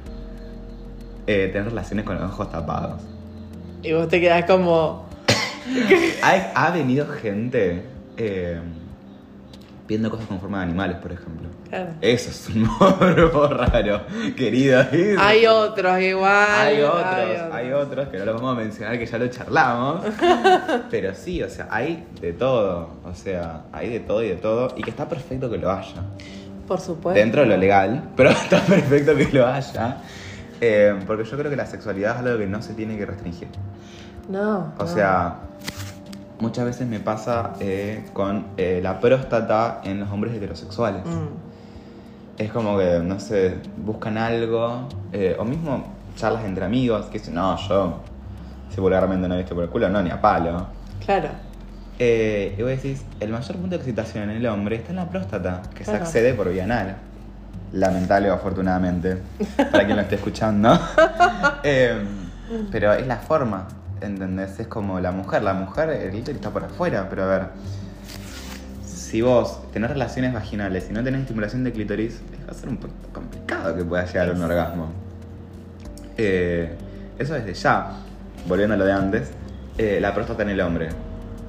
eh, 1.27 1.49
tener 1.51 1.69
relaciones 1.69 2.05
con 2.05 2.15
los 2.15 2.31
ojos 2.31 2.51
tapados. 2.51 3.01
Y 3.83 3.93
vos 3.93 4.07
te 4.07 4.19
quedás 4.19 4.45
como. 4.45 5.05
Ha, 6.23 6.67
ha 6.67 6.71
venido 6.71 7.05
gente 7.07 7.83
eh, 8.15 8.57
viendo 9.85 10.09
cosas 10.09 10.25
con 10.27 10.39
forma 10.39 10.59
de 10.59 10.63
animales, 10.63 10.97
por 10.97 11.11
ejemplo. 11.11 11.49
Claro. 11.69 11.89
Eso 12.01 12.29
es 12.29 12.49
un 12.49 12.63
morbo 12.79 13.47
raro, 13.47 14.01
querido. 14.35 14.81
Eso. 14.81 15.21
Hay 15.21 15.45
otros 15.45 15.99
igual. 16.01 16.45
Hay 16.49 16.81
otros, 16.81 17.53
hay 17.53 17.71
otros 17.71 18.07
que 18.09 18.17
no 18.19 18.25
los 18.25 18.35
vamos 18.35 18.57
a 18.57 18.59
mencionar, 18.61 18.97
que 18.97 19.05
ya 19.05 19.17
lo 19.17 19.27
charlamos. 19.27 20.05
Pero 20.89 21.13
sí, 21.13 21.43
o 21.43 21.49
sea, 21.49 21.67
hay 21.69 22.05
de 22.21 22.33
todo. 22.33 22.89
O 23.03 23.13
sea, 23.13 23.63
hay 23.71 23.89
de 23.89 23.99
todo 23.99 24.23
y 24.23 24.29
de 24.29 24.35
todo. 24.35 24.73
Y 24.77 24.83
que 24.83 24.89
está 24.89 25.07
perfecto 25.07 25.49
que 25.49 25.57
lo 25.57 25.71
haya. 25.71 26.03
Por 26.67 26.79
supuesto. 26.79 27.17
Dentro 27.19 27.41
de 27.41 27.47
lo 27.47 27.57
legal, 27.57 28.09
pero 28.15 28.29
está 28.29 28.59
perfecto 28.59 29.15
que 29.15 29.29
lo 29.31 29.47
haya. 29.47 29.97
Eh, 30.59 30.99
porque 31.05 31.23
yo 31.23 31.37
creo 31.37 31.49
que 31.49 31.55
la 31.55 31.65
sexualidad 31.65 32.15
es 32.15 32.25
algo 32.25 32.37
que 32.39 32.47
no 32.47 32.61
se 32.61 32.73
tiene 32.73 32.97
que 32.97 33.05
restringir. 33.05 33.47
No. 34.27 34.73
O 34.77 34.83
no. 34.83 34.87
sea, 34.87 35.39
muchas 36.39 36.65
veces 36.65 36.87
me 36.87 36.99
pasa 36.99 37.53
eh, 37.59 38.05
con 38.13 38.47
eh, 38.57 38.79
la 38.83 38.99
próstata 38.99 39.81
en 39.83 39.99
los 40.01 40.09
hombres 40.11 40.33
heterosexuales. 40.33 41.05
Mm, 41.05 41.46
Es 42.37 42.51
como 42.51 42.77
que, 42.77 42.99
no 43.03 43.19
sé, 43.19 43.55
buscan 43.77 44.17
algo, 44.17 44.87
eh, 45.11 45.35
o 45.39 45.43
mismo 45.43 45.93
charlas 46.15 46.45
entre 46.45 46.65
amigos, 46.65 47.05
que 47.07 47.19
dicen, 47.19 47.33
no, 47.33 47.57
yo, 47.67 47.99
si 48.73 48.79
vulgarmente 48.79 49.27
no 49.27 49.35
he 49.35 49.39
visto 49.39 49.55
por 49.55 49.63
el 49.63 49.69
culo, 49.69 49.89
no, 49.89 50.01
ni 50.01 50.11
a 50.11 50.21
palo. 50.21 50.67
Claro. 51.03 51.29
Eh, 51.99 52.53
y 52.57 52.61
vos 52.61 52.69
decís, 52.69 53.03
el 53.19 53.31
mayor 53.31 53.57
punto 53.57 53.69
de 53.69 53.75
excitación 53.77 54.29
en 54.29 54.37
el 54.37 54.45
hombre 54.45 54.75
está 54.75 54.91
en 54.91 54.97
la 54.97 55.09
próstata, 55.09 55.63
que 55.73 55.83
se 55.83 55.91
accede 55.91 56.33
por 56.33 56.49
vía 56.49 56.65
anal. 56.65 56.97
Lamentable 57.73 58.29
o 58.29 58.35
afortunadamente, 58.35 59.17
para 59.71 59.85
quien 59.85 59.97
lo 59.97 60.03
esté 60.03 60.15
escuchando. 60.15 60.77
Eh, 61.63 62.01
pero 62.71 62.93
es 62.93 63.05
la 63.07 63.17
forma, 63.17 63.67
¿entendés? 63.99 64.57
Es 64.59 64.67
como 64.67 64.99
la 65.01 65.11
mujer. 65.11 65.43
La 65.43 65.53
mujer, 65.53 65.89
el 65.89 66.15
está 66.15 66.49
por 66.49 66.63
afuera, 66.63 67.07
pero 67.09 67.23
a 67.23 67.27
ver. 67.27 67.41
Si 69.07 69.21
vos 69.21 69.61
tenés 69.71 69.89
relaciones 69.89 70.33
vaginales 70.33 70.87
y 70.89 70.93
no 70.93 71.01
tenés 71.01 71.21
estimulación 71.21 71.63
de 71.63 71.71
clítoris, 71.71 72.19
va 72.45 72.51
a 72.51 72.53
ser 72.53 72.67
un 72.67 72.75
poco 72.75 72.93
complicado 73.13 73.73
que 73.73 73.85
pueda 73.85 74.03
llegar 74.05 74.27
a 74.27 74.33
un 74.33 74.41
orgasmo. 74.41 74.89
Eh, 76.17 76.75
eso 77.17 77.35
desde 77.35 77.53
ya, 77.53 77.91
volviendo 78.49 78.73
a 78.75 78.77
lo 78.77 78.83
de 78.83 78.91
antes, 78.91 79.31
eh, 79.77 79.99
la 80.01 80.13
próstata 80.13 80.43
en 80.43 80.49
el 80.49 80.59
hombre. 80.59 80.89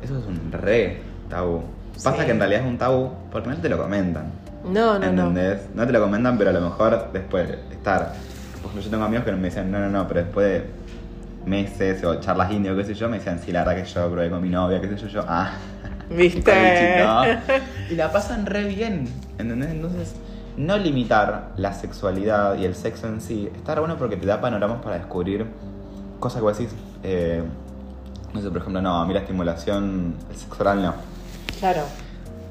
Eso 0.04 0.20
es 0.20 0.24
un 0.26 0.52
re 0.52 1.00
tabú. 1.28 1.64
Pasa 1.94 2.20
Sí. 2.20 2.26
que 2.26 2.30
en 2.30 2.38
realidad 2.38 2.60
es 2.60 2.66
un 2.68 2.78
tabú 2.78 3.10
porque 3.32 3.48
no 3.48 3.56
te 3.56 3.68
lo 3.68 3.76
comentan. 3.76 4.30
No, 4.62 4.96
no, 4.96 5.10
no. 5.12 5.26
¿Entendés? 5.26 5.62
No. 5.74 5.84
te 5.84 5.92
lo 5.92 6.00
comentan, 6.00 6.38
pero 6.38 6.50
a 6.50 6.52
lo 6.52 6.60
mejor 6.60 7.10
después 7.12 7.48
de 7.48 7.54
estar. 7.72 8.12
Por 8.62 8.70
ejemplo, 8.70 8.82
yo 8.82 8.90
tengo 8.90 9.04
amigos 9.04 9.24
que 9.24 9.32
me 9.32 9.38
decían, 9.48 9.68
no, 9.72 9.80
no, 9.80 9.88
no, 9.88 10.06
pero 10.06 10.20
después 10.20 10.46
de 10.46 10.64
meses 11.44 12.04
o 12.04 12.20
charlas 12.20 12.52
indios, 12.52 12.76
qué 12.76 12.84
sé 12.84 12.94
yo, 12.94 13.08
me 13.08 13.18
decían, 13.18 13.40
sí, 13.40 13.50
la 13.50 13.64
verdad 13.64 13.82
que 13.82 13.88
yo 13.90 14.08
probé 14.12 14.30
con 14.30 14.40
mi 14.40 14.48
novia, 14.48 14.80
qué 14.80 14.88
sé 14.90 14.96
yo, 14.96 15.08
yo, 15.08 15.24
ah. 15.26 15.50
¿Viste? 16.10 16.52
Y 17.90 17.94
la 17.94 18.12
pasan 18.12 18.44
re 18.46 18.64
bien, 18.64 19.08
¿entendés? 19.38 19.70
Entonces, 19.70 20.14
no 20.58 20.76
limitar 20.76 21.52
la 21.56 21.72
sexualidad 21.72 22.58
y 22.58 22.64
el 22.64 22.74
sexo 22.74 23.06
en 23.06 23.20
sí 23.20 23.48
está 23.54 23.74
re 23.74 23.80
bueno 23.80 23.96
porque 23.96 24.16
te 24.16 24.26
da 24.26 24.40
panoramas 24.40 24.82
para 24.82 24.98
descubrir 24.98 25.46
cosas 26.20 26.38
que 26.40 26.42
vos 26.42 26.58
decís, 26.58 26.74
eh, 27.02 27.42
no 28.34 28.40
sé, 28.42 28.48
por 28.48 28.58
ejemplo, 28.58 28.82
no, 28.82 29.00
a 29.00 29.06
mí 29.06 29.14
la 29.14 29.20
estimulación, 29.20 30.14
oral 30.58 30.82
no 30.82 30.94
Claro. 31.60 31.82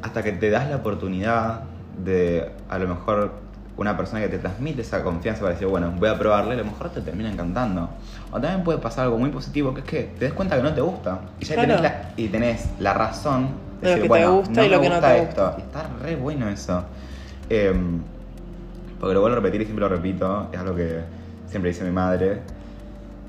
hasta 0.01 0.23
que 0.23 0.31
te 0.31 0.49
das 0.49 0.69
la 0.69 0.77
oportunidad 0.77 1.61
de 2.03 2.51
a 2.69 2.79
lo 2.79 2.87
mejor 2.87 3.33
una 3.77 3.95
persona 3.95 4.21
que 4.21 4.29
te 4.29 4.39
transmite 4.39 4.81
esa 4.81 5.03
confianza 5.03 5.41
para 5.41 5.53
decir, 5.53 5.67
bueno, 5.67 5.91
voy 5.97 6.09
a 6.09 6.17
probarle, 6.17 6.53
a 6.55 6.57
lo 6.57 6.65
mejor 6.65 6.89
te 6.89 7.01
termina 7.01 7.31
encantando. 7.31 7.89
O 8.31 8.39
también 8.41 8.63
puede 8.63 8.79
pasar 8.79 9.05
algo 9.05 9.17
muy 9.19 9.29
positivo, 9.29 9.73
que 9.73 9.81
es 9.81 9.85
que 9.85 10.03
te 10.17 10.25
des 10.25 10.33
cuenta 10.33 10.57
que 10.57 10.63
no 10.63 10.73
te 10.73 10.81
gusta. 10.81 11.19
Y 11.39 11.45
ya 11.45 11.53
Claro. 11.55 11.67
tenés, 11.75 11.81
la, 11.83 12.09
y 12.17 12.27
tenés 12.27 12.65
la 12.79 12.93
razón 12.93 13.49
De 13.81 13.89
lo 13.95 14.01
que 14.01 14.09
te 14.09 14.27
gusta 14.27 14.51
y 14.65 14.69
me 14.69 14.75
lo 14.75 14.81
que 14.81 14.89
no 14.89 14.99
te 14.99 15.19
gusta. 15.21 15.55
Y 15.57 15.61
está 15.61 15.87
re 16.01 16.15
bueno 16.15 16.49
eso. 16.49 16.83
Em, 17.49 17.99
porque 18.99 19.13
lo 19.13 19.21
vuelvo 19.21 19.37
a 19.37 19.39
repetir 19.41 19.61
y 19.61 19.65
siempre 19.65 19.87
lo 19.87 19.89
repito, 19.95 20.49
es 20.51 20.59
algo 20.59 20.75
que 20.75 21.01
siempre 21.49 21.69
dice 21.69 21.83
mi 21.83 21.91
madre. 21.91 22.39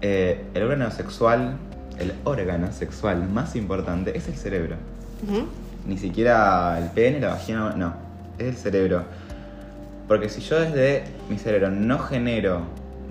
Eh, 0.00 0.46
el 0.54 0.62
órgano 0.62 0.90
sexual, 0.90 1.56
el 1.98 2.14
órgano 2.24 2.72
sexual 2.72 3.28
más 3.28 3.54
importante 3.54 4.16
es 4.16 4.26
el 4.28 4.34
cerebro. 4.34 4.76
Ujú. 5.28 5.46
Ni 5.86 5.98
siquiera 5.98 6.78
el 6.78 6.88
pene, 6.90 7.20
la 7.20 7.28
vagina, 7.28 7.74
no. 7.76 7.92
Es 8.38 8.46
el 8.46 8.56
cerebro. 8.56 9.02
Porque 10.08 10.28
si 10.30 10.40
yo 10.40 10.58
desde 10.60 11.04
mi 11.28 11.38
cerebro 11.38 11.70
no 11.70 11.98
genero, 11.98 12.62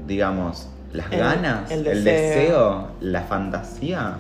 digamos, 0.08 0.68
las 0.94 1.12
El- 1.12 1.20
ganas, 1.20 1.72
el 1.72 1.86
el 1.88 2.04
deseo. 2.04 2.14
deseo, 2.14 2.88
la 3.02 3.22
fantasía, 3.22 4.18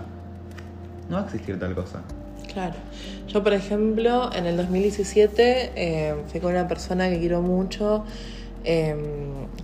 no 1.09 1.15
va 1.17 1.21
a 1.23 1.25
existir 1.25 1.59
tal 1.59 1.73
cosa. 1.73 2.01
Claro. 2.53 2.75
Yo, 3.27 3.43
por 3.43 3.53
ejemplo, 3.53 4.29
en 4.33 4.45
el 4.45 4.55
2017 4.57 5.71
eh, 5.75 6.15
fui 6.31 6.39
con 6.39 6.51
una 6.51 6.67
persona 6.67 7.09
que 7.09 7.19
quiero 7.19 7.41
mucho, 7.41 8.05
eh, 8.63 8.95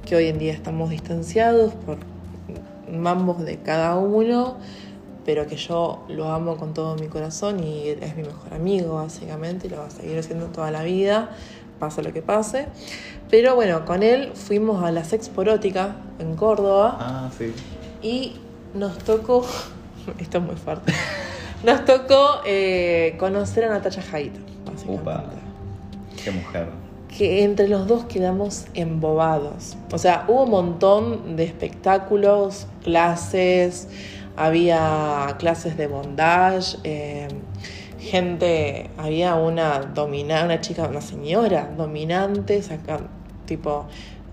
que 0.05 0.15
hoy 0.15 0.27
en 0.27 0.39
día 0.39 0.53
estamos 0.53 0.89
distanciados 0.89 1.73
por 1.73 1.97
mambos 2.91 3.43
de 3.45 3.57
cada 3.59 3.95
uno, 3.95 4.57
pero 5.25 5.47
que 5.47 5.55
yo 5.55 6.05
lo 6.09 6.31
amo 6.33 6.57
con 6.57 6.73
todo 6.73 6.95
mi 6.95 7.07
corazón 7.07 7.63
y 7.63 7.87
es 7.89 8.15
mi 8.15 8.23
mejor 8.23 8.53
amigo, 8.53 8.95
básicamente, 8.95 9.67
y 9.67 9.69
lo 9.69 9.77
va 9.77 9.85
a 9.87 9.89
seguir 9.89 10.17
haciendo 10.19 10.47
toda 10.47 10.69
la 10.69 10.83
vida, 10.83 11.29
pase 11.83 12.01
lo 12.01 12.13
que 12.13 12.21
pase. 12.21 12.67
Pero 13.29 13.55
bueno, 13.55 13.83
con 13.83 14.03
él 14.03 14.31
fuimos 14.35 14.83
a 14.85 14.91
la 14.91 15.03
Sexporótica 15.03 15.97
en 16.19 16.35
Córdoba. 16.37 16.97
Ah, 16.99 17.29
sí. 17.37 17.53
Y 18.01 18.37
nos 18.73 18.97
tocó, 18.99 19.45
esto 20.19 20.37
es 20.37 20.43
muy 20.43 20.55
fuerte, 20.55 20.93
nos 21.65 21.83
tocó 21.83 22.39
eh, 22.45 23.15
conocer 23.19 23.65
a 23.65 23.69
Natacha 23.69 24.01
Jaita. 24.01 24.39
Upa. 24.87 25.25
Qué 26.23 26.31
mujer. 26.31 26.67
Que 27.17 27.43
entre 27.43 27.67
los 27.67 27.85
dos 27.85 28.05
quedamos 28.05 28.65
embobados. 28.73 29.75
O 29.91 29.97
sea, 29.97 30.23
hubo 30.29 30.43
un 30.43 30.49
montón 30.49 31.35
de 31.35 31.43
espectáculos, 31.43 32.65
clases, 32.83 33.89
había 34.37 35.35
clases 35.37 35.75
de 35.77 35.87
bondage, 35.87 36.77
eh, 36.85 37.27
gente, 38.03 38.89
había 38.97 39.35
una 39.35 39.79
dominante, 39.79 40.45
una 40.45 40.61
chica, 40.61 40.87
una 40.87 41.01
señora 41.01 41.69
dominante, 41.77 42.61
saca, 42.61 42.99
tipo, 43.45 43.87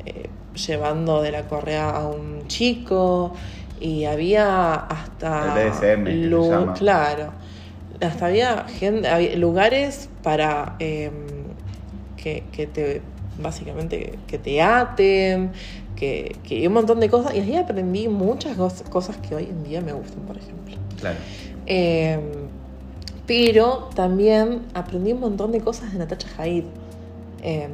eh, 0.05 0.29
llevando 0.55 1.23
de 1.23 1.31
la 1.33 1.43
correa 1.49 1.91
a 1.91 2.07
un 2.09 2.47
chico, 2.49 3.33
y 3.81 4.05
había 4.05 4.75
hasta... 4.75 5.55
El 6.07 6.31
que 6.31 6.43
se 6.43 6.51
llama. 6.51 6.75
Claro, 6.75 7.33
hasta 8.01 8.27
había, 8.27 8.65
gente, 8.69 9.09
había 9.09 9.37
lugares 9.37 10.09
para 10.23 10.77
em, 10.79 11.13
que, 12.17 12.45
que 12.53 12.67
te, 12.67 13.03
básicamente, 13.39 14.19
que 14.27 14.39
te 14.39 14.61
aten, 14.61 15.53
que, 15.97 16.37
que 16.45 16.67
un 16.67 16.75
montón 16.75 17.01
de 17.01 17.09
cosas, 17.09 17.35
y 17.35 17.41
ahí 17.41 17.57
aprendí 17.57 18.09
muchas 18.09 18.57
cos- 18.57 18.83
cosas 18.89 19.17
que 19.19 19.35
hoy 19.35 19.45
en 19.45 19.65
día 19.65 19.81
me 19.81 19.93
gustan, 19.93 20.21
por 20.23 20.37
ejemplo. 20.37 20.77
Claro. 20.99 21.17
Eh, 21.67 22.19
pero 23.31 23.89
también 23.95 24.63
aprendí 24.75 25.13
un 25.13 25.21
montón 25.21 25.53
de 25.53 25.61
cosas 25.61 25.93
de 25.93 25.99
Natacha 26.01 26.27
Haid. 26.37 26.65
Eh, 27.43 27.69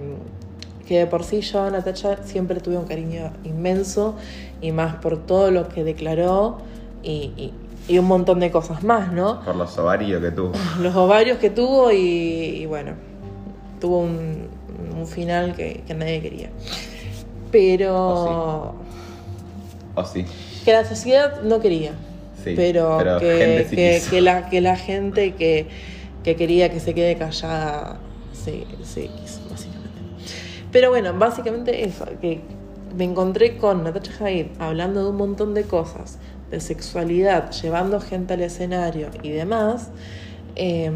que 0.86 0.98
de 0.98 1.06
por 1.06 1.24
sí 1.24 1.40
yo 1.40 1.62
a 1.62 1.70
Natacha 1.70 2.18
siempre 2.24 2.60
tuve 2.60 2.76
un 2.76 2.84
cariño 2.84 3.32
inmenso 3.42 4.16
y 4.60 4.70
más 4.72 4.96
por 4.96 5.16
todo 5.24 5.50
lo 5.50 5.66
que 5.70 5.82
declaró 5.82 6.58
y, 7.02 7.32
y- 7.38 7.54
y 7.88 7.98
un 7.98 8.04
montón 8.04 8.38
de 8.40 8.50
cosas 8.50 8.84
más, 8.84 9.14
¿no? 9.14 9.40
Por 9.46 9.56
los 9.56 9.78
ovarios 9.78 10.20
que 10.20 10.30
tuvo. 10.30 10.52
Los 10.82 10.94
ovarios 10.94 11.38
que 11.38 11.48
tuvo 11.48 11.90
y, 11.90 11.96
y 11.96 12.66
bueno, 12.66 12.92
tuvo 13.80 14.00
un, 14.00 14.48
un 14.94 15.06
final 15.06 15.54
que, 15.56 15.82
que 15.86 15.94
nadie 15.94 16.20
quería. 16.20 16.50
Pero 17.50 18.74
¿O 19.94 20.04
sí? 20.04 20.26
que 20.66 20.72
la 20.74 20.84
sociedad 20.84 21.40
no 21.42 21.60
quería 21.60 21.92
Sí, 22.50 22.52
pero, 22.56 22.96
pero 22.98 23.18
que, 23.18 23.26
que- 23.70 23.76
que 24.10 24.20
la, 24.20 24.48
que 24.48 24.60
la 24.60 24.76
gente 24.76 25.34
que, 25.34 25.68
que 26.24 26.36
quería 26.36 26.70
que 26.70 26.80
se 26.80 26.94
quede 26.94 27.16
callada 27.16 27.98
sí, 28.32 28.64
sí 28.84 29.08
quiso, 29.20 29.40
básicamente. 29.50 30.00
Pero 30.72 30.90
bueno, 30.90 31.12
básicamente 31.14 31.84
eso, 31.84 32.06
que 32.20 32.40
me 32.96 33.04
encontré 33.04 33.56
con 33.56 33.84
Natasha 33.84 34.24
Haid 34.26 34.46
hablando 34.58 35.04
de 35.04 35.10
un 35.10 35.16
montón 35.16 35.54
de 35.54 35.64
cosas, 35.64 36.18
de 36.50 36.60
sexualidad, 36.60 37.50
llevando 37.52 38.00
gente 38.00 38.34
al 38.34 38.42
escenario 38.42 39.08
y 39.22 39.30
demás, 39.30 39.90
eh, 40.56 40.90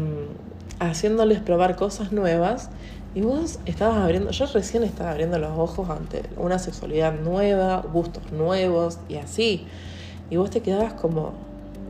haciéndoles 0.79 1.39
probar 1.39 1.75
cosas 1.75 2.11
nuevas. 2.11 2.69
Y 3.13 3.21
vos 3.21 3.59
estabas 3.65 3.97
abriendo, 3.97 4.31
yo 4.31 4.45
recién 4.53 4.83
estaba 4.83 5.11
abriendo 5.11 5.37
los 5.37 5.51
ojos 5.57 5.89
ante 5.89 6.23
una 6.37 6.59
sexualidad 6.59 7.13
nueva, 7.13 7.81
gustos 7.91 8.31
nuevos 8.31 8.99
y 9.09 9.15
así. 9.17 9.65
Y 10.31 10.37
vos 10.37 10.49
te 10.49 10.61
quedabas 10.61 10.93
como, 10.93 11.33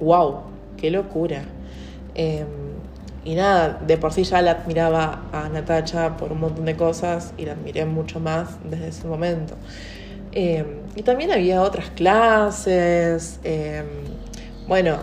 wow, 0.02 0.42
qué 0.76 0.92
locura. 0.92 1.44
Eh, 2.16 2.44
y 3.24 3.36
nada, 3.36 3.80
de 3.86 3.98
por 3.98 4.12
sí 4.14 4.24
ya 4.24 4.42
la 4.42 4.52
admiraba 4.52 5.26
a 5.32 5.48
Natacha 5.48 6.18
por 6.18 6.32
un 6.32 6.40
montón 6.40 6.66
de 6.66 6.76
cosas 6.76 7.34
y 7.38 7.46
la 7.46 7.54
admiré 7.54 7.86
mucho 7.86 8.20
más 8.20 8.58
desde 8.70 8.88
ese 8.88 9.08
momento. 9.08 9.56
Eh, 10.32 10.66
y 10.96 11.04
también 11.04 11.32
había 11.32 11.62
otras 11.62 11.92
clases, 11.92 13.40
eh, 13.44 13.84
bueno, 14.68 15.00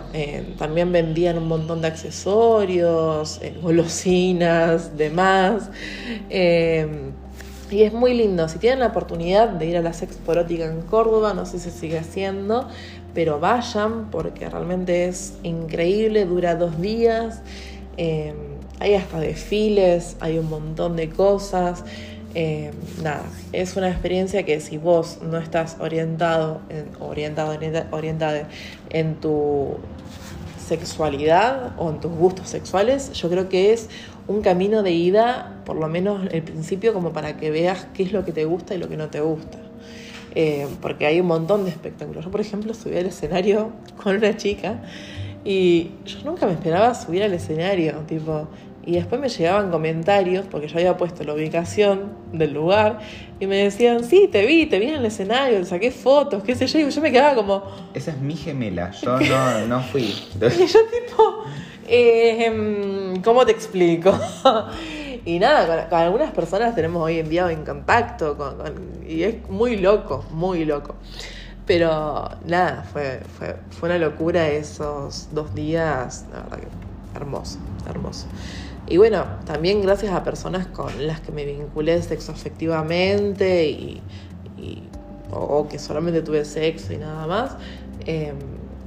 también 0.57 0.91
vendían 0.91 1.37
un 1.37 1.47
montón 1.47 1.81
de 1.81 1.87
accesorios, 1.87 3.39
eh, 3.41 3.57
golosinas, 3.61 4.97
demás. 4.97 5.69
Y 7.71 7.83
es 7.83 7.93
muy 7.93 8.15
lindo. 8.15 8.49
Si 8.49 8.57
tienen 8.57 8.79
la 8.79 8.87
oportunidad 8.87 9.49
de 9.49 9.67
ir 9.67 9.77
a 9.77 9.81
la 9.81 9.93
Sexporótica 9.93 10.65
en 10.65 10.81
Córdoba, 10.81 11.35
no 11.35 11.45
sé 11.45 11.59
si 11.59 11.69
sigue 11.69 11.99
haciendo, 11.99 12.67
pero 13.13 13.39
vayan 13.39 14.09
porque 14.11 14.49
realmente 14.49 15.07
es 15.07 15.33
increíble, 15.43 16.25
dura 16.25 16.55
dos 16.55 16.79
días. 16.81 17.41
eh, 17.97 18.33
hay 18.79 18.93
hasta 18.93 19.19
desfiles, 19.19 20.15
hay 20.21 20.37
un 20.37 20.49
montón 20.49 20.95
de 20.95 21.09
cosas. 21.09 21.83
eh, 22.35 22.71
nada, 23.03 23.23
es 23.51 23.75
una 23.75 23.89
experiencia 23.89 24.43
que 24.43 24.59
si 24.61 24.77
vos 24.77 25.17
no 25.21 25.37
estás 25.37 25.77
orientado, 25.79 26.61
en, 26.69 26.85
orientado, 26.99 27.51
orienta- 27.53 27.87
orientada 27.91 28.47
en 28.91 29.15
tu 29.15 29.77
sexualidad 30.65 31.73
o 31.77 31.89
en 31.89 31.99
tus 31.99 32.11
gustos 32.11 32.47
sexuales, 32.49 33.11
yo 33.13 33.29
creo 33.29 33.49
que 33.49 33.73
es 33.73 33.89
un 34.27 34.41
camino 34.41 34.83
de 34.83 34.91
ida, 34.91 35.59
por 35.65 35.75
lo 35.75 35.87
menos 35.89 36.27
el 36.31 36.43
principio, 36.43 36.93
como 36.93 37.11
para 37.11 37.35
que 37.37 37.49
veas 37.49 37.87
qué 37.95 38.03
es 38.03 38.13
lo 38.13 38.23
que 38.23 38.31
te 38.31 38.45
gusta 38.45 38.75
y 38.75 38.77
lo 38.77 38.87
que 38.87 38.95
no 38.95 39.09
te 39.09 39.21
gusta. 39.21 39.57
Eh, 40.35 40.67
porque 40.81 41.05
hay 41.05 41.19
un 41.19 41.27
montón 41.27 41.63
de 41.65 41.71
espectáculos. 41.71 42.23
Yo, 42.23 42.31
por 42.31 42.41
ejemplo, 42.41 42.73
subí 42.73 42.97
al 42.97 43.07
escenario 43.07 43.71
con 44.03 44.15
una 44.15 44.37
chica 44.37 44.81
y 45.43 45.91
yo 46.05 46.19
nunca 46.25 46.45
me 46.45 46.53
esperaba 46.53 46.93
subir 46.93 47.23
al 47.23 47.33
escenario, 47.33 47.93
tipo, 48.07 48.47
y 48.85 48.93
después 48.93 49.21
me 49.21 49.29
llegaban 49.29 49.71
comentarios, 49.71 50.45
porque 50.49 50.67
yo 50.67 50.77
había 50.77 50.97
puesto 50.97 51.23
la 51.23 51.33
ubicación 51.33 52.11
del 52.33 52.53
lugar, 52.53 52.99
y 53.39 53.47
me 53.47 53.57
decían, 53.57 54.03
sí, 54.03 54.27
te 54.31 54.45
vi, 54.45 54.65
te 54.65 54.79
vi 54.79 54.87
en 54.87 54.95
el 54.95 55.05
escenario, 55.05 55.59
te 55.59 55.65
saqué 55.65 55.91
fotos, 55.91 56.43
qué 56.43 56.55
sé 56.55 56.67
yo, 56.67 56.79
y 56.79 56.89
yo 56.89 57.01
me 57.01 57.11
quedaba 57.11 57.35
como, 57.35 57.63
Esa 57.93 58.11
es 58.11 58.19
mi 58.19 58.35
gemela, 58.35 58.91
yo 58.91 59.17
no, 59.19 59.67
no 59.67 59.81
fui. 59.83 60.03
y 60.35 60.65
yo 60.65 60.79
tipo, 60.85 61.43
eh, 61.87 62.45
em, 62.45 63.21
¿cómo 63.21 63.45
te 63.45 63.51
explico? 63.51 64.11
y 65.25 65.39
nada, 65.39 65.87
con, 65.89 65.99
algunas 65.99 66.31
personas 66.31 66.75
tenemos 66.75 67.03
hoy 67.03 67.19
en 67.19 67.29
día 67.29 67.51
en 67.51 67.63
contacto 67.65 68.37
con- 68.37 68.57
con- 68.57 69.03
y 69.07 69.23
es 69.23 69.49
muy 69.49 69.77
loco, 69.77 70.25
muy 70.31 70.65
loco. 70.65 70.95
Pero 71.65 72.29
nada, 72.45 72.83
fue, 72.91 73.21
fue, 73.37 73.55
fue 73.69 73.89
una 73.89 73.99
locura 73.99 74.47
esos 74.49 75.27
dos 75.31 75.53
días, 75.53 76.25
la 76.31 76.41
verdad 76.41 76.59
que 76.59 76.67
hermoso, 77.15 77.59
hermoso. 77.87 78.27
Y 78.87 78.97
bueno, 78.97 79.25
también 79.45 79.81
gracias 79.81 80.13
a 80.13 80.23
personas 80.23 80.65
con 80.67 81.05
las 81.05 81.19
que 81.21 81.31
me 81.31 81.45
vinculé 81.45 82.01
sexoafectivamente 82.01 83.67
y, 83.69 84.01
y- 84.57 84.89
o, 85.31 85.67
que 85.67 85.77
solamente 85.77 86.23
tuve 86.23 86.43
sexo 86.43 86.91
y 86.91 86.97
nada 86.97 87.27
más, 87.27 87.51
eh, 88.07 88.33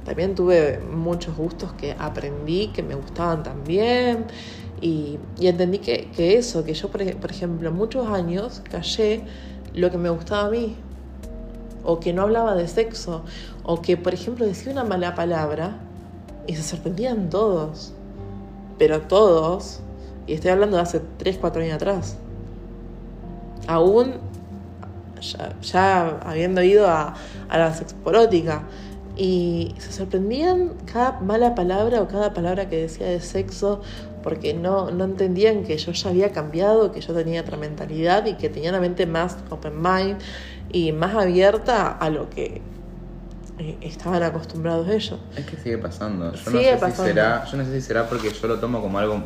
también 0.03 0.35
tuve 0.35 0.79
muchos 0.91 1.37
gustos 1.37 1.71
que 1.73 1.95
aprendí, 1.97 2.67
que 2.73 2.83
me 2.83 2.95
gustaban 2.95 3.43
también. 3.43 4.25
Y, 4.81 5.17
entendí 5.39 5.79
que, 5.79 6.09
que 6.15 6.37
eso, 6.37 6.63
que 6.65 6.73
yo, 6.73 6.89
por, 6.89 7.01
ej- 7.01 7.15
por 7.15 7.31
ejemplo, 7.31 7.71
muchos 7.71 8.07
años 8.07 8.61
callé 8.69 9.23
lo 9.73 9.89
que 9.89 9.97
me 9.97 10.09
gustaba 10.09 10.47
a 10.47 10.49
mí, 10.49 10.75
o 11.85 11.99
que 11.99 12.11
no 12.13 12.23
hablaba 12.23 12.53
de 12.55 12.67
sexo, 12.67 13.23
o 13.63 13.81
que, 13.81 13.95
por 13.97 14.13
ejemplo, 14.13 14.45
decía 14.45 14.71
una 14.71 14.83
mala 14.83 15.15
palabra 15.15 15.77
y 16.47 16.55
se 16.55 16.63
sorprendían 16.63 17.29
todos, 17.29 17.93
pero 18.77 19.01
todos, 19.01 19.79
y 20.27 20.33
estoy 20.33 20.51
hablando 20.51 20.75
de 20.77 20.83
hace 20.83 21.01
3, 21.17 21.37
4 21.39 21.61
años 21.61 21.75
atrás, 21.75 22.17
aún 23.67 24.15
ya, 25.21 25.55
ya 25.61 26.19
habiendo 26.25 26.61
ido 26.61 26.87
a, 26.87 27.13
a 27.49 27.57
la 27.57 27.73
sexporótica, 27.73 28.63
y 29.15 29.75
se 29.77 29.91
sorprendían 29.91 30.71
cada 30.91 31.19
mala 31.19 31.53
palabra 31.55 32.01
o 32.01 32.07
cada 32.07 32.33
palabra 32.33 32.67
que 32.67 32.81
decía 32.81 33.07
de 33.07 33.21
sexo 33.21 33.81
porque 34.23 34.53
no, 34.53 34.89
no 34.89 35.03
entendían 35.03 35.63
que 35.63 35.77
yo 35.77 35.91
ya 35.91 36.09
había 36.09 36.31
cambiado, 36.31 36.91
que 36.91 37.01
yo 37.01 37.13
tenía 37.13 37.41
otra 37.41 37.57
mentalidad 37.57 38.25
y 38.25 38.35
que 38.35 38.49
tenía 38.49 38.69
una 38.69 38.79
mente 38.79 39.05
más 39.05 39.37
open 39.49 39.81
mind 39.81 40.17
y 40.71 40.91
más 40.93 41.13
abierta 41.13 41.89
a 41.91 42.09
lo 42.09 42.29
que 42.29 42.61
eh, 43.59 43.77
estaban 43.81 44.23
acostumbrados 44.23 44.87
ellos. 44.89 45.19
Es 45.35 45.45
que 45.45 45.57
sigue 45.57 45.77
pasando. 45.77 46.31
Yo 46.33 46.37
Sigue 46.37 46.53
no 46.53 46.61
sé 46.61 46.77
pasando. 46.77 47.03
si 47.03 47.09
será, 47.09 47.45
yo 47.45 47.57
no 47.57 47.65
sé 47.65 47.71
si 47.73 47.81
será 47.81 48.07
porque 48.09 48.31
yo 48.31 48.47
lo 48.47 48.57
tomo 48.59 48.81
como 48.81 48.97
algo 48.97 49.21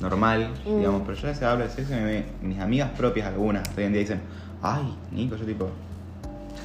normal, 0.00 0.48
Mm. 0.66 0.78
digamos, 0.78 1.02
pero 1.06 1.14
yo 1.16 1.26
a 1.26 1.30
veces 1.30 1.42
hablo 1.44 1.64
de 1.64 1.70
sexo 1.70 1.94
y 1.94 2.00
me- 2.00 2.24
mis 2.42 2.58
amigas 2.60 2.90
propias 2.96 3.26
algunas 3.28 3.62
hoy 3.76 3.84
en 3.84 3.92
día 3.92 4.00
dicen, 4.00 4.20
ay, 4.62 4.94
Nico, 5.10 5.36
yo 5.36 5.44
tipo, 5.46 5.70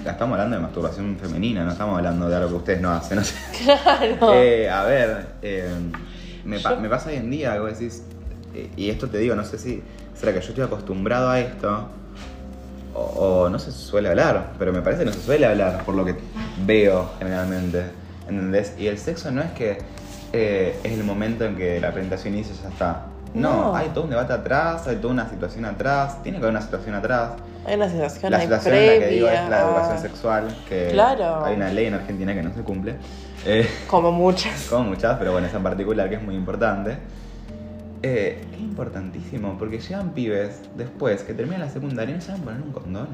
estamos 0.05 0.34
hablando 0.34 0.57
de 0.57 0.62
masturbación 0.64 1.18
femenina, 1.22 1.64
no 1.64 1.72
estamos 1.72 1.97
hablando 1.97 2.28
de 2.28 2.36
algo 2.36 2.49
que 2.49 2.55
ustedes 2.55 2.82
no 2.82 2.91
hacen, 2.91 3.18
no 3.20 3.24
sé. 3.24 3.36
Claro. 3.64 4.34
Eh, 4.34 4.70
a 4.70 4.84
ver, 4.84 5.28
eh, 5.41 5.70
me, 6.46 6.60
pa- 6.60 6.72
Yo- 6.76 6.80
me 6.82 6.89
pasa 6.89 7.10
hoy 7.10 7.16
en 7.16 7.30
día 7.32 7.60
vos 7.60 7.78
decís, 7.78 8.04
eh, 8.56 8.70
y 8.76 8.89
esto 8.89 9.08
te 9.10 9.18
digo, 9.18 9.36
no 9.36 9.44
sé 9.46 9.58
si, 9.58 9.82
será 10.16 10.34
que 10.34 10.42
yo 10.42 10.50
estoy 10.50 10.64
acostumbrado 10.64 11.30
a 11.30 11.39
esto, 11.39 11.88
o, 12.94 13.00
o 13.46 13.50
no 13.50 13.58
se 13.60 13.72
suele 13.72 14.10
hablar, 14.10 14.54
pero 14.60 14.74
me 14.74 14.82
parece 14.82 15.02
que 15.02 15.06
no 15.06 15.14
se 15.14 15.22
suele 15.22 15.46
hablar 15.46 15.84
por 15.86 15.96
lo 15.96 16.04
que 16.06 16.16
veo 16.66 17.10
generalmente, 17.20 17.84
¿entendés? 18.28 18.74
Y 18.78 18.88
el 18.88 18.98
sexo 18.98 19.32
no 19.32 19.42
es 19.42 19.52
que 19.52 19.78
eh, 20.34 20.78
es 20.84 20.92
el 20.94 21.04
momento 21.04 21.46
en 21.46 21.56
que 21.56 21.80
la 21.80 21.92
presentación 21.92 22.34
inicia 22.34 22.54
y 22.58 22.64
ya 22.64 22.70
está. 22.70 23.06
No, 23.34 23.52
No. 23.72 23.76
hay 23.76 23.89
todo 23.89 24.04
un 24.04 24.10
debate 24.10 24.34
atrás, 24.34 24.88
hay 24.88 24.98
toda 24.98 25.14
una 25.14 25.30
situación 25.30 25.64
atrás, 25.64 26.22
tiene 26.22 26.38
que 26.38 26.44
haber 26.44 26.56
una 26.58 26.62
situación 26.66 26.96
atrás. 26.96 27.32
Hay 27.66 27.76
una 27.76 27.88
situación 27.89 28.32
La 28.32 28.42
situación 28.42 28.74
en 28.76 28.88
la 29.00 29.06
que 29.06 29.12
digo 29.14 29.28
es 29.30 29.50
la 29.50 29.58
a- 29.58 29.62
educación 29.70 30.00
sexual, 30.00 30.58
que 30.68 30.89
Claro. 30.92 31.46
hay 31.46 31.56
una 31.56 31.70
ley 31.70 31.86
en 31.86 31.94
Argentina 31.94 32.34
que 32.34 32.44
no 32.44 32.54
se 32.54 32.62
cumple. 32.62 32.96
Eh, 33.46 33.68
Como 33.88 34.12
muchas. 34.12 34.64
como 34.70 34.86
muchas, 34.89 35.18
pero 35.18 35.32
bueno, 35.32 35.48
esa 35.48 35.58
en 35.58 35.64
particular 35.64 36.10
que 36.10 36.16
es 36.16 36.24
muy 36.24 36.36
importante. 36.36 36.98
Eh, 38.04 38.42
es 38.54 38.60
importantísimo 38.60 39.58
porque 39.60 39.80
llegan 39.80 40.12
pibes 40.12 40.62
después 40.76 41.22
que 41.24 41.34
terminan 41.34 41.62
la 41.62 41.70
secundaria 41.70 42.14
y 42.14 42.18
no 42.18 42.22
saben 42.24 42.42
poner 42.42 42.62
un 42.62 42.72
condón. 42.72 43.08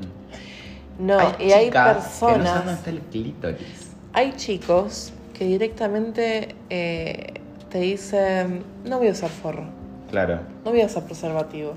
No, 1.00 1.18
y 1.40 1.52
hay 1.52 1.66
chicas 1.66 1.98
que 1.98 2.04
no 2.04 2.10
saben 2.10 2.42
personas, 2.44 2.78
está 2.80 2.90
el 2.90 3.00
clítoris. 3.02 3.92
hay 4.14 4.34
chicos 4.36 5.12
que 5.34 5.46
directamente 5.46 6.56
eh, 6.70 7.34
te 7.70 7.80
dicen, 7.80 8.64
no 8.86 8.98
voy 8.98 9.10
a 9.10 9.12
usar 9.12 9.30
forro, 9.30 9.66
Claro. 10.10 10.40
no 10.66 10.72
voy 10.72 10.82
a 10.82 10.86
usar 10.86 11.04
preservativo. 11.04 11.74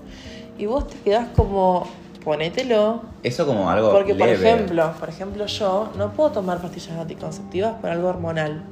Y 0.57 0.67
vos 0.67 0.87
te 0.89 0.97
quedás 1.01 1.29
como, 1.37 1.87
ponételo. 2.25 3.03
Eso 3.23 3.47
como 3.47 3.71
algo 3.71 3.93
Porque, 3.93 4.15
por 4.15 4.29
ejemplo, 4.29 4.93
por 4.99 5.09
ejemplo, 5.09 5.47
yo 5.47 5.91
no 5.97 6.13
puedo 6.13 6.31
tomar 6.31 6.59
pastillas 6.59 6.99
anticonceptivas 6.99 7.75
por 7.81 7.91
algo 7.91 8.09
hormonal. 8.09 8.63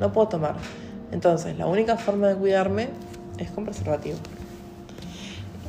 No 0.00 0.12
puedo 0.12 0.28
tomar. 0.28 0.54
Entonces, 1.12 1.56
la 1.58 1.66
única 1.66 1.96
forma 1.96 2.28
de 2.28 2.34
cuidarme 2.36 2.88
es 3.38 3.50
con 3.50 3.64
preservativo. 3.64 4.16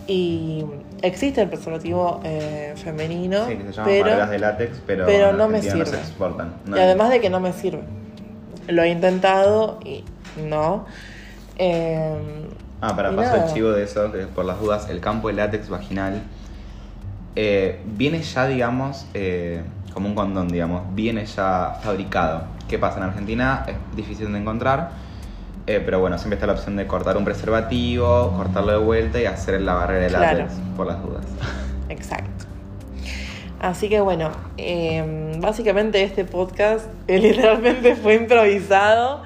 Y 0.08 0.66
existe 1.02 1.42
el 1.42 1.50
preservativo 1.50 2.22
eh, 2.24 2.74
femenino, 2.76 3.48
Sí, 3.48 3.56
que 3.56 3.64
se 3.64 3.72
llaman 3.72 3.86
pero, 3.86 4.28
de 4.28 4.40
látex, 4.40 4.82
pero, 4.86 5.34
no 5.34 5.48
me 5.48 5.62
sirve. 5.62 5.86
se 5.86 5.96
exportan. 5.96 6.56
No 6.66 6.78
y 6.78 6.80
además 6.80 7.10
de 7.10 7.22
que 7.22 7.30
no 7.30 7.40
me 7.40 7.54
sirve. 7.54 7.84
Lo 8.68 8.84
he 8.84 8.90
intentado 8.90 9.80
y 9.84 10.04
no. 10.38 10.86
Eh, 11.58 12.16
Ah, 12.82 12.96
para 12.96 13.16
paso 13.16 13.36
el 13.36 13.54
chivo 13.54 13.72
de 13.72 13.84
eso, 13.84 14.12
que 14.12 14.28
por 14.28 14.46
las 14.46 14.60
dudas, 14.60 14.90
el 14.90 15.00
campo 15.00 15.30
de 15.30 15.36
látex 15.36 15.70
vaginal 15.70 16.22
eh, 17.36 17.80
viene 17.86 18.22
ya, 18.22 18.48
digamos, 18.48 19.06
eh, 19.14 19.62
como 19.94 20.08
un 20.10 20.16
condón, 20.16 20.48
digamos, 20.50 20.84
viene 20.94 21.26
ya 21.26 21.80
fabricado. 21.82 22.44
¿Qué 22.68 22.78
pasa? 22.80 22.98
En 22.98 23.04
Argentina 23.04 23.66
es 23.68 23.76
difícil 23.96 24.32
de 24.32 24.40
encontrar, 24.40 24.92
eh, 25.68 25.82
pero 25.84 26.00
bueno, 26.00 26.18
siempre 26.18 26.36
está 26.36 26.48
la 26.48 26.54
opción 26.54 26.76
de 26.76 26.88
cortar 26.88 27.18
un 27.18 27.26
preservativo, 27.26 28.34
cortarlo 28.36 28.72
de 28.72 28.78
vuelta 28.80 29.20
y 29.22 29.26
hacer 29.26 29.62
la 29.62 29.74
barrera 29.76 30.04
de 30.04 30.10
Claro. 30.10 30.38
látex, 30.40 30.54
por 30.76 30.88
las 30.88 31.02
dudas. 31.04 31.26
Exacto. 31.90 32.46
Así 33.60 33.88
que 33.90 34.00
bueno, 34.02 34.32
eh, 34.58 35.32
básicamente 35.40 36.04
este 36.04 36.26
podcast 36.26 36.88
literalmente 37.08 37.96
fue 37.96 38.16
improvisado 38.16 39.24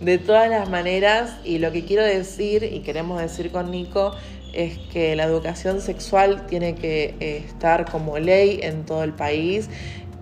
de 0.00 0.18
todas 0.18 0.48
las 0.48 0.68
maneras 0.70 1.38
y 1.44 1.58
lo 1.58 1.72
que 1.72 1.84
quiero 1.84 2.02
decir 2.02 2.64
y 2.64 2.80
queremos 2.80 3.20
decir 3.20 3.50
con 3.52 3.70
Nico 3.70 4.14
es 4.52 4.78
que 4.92 5.16
la 5.16 5.24
educación 5.24 5.80
sexual 5.80 6.46
tiene 6.46 6.74
que 6.74 7.14
eh, 7.20 7.44
estar 7.46 7.90
como 7.90 8.18
ley 8.18 8.60
en 8.62 8.84
todo 8.84 9.04
el 9.04 9.12
país, 9.12 9.68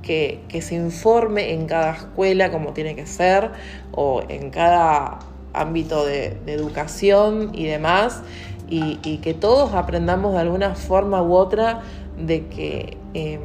que, 0.03 0.41
que 0.49 0.63
se 0.63 0.75
informe 0.75 1.53
en 1.53 1.67
cada 1.67 1.93
escuela 1.93 2.51
como 2.51 2.73
tiene 2.73 2.97
que 2.97 3.07
ser 3.07 3.51
o 3.93 4.23
en 4.29 4.51
cada 4.51 5.19
ámbito 5.53 6.07
de, 6.07 6.39
educación 6.47 7.51
y 7.53 7.67
demás 7.67 8.23
y, 8.69 8.99
y 9.03 9.19
que 9.19 9.35
todos 9.35 9.75
aprendamos 9.75 10.33
de 10.33 10.41
alguna 10.41 10.75
forma 10.75 11.23
u 11.23 11.35
otra 11.35 11.83
de 12.19 12.47
que 12.47 12.97
eh, 13.15 13.41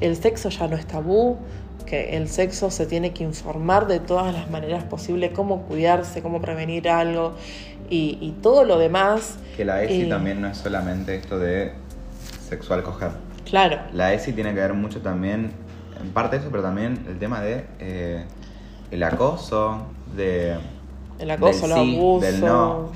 el 0.00 0.16
sexo 0.16 0.48
ya 0.48 0.66
no 0.66 0.76
es 0.76 0.86
tabú, 0.86 1.36
que 1.90 2.16
el 2.16 2.28
sexo 2.28 2.70
se 2.70 2.86
tiene 2.86 3.12
que 3.12 3.24
informar 3.24 3.88
de 3.88 3.98
todas 3.98 4.32
las 4.32 4.48
maneras 4.48 4.84
posibles, 4.84 5.32
cómo 5.34 5.62
cuidarse, 5.62 6.22
cómo 6.22 6.40
prevenir 6.40 6.88
algo 6.88 7.32
y, 7.90 8.16
y 8.20 8.30
todo 8.40 8.62
lo 8.64 8.78
demás. 8.78 9.38
Que 9.56 9.64
la 9.64 9.82
ESI 9.82 10.02
Eh. 10.02 10.06
también 10.08 10.40
no 10.40 10.46
es 10.46 10.56
solamente 10.58 11.16
esto 11.16 11.38
de 11.40 11.72
sexual 12.48 12.84
coger. 12.84 13.10
Claro, 13.44 13.78
La 13.92 14.14
ESI 14.14 14.32
tiene 14.32 14.54
que 14.54 14.60
ver 14.60 14.74
mucho 14.74 15.00
también, 15.00 15.50
en 16.00 16.10
parte 16.10 16.36
eso, 16.36 16.46
pero 16.52 16.62
también 16.62 17.04
el 17.08 17.18
tema 17.18 17.40
de 17.40 17.64
eh, 17.80 18.24
el 18.92 19.02
acoso, 19.02 19.86
de 20.16 20.56
el 21.18 21.30
acoso, 21.32 21.66
del 21.66 21.76
el 21.78 21.84
sí, 21.84 21.96
abuso, 21.96 22.26
del 22.26 22.40
no, 22.40 22.90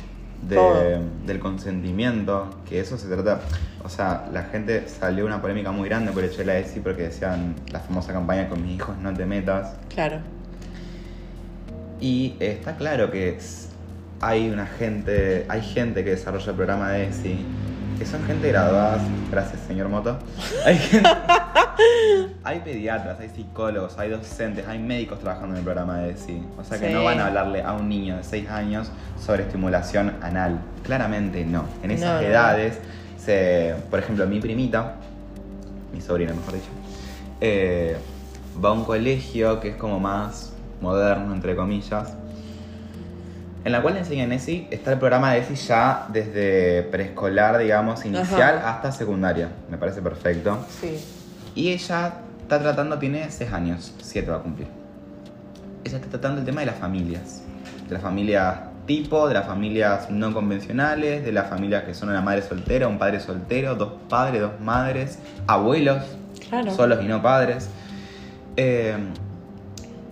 de- 0.49 1.01
del 1.27 1.41
consentimiento, 1.41 2.49
que 2.69 2.79
eso 2.79 2.97
se 2.97 3.09
trata. 3.09 3.41
O 3.85 3.89
sea, 3.91 4.27
la 4.33 4.45
gente 4.45 4.89
salió 4.89 5.27
una 5.27 5.43
polémica 5.43 5.71
muy 5.71 5.89
grande 5.89 6.11
por 6.11 6.25
el 6.25 6.31
hecho 6.31 6.39
de 6.39 6.47
la 6.47 6.57
ESI 6.59 6.81
porque 6.81 7.03
decían 7.03 7.55
la 7.71 7.81
famosa 7.81 8.13
campaña 8.15 8.49
con 8.49 8.63
mis 8.63 8.77
hijos 8.77 8.97
no 8.99 9.13
te 9.13 9.27
metas. 9.27 9.75
Claro, 9.95 10.21
Y 12.01 12.35
está 12.41 12.77
claro 12.77 13.11
que 13.11 13.39
hay 14.21 14.49
una 14.51 14.67
gente, 14.67 15.45
hay 15.49 15.61
gente 15.63 16.03
que 16.03 16.11
desarrolla 16.11 16.51
el 16.51 16.57
programa 16.57 16.91
de 16.93 17.09
ESI, 17.09 17.45
que 17.99 18.07
son 18.07 18.25
gente 18.25 18.49
graduada, 18.49 18.99
gracias 19.31 19.61
señor 19.67 19.89
Moto. 19.89 20.19
Hay 20.65 20.79
gente, 20.79 21.09
hay 22.43 22.61
pediatras, 22.61 23.19
hay 23.21 23.29
psicólogos, 23.31 23.99
hay 23.99 24.11
docentes, 24.11 24.67
hay 24.67 24.79
médicos 24.79 25.19
trabajando 25.21 25.55
en 25.55 25.59
el 25.59 25.65
programa 25.65 25.99
de 25.99 26.11
ESI. 26.13 26.43
O 26.59 26.65
sea 26.65 26.79
que 26.79 26.89
Sí. 26.89 26.93
no 26.93 27.05
van 27.05 27.21
a 27.21 27.27
hablarle 27.27 27.63
a 27.63 27.73
un 27.73 27.89
niño 27.89 28.17
de 28.17 28.23
6 28.25 28.49
años 28.51 28.91
sobre 29.19 29.43
estimulación 29.45 30.15
anal. 30.23 30.59
Claramente 30.85 31.45
no. 31.45 31.65
En 31.83 31.91
esas 31.91 32.07
No, 32.09 32.15
no. 32.15 32.19
Se, 33.25 33.75
por 33.91 33.99
ejemplo, 33.99 34.27
mi 34.27 34.41
primita, 34.41 34.97
mi 35.93 36.01
sobrina 36.01 36.33
mejor 36.35 36.55
dicho, 36.55 36.69
eh, 37.41 37.97
va 38.63 38.71
a 38.71 38.73
un 38.73 38.85
colegio 38.85 39.61
que 39.61 39.71
es 39.71 39.77
como 39.77 39.99
más 40.01 40.53
moderno, 40.81 41.35
entre 41.35 41.57
comillas, 41.57 42.15
en 43.65 43.73
la 43.73 43.81
cual 43.81 43.95
le 43.95 44.01
enseñan 44.01 44.31
ESI, 44.33 44.69
está 44.71 44.93
el 44.93 44.99
programa 44.99 45.33
de 45.33 45.39
ESI 45.41 45.55
ya 45.55 46.07
desde 46.13 46.83
preescolar, 46.83 47.57
digamos, 47.59 48.05
inicial 48.05 48.59
Ajá. 48.59 48.75
hasta 48.77 48.93
secundaria. 48.93 49.49
Me 49.71 49.79
parece 49.79 50.03
perfecto. 50.03 50.59
sí, 50.81 51.03
Y 51.55 51.71
ella 51.71 52.13
está 52.43 52.59
tratando, 52.61 52.99
tiene 52.99 53.31
6 53.31 53.53
años, 53.53 53.95
7 54.03 54.31
va 54.31 54.37
a 54.37 54.41
cumplir. 54.41 54.69
Ella 55.83 55.97
está 55.97 56.11
tratando 56.11 56.41
el 56.41 56.47
tema 56.47 56.61
de 56.61 56.67
las 56.67 56.77
familias. 56.77 57.43
De 57.89 57.95
las 57.95 58.03
familias 58.03 58.59
tipo, 58.87 59.29
de 59.29 59.35
las 59.35 59.47
familias 59.47 60.11
no 60.11 60.33
convencionales, 60.33 61.25
de 61.25 61.33
las 61.33 61.49
familias 61.49 61.85
que 61.85 61.95
son 61.95 62.11
una 62.11 62.21
madre 62.21 62.43
soltera, 62.43 62.89
un 62.89 62.99
padre 62.99 63.21
soltero, 63.21 63.75
dos 63.75 63.93
padres, 64.09 64.43
dos 64.43 64.61
madres, 64.61 65.19
abuelos, 65.47 66.05
claro. 66.49 66.73
solos 66.75 66.99
y 67.03 67.07
no 67.07 67.23
padres. 67.23 67.69
Eh, 68.57 68.95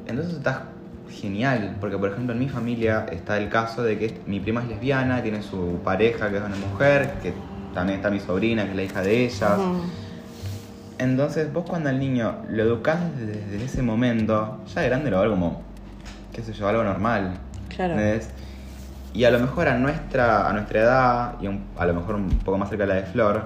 entonces 0.07 0.35
está 0.35 0.65
genial, 1.11 1.77
porque 1.81 1.97
por 1.97 2.11
ejemplo 2.11 2.33
en 2.33 2.39
mi 2.39 2.49
familia 2.49 3.07
está 3.11 3.39
el 3.39 3.49
caso 3.49 3.83
de 3.83 3.99
que 3.99 4.21
mi 4.27 4.41
prima 4.41 4.63
es 4.63 4.69
lesbiana, 4.69 5.23
tiene 5.23 5.43
su 5.43 5.81
pareja 5.85 6.31
que 6.31 6.39
es 6.39 6.43
una 6.43 6.57
mujer, 6.57 7.15
que 7.23 7.33
también 7.75 7.99
está 7.99 8.11
mi 8.11 8.21
sobrina, 8.21 8.65
que 8.65 8.71
es 8.71 8.77
la 8.77 8.83
hija 8.83 9.03
de 9.03 9.25
ellas. 9.25 9.59
Ujú. 9.59 9.83
Entonces 10.99 11.53
vos 11.53 11.65
cuando 11.69 11.89
al 11.89 11.99
niño 11.99 12.37
lo 12.49 12.63
educás 12.63 12.99
desde, 13.19 13.65
ese 13.65 13.83
momento, 13.83 14.61
ya 14.75 14.83
de 14.83 14.89
grande 14.89 15.11
lo 15.11 15.21
ver 15.21 15.31
como, 15.31 15.63
qué 16.33 16.43
sé 16.43 16.53
yo, 16.53 16.69
algo 16.69 16.85
normal. 16.85 17.35
Claro. 17.75 17.95
¿entendés? 17.95 18.29
Y 19.15 19.25
a 19.25 19.31
lo 19.31 19.39
mejor 19.39 19.69
a 19.69 19.77
nuestra, 19.77 20.49
a 20.49 20.53
nuestra 20.53 20.81
edad, 20.81 21.35
y 21.41 21.47
un- 21.47 21.65
a 21.79 21.85
lo 21.87 21.95
mejor 21.95 22.15
un 22.15 22.29
poco 22.31 22.57
más 22.59 22.69
cerca 22.69 22.85
de 22.85 22.89
la 22.89 22.95
de 22.97 23.03
Flor, 23.05 23.45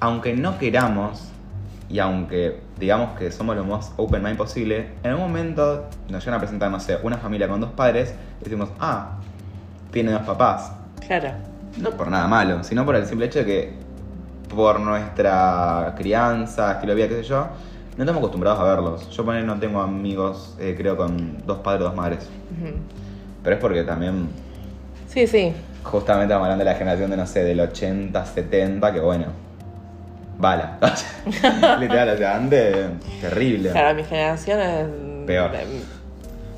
aunque 0.00 0.34
no 0.34 0.58
queramos, 0.58 1.28
y 1.88 2.00
aunque 2.00 2.60
digamos 2.80 3.16
que 3.16 3.30
somos 3.30 3.54
lo 3.56 3.64
más 3.64 3.92
open 3.96 4.22
mind 4.22 4.36
posible, 4.36 4.88
en 5.04 5.14
un 5.14 5.20
momento 5.20 5.88
nos 6.08 6.24
llegan 6.24 6.38
a 6.38 6.40
presentar, 6.40 6.70
no 6.70 6.80
sé, 6.80 6.98
una 7.02 7.16
familia 7.18 7.48
con 7.48 7.60
dos 7.60 7.70
padres, 7.70 8.14
y 8.40 8.44
decimos, 8.44 8.70
ah, 8.80 9.18
tiene 9.92 10.10
dos 10.12 10.22
papás. 10.22 10.72
Claro, 11.06 11.30
No 11.80 11.90
por 11.90 12.08
nada 12.08 12.26
malo, 12.26 12.64
sino 12.64 12.84
por 12.84 12.96
el 12.96 13.06
simple 13.06 13.26
hecho 13.26 13.40
de 13.40 13.44
que 13.44 13.74
por 14.52 14.80
nuestra 14.80 15.94
crianza, 15.96 16.72
estilo 16.72 16.94
de 16.94 16.96
vida, 16.96 17.08
qué 17.08 17.22
sé 17.22 17.28
yo, 17.28 17.46
no 17.96 18.02
estamos 18.04 18.18
acostumbrados 18.20 18.58
a 18.60 18.64
verlos. 18.64 19.10
Yo 19.10 19.24
poner 19.24 19.44
no 19.44 19.58
tengo 19.58 19.80
amigos, 19.80 20.56
eh, 20.58 20.74
creo, 20.76 20.96
con 20.96 21.46
dos 21.46 21.58
padres 21.58 21.82
o 21.82 21.84
dos 21.84 21.94
madres. 21.96 22.28
Ujú. 22.50 22.74
Pero 23.42 23.56
es 23.56 23.60
porque 23.62 23.82
también, 23.84 24.28
sí, 25.16 25.26
sí, 25.26 25.52
justamente 25.82 26.26
estamos 26.26 26.44
hablando 26.44 26.62
de 26.62 26.70
la 26.70 26.76
generación 26.76 27.10
de, 27.10 27.16
no 27.16 27.26
sé, 27.26 27.42
del 27.42 27.58
80, 27.60 28.26
70, 28.26 28.92
que 28.92 29.00
bueno, 29.00 29.26
bala. 30.36 30.78
Literal, 31.80 32.10
o 32.10 32.18
sea, 32.18 32.36
antes, 32.36 32.76
terrible. 33.22 33.70
claro, 33.70 33.94
mi 33.94 34.04
generación 34.04 34.60
es... 34.60 34.86
Peor. 35.26 35.52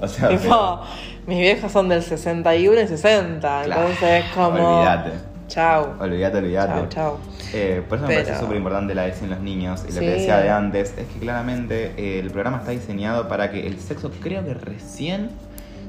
O 0.01 0.09
sea, 0.09 0.29
Tipo, 0.31 0.81
mis 1.29 1.39
viejas 1.39 1.71
son 1.71 1.89
del 1.89 2.03
61 2.03 2.81
y 2.81 2.89
60, 2.89 3.63
Claro, 3.65 3.83
entonces 3.83 4.25
como... 4.35 4.79
olvídate. 4.79 5.11
Chao. 5.47 5.95
olvídate, 6.01 6.39
olvídate. 6.39 6.73
Chao, 6.73 6.89
chao. 6.89 7.19
Eh, 7.55 7.83
por 7.89 7.99
eso 7.99 8.09
me 8.09 8.15
parece 8.15 8.39
súper 8.41 8.57
importante 8.57 8.95
la 8.95 9.07
ESI 9.07 9.25
en 9.25 9.31
los 9.31 9.41
niños. 9.41 9.85
Y 9.89 9.93
lo 9.93 10.01
que 10.01 10.11
decía 10.11 10.39
de 10.39 10.51
antes 10.51 10.95
es 10.99 11.07
que 11.07 11.21
claramente 11.21 11.95
eh, 11.97 12.19
el 12.19 12.31
programa 12.33 12.59
está 12.59 12.73
diseñado 12.73 13.29
para 13.29 13.53
que 13.53 13.67
el 13.67 13.79
sexo, 13.79 14.11
creo 14.21 14.45
que 14.45 14.53
recién 14.53 15.31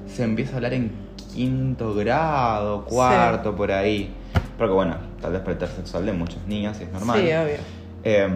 se 0.07 0.23
empieza 0.23 0.53
a 0.53 0.55
hablar 0.57 0.73
en 0.73 1.08
quinto 1.39 1.93
grado, 1.95 2.83
cuarto, 2.83 3.55
por 3.55 3.71
ahí. 3.71 4.13
Porque 4.57 4.73
bueno, 4.73 4.95
tal 5.21 5.31
el 5.35 5.41
sexual 5.69 6.05
de 6.05 6.11
muchos 6.11 6.45
niños 6.47 6.75
y 6.81 6.83
es 6.83 6.91
normal. 6.91 7.17
Sí, 7.21 7.27
obvio. 7.31 7.55
Eh, 8.03 8.27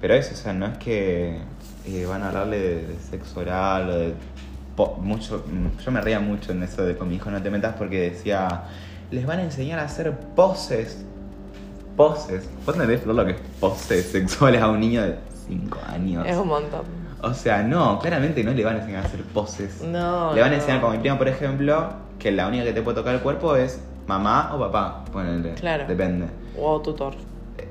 pero 0.00 0.14
eso, 0.14 0.32
o 0.32 0.36
sea, 0.36 0.54
no 0.54 0.64
es 0.66 0.78
que 0.78 1.38
eh, 1.86 2.06
van 2.08 2.22
a 2.22 2.28
hablarle 2.28 2.58
de, 2.58 2.86
de 2.86 2.96
sexo 3.10 3.40
oral 3.40 3.90
o 3.90 3.96
de 3.98 4.14
po- 4.74 4.96
mucho. 4.98 5.44
mm, 5.46 5.78
Yo 5.84 5.90
me 5.92 6.00
reía 6.00 6.18
mucho 6.20 6.52
en 6.52 6.62
eso 6.62 6.82
de 6.86 6.96
con 6.96 7.06
mi 7.10 7.16
hijo 7.16 7.30
no 7.30 7.42
te 7.42 7.50
metas 7.50 7.74
porque 7.76 8.10
decía, 8.12 8.62
les 9.10 9.26
van 9.26 9.40
a 9.40 9.42
enseñar 9.42 9.78
a 9.78 9.84
hacer 9.84 10.10
poses. 10.34 11.04
Poses. 11.98 12.48
¿Vos 12.64 12.74
entendés 12.76 13.04
lo 13.06 13.24
que 13.26 13.32
es 13.32 13.40
poses 13.60 14.06
sexuales 14.06 14.62
a 14.62 14.68
un 14.68 14.80
niño 14.80 15.02
de 15.02 15.16
5 15.48 15.78
años? 15.92 16.26
Es 16.26 16.36
un 16.36 16.48
montón. 16.48 16.82
O 17.22 17.34
sea, 17.34 17.62
no, 17.62 17.98
claramente 17.98 18.42
no 18.44 18.52
le 18.52 18.64
van 18.64 18.76
a 18.76 18.78
enseñar 18.80 19.02
a 19.02 19.06
hacer 19.06 19.22
poses. 19.22 19.82
No. 19.82 20.32
le 20.34 20.40
van 20.40 20.50
a 20.50 20.56
no. 20.56 20.60
enseñar, 20.60 20.80
como 20.80 20.92
mi 20.94 20.98
prima, 21.00 21.18
por 21.18 21.28
ejemplo, 21.28 22.05
que 22.18 22.30
la 22.32 22.46
única 22.48 22.64
que 22.64 22.72
te 22.72 22.82
puede 22.82 22.96
tocar 22.96 23.14
el 23.14 23.20
cuerpo 23.20 23.56
es 23.56 23.80
mamá 24.06 24.52
o 24.54 24.58
papá. 24.58 25.04
Ponele. 25.12 25.54
Claro. 25.54 25.86
Depende 25.86 26.26
O 26.58 26.80
tutor. 26.80 27.14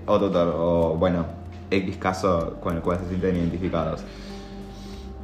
o 0.05 0.19
tutor, 0.19 0.53
o 0.57 0.95
bueno, 0.97 1.25
X 1.71 1.97
caso 1.97 2.57
con 2.61 2.75
el 2.75 2.81
cual 2.81 2.99
se 2.99 3.07
sienten 3.09 3.37
identificados. 3.37 4.03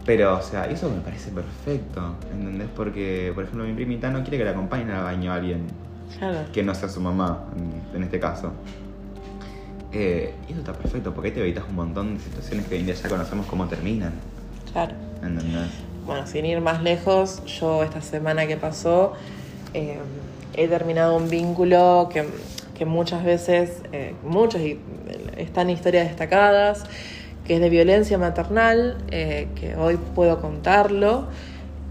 Pero, 0.06 0.36
o 0.38 0.42
sea, 0.42 0.66
eso 0.66 0.90
me 0.90 1.00
parece 1.02 1.30
perfecto, 1.30 2.16
¿entendés? 2.34 2.68
Porque, 2.76 3.32
por 3.36 3.44
ejemplo, 3.44 3.66
mi 3.66 3.74
primita 3.74 4.10
no 4.10 4.22
quiere 4.24 4.40
que 4.40 4.46
la 4.46 4.52
acompañen 4.52 4.90
al 4.90 5.04
baño 5.04 5.32
a 5.32 5.36
alguien 5.36 5.68
Claro. 6.18 6.40
que 6.52 6.64
no 6.64 6.74
sea 6.74 6.90
su 6.90 7.00
mamá, 7.00 7.46
en, 7.96 8.02
este 8.04 8.20
caso. 8.20 8.52
Eh, 9.94 10.34
y 10.48 10.52
eso 10.54 10.62
está 10.62 10.74
perfecto, 10.74 11.14
porque 11.14 11.28
ahí 11.30 11.34
te 11.36 11.42
evitas 11.42 11.66
un 11.70 11.76
montón 11.76 12.16
de 12.16 12.20
situaciones 12.24 12.66
que 12.66 12.74
hoy 12.76 12.80
en 12.82 12.88
día 12.88 12.96
ya 12.96 13.10
conocemos 13.10 13.46
cómo 13.46 13.68
terminan, 13.68 14.14
Claro. 14.74 14.94
¿entendés? 15.22 15.70
Bueno, 16.06 16.26
sin 16.26 16.46
ir 16.46 16.62
más 16.62 16.82
lejos, 16.82 17.44
yo 17.46 17.84
esta 17.84 18.02
semana 18.02 18.48
que 18.48 18.58
pasó 18.58 19.14
eh, 19.76 20.00
he 20.56 20.68
terminado 20.68 21.16
un 21.16 21.30
vínculo 21.30 22.10
que, 22.12 22.26
que 22.76 22.86
muchas 22.86 23.24
veces, 23.24 23.84
eh, 23.92 24.16
muchos 24.24 24.62
y 24.62 24.80
están 25.38 25.70
historias 25.70 26.08
destacadas, 26.08 26.86
que 27.46 27.56
es 27.56 27.62
de 27.62 27.70
violencia 27.70 28.18
maternal, 28.18 28.98
eh, 29.12 29.48
que 29.56 29.76
hoy 29.76 29.98
puedo 30.16 30.42
contarlo, 30.42 31.28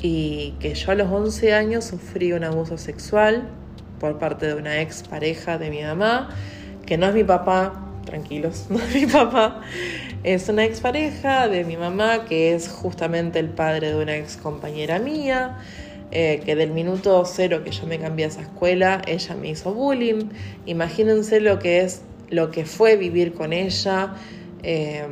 y 0.03 0.55
que 0.59 0.75
yo 0.75 0.91
a 0.91 0.97
los 0.97 1.09
11 1.09 1.55
años 1.55 1.85
sufrí 1.85 2.33
un 2.33 2.43
abuso 2.43 2.79
sexual 2.79 3.49
por 4.01 4.19
parte 4.19 4.47
de 4.47 4.55
una 4.55 4.81
ex 4.81 5.05
pareja 5.05 5.57
de 5.57 5.71
mi 5.71 5.83
mamá, 5.83 6.31
que 6.85 6.99
no 6.99 7.07
es 7.07 7.15
mi 7.15 7.23
papá, 7.23 7.90
tranquilos, 8.05 8.67
mi 8.95 9.07
papá, 9.07 9.63
es 10.23 10.49
una 10.49 10.65
ex 10.65 10.81
pareja 10.81 11.49
de 11.49 11.65
mi 11.65 11.77
mamá 11.77 12.25
que 12.25 12.55
es 12.55 12.69
justamente 12.69 13.39
el 13.39 13.49
padre 13.49 13.93
de 13.93 14.03
una 14.03 14.17
ex 14.17 14.37
compañera 14.37 14.99
mía, 14.99 15.59
eh, 16.13 16.43
que 16.45 16.57
del 16.57 16.73
minuto 16.73 17.25
cero 17.25 17.63
que 17.65 17.71
yo 17.71 17.87
me 17.87 17.99
cambié 17.99 18.25
a 18.25 18.29
esa 18.29 18.43
escuela, 18.43 19.01
ella 19.07 19.35
me 19.37 19.51
hizo 19.51 19.73
bullying. 19.73 20.29
Imagínense 20.67 21.41
lo 21.41 21.59
que 21.59 21.83
es, 21.83 22.03
lo 22.31 22.51
que 22.51 22.65
fue 22.65 22.97
vivir 22.97 23.33
con 23.33 23.53
ella, 23.53 24.15
eh, 24.63 25.07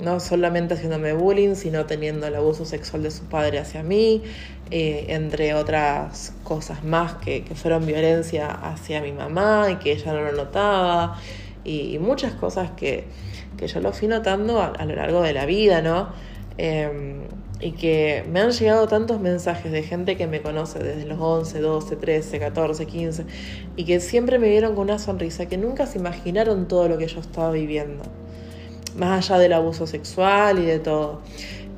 no 0.00 0.20
solamente 0.20 0.74
haciéndome 0.74 1.14
bullying, 1.14 1.54
sino 1.54 1.86
teniendo 1.86 2.26
el 2.26 2.34
abuso 2.36 2.64
sexual 2.64 3.02
de 3.02 3.10
su 3.10 3.24
padre 3.24 3.58
hacia 3.58 3.82
mí, 3.82 4.22
eh, 4.70 5.06
entre 5.08 5.54
otras 5.54 6.34
cosas 6.44 6.84
más 6.84 7.14
que, 7.14 7.42
que 7.44 7.54
fueron 7.54 7.86
violencia 7.86 8.50
hacia 8.50 9.00
mi 9.00 9.12
mamá 9.12 9.68
y 9.70 9.76
que 9.76 9.92
ella 9.92 10.12
no 10.12 10.22
lo 10.22 10.32
notaba, 10.32 11.18
y, 11.66 11.98
muchas 11.98 12.32
cosas 12.34 12.70
que, 12.72 13.04
que 13.56 13.66
yo 13.66 13.80
lo 13.80 13.92
fui 13.92 14.08
notando 14.08 14.62
a, 14.62 14.84
lo 14.84 14.94
largo 14.94 15.22
de 15.22 15.32
la 15.32 15.46
vida, 15.46 15.82
¿no? 15.82 16.08
Eh, 16.58 17.26
y 17.60 17.72
que 17.72 18.24
me 18.30 18.40
han 18.40 18.50
llegado 18.50 18.86
tantos 18.86 19.20
mensajes 19.20 19.72
de 19.72 19.82
gente 19.82 20.16
que 20.16 20.26
me 20.26 20.42
conoce 20.42 20.78
desde 20.78 21.06
los 21.06 21.18
11, 21.18 21.60
12, 21.60 21.96
13, 21.96 22.38
14, 22.38 22.86
15 22.86 23.24
y 23.76 23.84
que 23.84 24.00
siempre 24.00 24.38
me 24.38 24.48
vieron 24.48 24.74
con 24.74 24.84
una 24.84 24.98
sonrisa, 24.98 25.46
que 25.46 25.56
nunca 25.56 25.86
se 25.86 25.98
imaginaron 25.98 26.68
todo 26.68 26.88
lo 26.88 26.98
que 26.98 27.06
yo 27.06 27.20
estaba 27.20 27.50
viviendo, 27.50 28.04
más 28.96 29.30
allá 29.30 29.38
del 29.38 29.54
abuso 29.54 29.86
sexual 29.86 30.58
y 30.58 30.66
de 30.66 30.78
todo. 30.78 31.22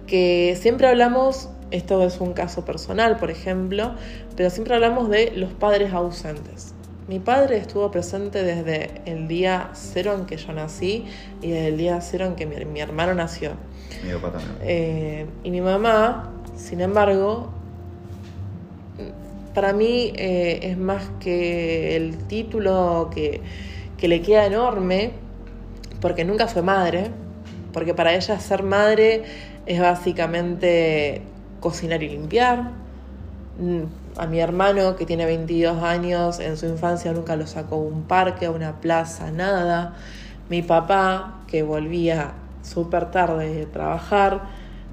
Que 0.07 0.57
siempre 0.61 0.89
hablamos, 0.89 1.49
esto 1.71 2.05
es 2.05 2.21
un 2.21 2.33
caso 2.33 2.65
personal, 2.65 3.19
por 3.19 3.31
ejemplo, 3.31 3.95
pero 4.37 4.51
siempre 4.51 4.75
hablamos 4.75 5.09
de 5.11 5.33
los 5.37 5.53
padres 5.53 5.93
ausentes. 5.93 6.75
Mi 7.09 7.21
padre 7.21 7.57
estuvo 7.57 7.91
presente 7.91 8.43
desde 8.43 9.01
el 9.07 9.29
día 9.29 9.71
cero 9.73 10.15
en 10.15 10.27
que 10.27 10.37
yo 10.37 10.53
nací 10.53 11.07
y 11.41 11.51
desde 11.51 11.69
el 11.69 11.79
día 11.79 12.01
cero 12.03 12.27
en 12.27 12.37
que 12.37 12.45
mi, 12.45 12.63
mi 12.67 12.81
hermano 12.81 13.15
nació. 13.15 13.53
Mi 14.05 14.13
papá 14.13 14.33
también. 14.33 14.57
Eh, 14.61 15.27
y 15.43 15.51
mi 15.51 15.63
mamá, 15.63 16.31
sin 16.55 16.83
embargo, 16.83 17.51
para 19.55 19.73
mí 19.73 20.13
eh, 20.17 20.61
es 20.63 20.77
más 20.77 21.09
que 21.19 21.97
el 21.97 22.19
título 22.27 23.09
que, 23.11 23.41
que 23.97 24.07
le 24.07 24.21
queda 24.21 24.45
enorme, 24.45 25.13
porque 26.03 26.27
nunca 26.27 26.47
fue 26.47 26.61
madre, 26.61 27.11
porque 27.73 27.95
para 27.95 28.15
ella 28.15 28.39
ser 28.39 28.63
madre 28.63 29.23
es 29.65 29.81
básicamente 29.81 31.23
cocinar 31.61 32.03
y 32.03 32.11
limpiar. 32.11 32.71
A 34.19 34.27
mi 34.27 34.41
hermano, 34.41 34.97
que 34.97 35.07
tiene 35.07 35.27
22 35.27 35.81
años, 35.81 36.41
en 36.41 36.57
su 36.57 36.67
infancia 36.67 37.13
nunca 37.13 37.37
lo 37.37 37.47
sacó 37.47 37.77
a 37.77 37.79
un 37.79 38.03
parque, 38.03 38.47
a 38.47 38.51
una 38.51 38.81
plaza, 38.81 39.31
nada. 39.31 39.95
Mi 40.49 40.61
papá, 40.61 41.45
que 41.47 41.63
volvía 41.63 42.33
súper 42.63 43.13
tarde 43.13 43.55
de 43.55 43.67
trabajar, 43.67 44.43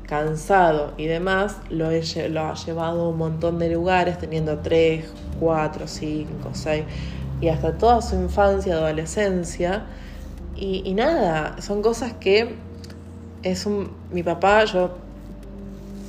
cansado 0.05 0.93
y 0.95 1.07
demás, 1.07 1.57
lo, 1.71 1.89
he 1.89 2.29
lo 2.29 2.41
ha 2.41 2.53
llevado 2.53 3.05
a 3.05 3.09
un 3.09 3.17
montón 3.17 3.57
de 3.57 3.71
lugares, 3.71 4.19
teniendo 4.19 4.59
3, 4.59 5.11
4, 5.39 5.87
5, 5.87 6.49
6, 6.53 6.83
y 7.41 7.49
hasta 7.49 7.79
toda 7.79 8.03
su 8.03 8.15
infancia, 8.15 8.75
adolescencia. 8.75 9.85
Y, 10.55 10.83
y 10.85 10.93
nada, 10.93 11.59
son 11.63 11.81
cosas 11.81 12.13
que 12.13 12.57
es 13.41 13.65
un... 13.65 13.91
Mi 14.11 14.21
papá, 14.21 14.65
yo 14.65 15.04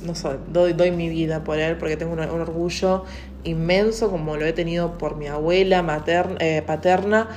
no 0.03 0.15
sé, 0.15 0.29
doy, 0.51 0.73
doy 0.73 0.91
mi 0.91 1.09
vida 1.09 1.43
por 1.43 1.59
él 1.59 1.77
porque 1.77 1.97
tengo 1.97 2.13
un, 2.13 2.19
orgullo 2.19 3.05
inmenso 3.43 4.09
como 4.09 4.35
lo 4.35 4.45
he 4.45 4.53
tenido 4.53 4.97
por 4.97 5.15
mi 5.15 5.27
abuela 5.27 5.81
materna, 5.81 6.37
eh, 6.39 6.61
paterna 6.65 7.29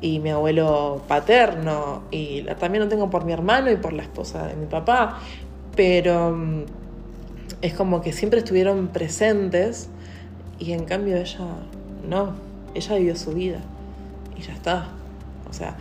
y 0.00 0.18
mi 0.20 0.30
abuelo 0.30 1.02
paterno. 1.08 2.02
Y 2.10 2.42
también 2.58 2.84
lo 2.84 2.88
tengo 2.88 3.10
por 3.10 3.24
mi 3.24 3.32
hermano 3.32 3.70
y 3.70 3.76
por 3.76 3.92
la 3.92 4.02
esposa 4.02 4.46
de 4.46 4.54
mi 4.54 4.66
papá, 4.66 5.20
pero 5.74 6.32
mm, 6.32 6.64
es 7.62 7.74
como 7.74 8.02
que 8.02 8.12
siempre 8.12 8.40
estuvieron 8.40 8.88
presentes 8.88 9.88
y 10.58 10.72
en 10.72 10.84
cambio 10.84 11.16
ella 11.16 11.46
no, 12.08 12.34
ella 12.74 12.96
vivió 12.96 13.16
su 13.16 13.32
vida 13.32 13.60
y 14.36 14.42
ya 14.42 14.52
está. 14.52 14.88
O 15.48 15.52
sea, 15.52 15.76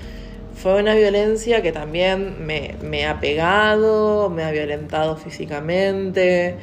fue 0.55 0.79
una 0.79 0.95
violencia 0.95 1.61
que 1.61 1.71
también 1.71 2.45
me, 2.45 2.75
me 2.81 3.05
ha 3.05 3.19
pegado, 3.19 4.29
me 4.29 4.43
ha 4.43 4.51
violentado 4.51 5.17
físicamente, 5.17 6.55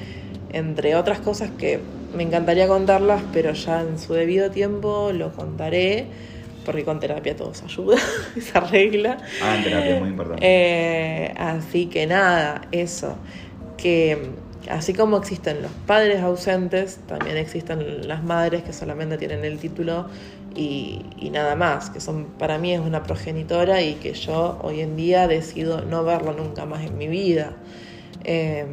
entre 0.52 0.94
otras 0.94 1.20
cosas 1.20 1.50
que 1.58 1.80
me 2.14 2.22
encantaría 2.22 2.66
contarlas, 2.66 3.22
pero 3.32 3.52
ya 3.52 3.82
en 3.82 3.98
su 3.98 4.14
debido 4.14 4.50
tiempo 4.50 5.12
lo 5.12 5.32
contaré, 5.32 6.06
porque 6.64 6.84
con 6.84 7.00
terapia 7.00 7.36
todo 7.36 7.54
se 7.54 7.64
ayuda, 7.64 7.98
esa 8.36 8.60
regla. 8.60 9.18
Ah, 9.42 9.56
en 9.56 9.64
terapia 9.64 9.94
es 9.94 10.00
muy 10.00 10.10
importante. 10.10 10.42
Eh, 10.46 11.34
así 11.36 11.86
que 11.86 12.06
nada, 12.06 12.62
eso. 12.72 13.16
Que 13.76 14.30
así 14.68 14.92
como 14.92 15.16
existen 15.16 15.62
los 15.62 15.72
padres 15.86 16.20
ausentes, 16.20 16.98
también 17.06 17.36
existen 17.36 18.06
las 18.06 18.22
madres 18.22 18.62
que 18.62 18.72
solamente 18.72 19.16
tienen 19.18 19.44
el 19.44 19.58
título 19.58 20.06
y, 20.54 21.30
nada 21.30 21.54
más, 21.54 21.90
que 21.90 22.00
son 22.00 22.24
para 22.38 22.58
mí 22.58 22.72
es 22.72 22.80
una 22.80 23.02
progenitora 23.02 23.82
y 23.82 23.94
que 23.94 24.12
yo 24.14 24.58
hoy 24.62 24.80
en 24.80 24.96
día 24.96 25.28
decido 25.28 25.82
no 25.82 26.04
verlo 26.04 26.32
nunca 26.32 26.66
más 26.66 26.84
en 26.84 26.98
mi 26.98 27.08
vida. 27.08 27.52
Eh, 28.24 28.66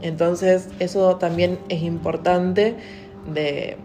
entonces 0.00 0.68
eso 0.78 1.16
también 1.16 1.58
es 1.68 1.82
importante 1.82 2.76
de, 3.32 3.76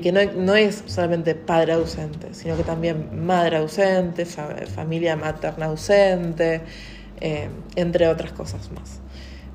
que 0.00 0.12
no, 0.12 0.20
no 0.36 0.54
es 0.54 0.84
solamente 0.86 1.34
padre 1.34 1.72
ausente, 1.72 2.34
sino 2.34 2.56
que 2.56 2.62
también 2.62 3.24
madre 3.24 3.56
ausente, 3.56 4.26
fa- 4.26 4.54
familia 4.66 5.16
materna 5.16 5.66
ausente, 5.66 6.60
eh, 7.20 7.48
entre 7.76 8.08
otras 8.08 8.32
cosas 8.32 8.70
más. 8.70 9.00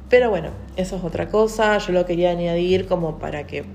Pero 0.10 0.30
bueno, 0.30 0.50
eso 0.76 0.96
es 0.96 1.04
otra 1.04 1.28
cosa, 1.30 1.78
yo 1.78 1.94
lo 1.94 2.06
quería 2.06 2.32
añadir 2.32 2.88
como 2.88 3.20
para 3.20 3.46
que 3.46 3.66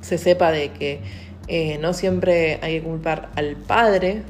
se 0.00 0.16
sepa 0.16 0.50
de 0.52 0.70
que 0.70 1.00
eh, 1.48 1.78
no 1.78 1.92
siempre 1.92 2.58
hay 2.62 2.78
que 2.78 2.82
culpar 2.82 3.28
al 3.36 3.56
padre, 3.56 4.22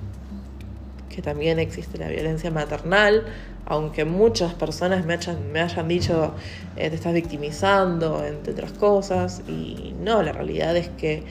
que 1.08 1.22
también 1.22 1.58
existe 1.58 1.96
la 1.96 2.08
violencia 2.08 2.50
maternal, 2.50 3.24
aunque 3.64 4.04
muchas 4.04 4.52
personas 4.54 5.06
me 5.06 5.14
hayan, 5.14 5.50
me 5.50 5.60
hayan 5.60 5.88
dicho 5.88 6.34
eh, 6.76 6.90
te 6.90 6.96
estás 6.96 7.14
victimizando, 7.14 8.24
entre 8.24 8.52
otras 8.52 8.72
cosas, 8.72 9.42
y 9.48 9.94
no, 10.00 10.22
la 10.22 10.32
realidad 10.32 10.76
es 10.76 10.88
que 10.90 11.22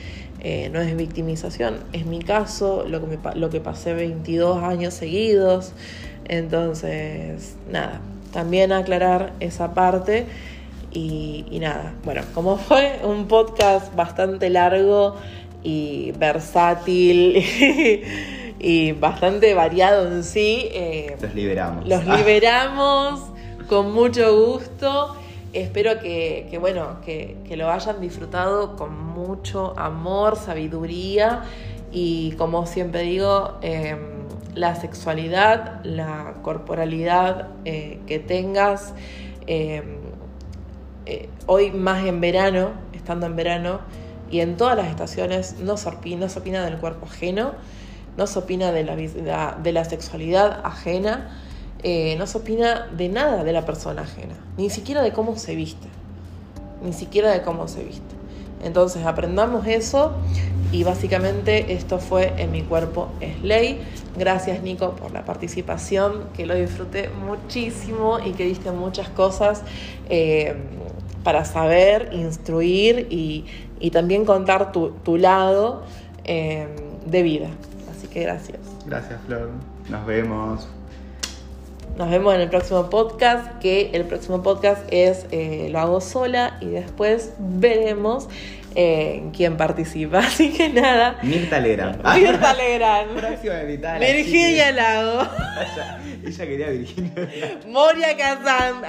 eh, 0.41 0.69
no 0.73 0.81
es 0.81 0.95
victimización, 0.97 1.77
es 1.93 2.05
mi 2.05 2.19
caso, 2.19 2.83
lo 2.87 3.07
que, 3.07 3.19
lo 3.35 3.49
que 3.49 3.61
pasé 3.61 3.93
22 3.93 4.63
años 4.63 4.93
seguidos, 4.93 5.73
entonces, 6.25 7.55
nada, 7.71 8.01
también 8.33 8.71
aclarar 8.71 9.33
esa 9.39 9.73
parte. 9.73 10.25
Y 10.97 11.57
nada, 11.59 11.93
bueno, 12.05 12.21
como 12.33 12.55
fue 12.57 13.01
un 13.03 13.27
podcast 13.27 13.93
bastante 13.95 14.49
largo 14.49 15.17
y 15.65 16.11
versátil 16.19 17.43
y 18.59 18.91
bastante 18.93 19.53
variado 19.55 20.07
en 20.07 20.23
sí, 20.23 20.69
eh, 20.71 21.17
Los 21.19 21.33
liberamos. 21.33 21.87
los 21.87 22.03
Ah, 22.07 22.17
liberamos 22.17 23.21
con 23.67 23.91
mucho 23.93 24.35
gusto. 24.45 25.15
Espero 25.53 25.99
que, 25.99 26.47
que, 26.51 26.57
bueno, 26.59 26.97
que, 27.03 27.37
que 27.47 27.57
lo 27.57 27.71
hayan 27.71 27.99
disfrutado 27.99 28.75
con 28.75 28.93
mucho 28.97 29.73
amor, 29.77 30.35
sabiduría 30.35 31.43
y 31.91 32.33
como 32.33 32.65
siempre 32.67 33.01
digo, 33.03 33.53
eh, 33.61 33.95
la 34.53 34.75
sexualidad, 34.75 35.79
la 35.83 36.35
corporalidad 36.43 37.47
eh, 37.65 37.99
que 38.05 38.19
tengas. 38.19 38.93
eh, 39.47 39.81
eh, 41.07 41.29
hoy 41.45 41.69
más 41.71 42.03
en 42.05 42.19
verano, 42.19 42.71
estando 42.93 43.27
en 43.27 43.35
verano, 43.35 43.79
y 44.31 44.39
en 44.39 44.57
todas 44.57 44.75
las 44.75 44.87
estaciones 44.87 45.55
no 45.59 45.77
se 45.77 45.89
opina, 45.89 46.21
no 46.21 46.29
se 46.29 46.39
opina 46.39 46.65
del 46.65 46.77
cuerpo 46.77 47.05
ajeno, 47.05 47.53
no 48.17 48.27
se 48.27 48.39
opina 48.39 48.71
de 48.71 48.83
la, 48.83 49.57
de 49.61 49.71
la 49.71 49.85
sexualidad 49.85 50.61
ajena, 50.63 51.29
eh, 51.83 52.15
no 52.17 52.25
se 52.25 52.37
opina 52.37 52.87
de 52.95 53.09
nada 53.09 53.43
de 53.43 53.51
la 53.53 53.65
persona 53.65 54.03
ajena, 54.03 54.35
ni 54.57 54.69
siquiera 54.69 55.01
de 55.01 55.11
cómo 55.11 55.37
se 55.37 55.55
viste. 55.55 55.87
ni 56.83 56.93
siquiera 56.93 57.31
de 57.31 57.41
cómo 57.41 57.67
se 57.67 57.83
viste. 57.83 58.15
Entonces 58.63 59.05
aprendamos 59.05 59.67
eso 59.67 60.13
y 60.71 60.83
básicamente 60.83 61.73
esto 61.73 61.99
fue 61.99 62.33
En 62.37 62.51
mi 62.51 62.63
cuerpo 62.63 63.09
es 63.21 63.41
ley. 63.41 63.81
Gracias 64.17 64.61
Nico 64.63 64.91
por 64.91 65.11
la 65.11 65.25
participación, 65.25 66.29
que 66.35 66.45
lo 66.45 66.55
disfruté 66.55 67.09
muchísimo 67.09 68.19
y 68.19 68.31
que 68.31 68.45
diste 68.45 68.71
muchas 68.71 69.09
cosas 69.09 69.63
eh, 70.09 70.55
para 71.25 71.43
saber, 71.43 72.09
instruir 72.13 73.07
y, 73.09 73.45
también 73.91 74.25
contar 74.25 74.71
tu, 74.71 75.17
lado 75.17 75.83
eh, 76.23 76.67
de 77.05 77.23
vida. 77.23 77.49
Así 77.91 78.07
que 78.07 78.21
gracias. 78.21 78.59
Gracias 78.85 79.19
Flor. 79.25 79.49
Nos 79.89 80.05
vemos. 80.05 80.67
Nos 81.97 82.09
vemos 82.09 82.35
en 82.35 82.41
el 82.41 82.49
próximo 82.49 82.89
podcast, 82.89 83.59
que 83.59 83.89
el 83.93 84.03
próximo 84.03 84.43
podcast 84.43 84.81
es 84.91 85.25
eh, 85.31 85.69
Lo 85.71 85.79
hago 85.79 85.99
sola 85.99 86.57
y 86.61 86.67
después 86.67 87.33
veremos 87.39 88.27
eh, 88.75 89.23
quién 89.35 89.57
participa. 89.57 90.19
Así 90.27 90.51
que 90.51 90.69
nada. 90.69 91.17
Mirta 91.23 91.59
Legrand. 91.59 92.03
Mirta 92.15 92.53
Legrand. 92.53 93.11
Próxima. 93.17 93.55
Virginia 93.99 94.71
Lago. 94.71 95.27
Ella, 96.27 96.45
quería 96.45 96.69
Virginia. 96.69 97.59
Moria 97.67 98.17
Kazan. 98.17 98.81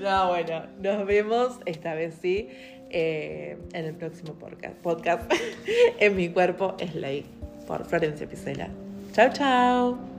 No, 0.00 0.28
bueno, 0.28 0.64
nos 0.80 1.06
vemos 1.06 1.58
esta 1.66 1.94
vez 1.94 2.14
sí. 2.20 2.48
Eh, 2.90 3.58
en 3.74 3.84
el 3.84 3.94
próximo 3.94 4.34
podcast. 4.34 4.74
podcast 4.76 5.30
en 6.00 6.16
mi 6.16 6.30
cuerpo 6.30 6.74
es 6.78 6.94
ley 6.94 7.26
por 7.66 7.84
Florencia 7.84 8.26
Picela. 8.26 8.70
Chao, 9.12 9.30
chao. 9.32 10.17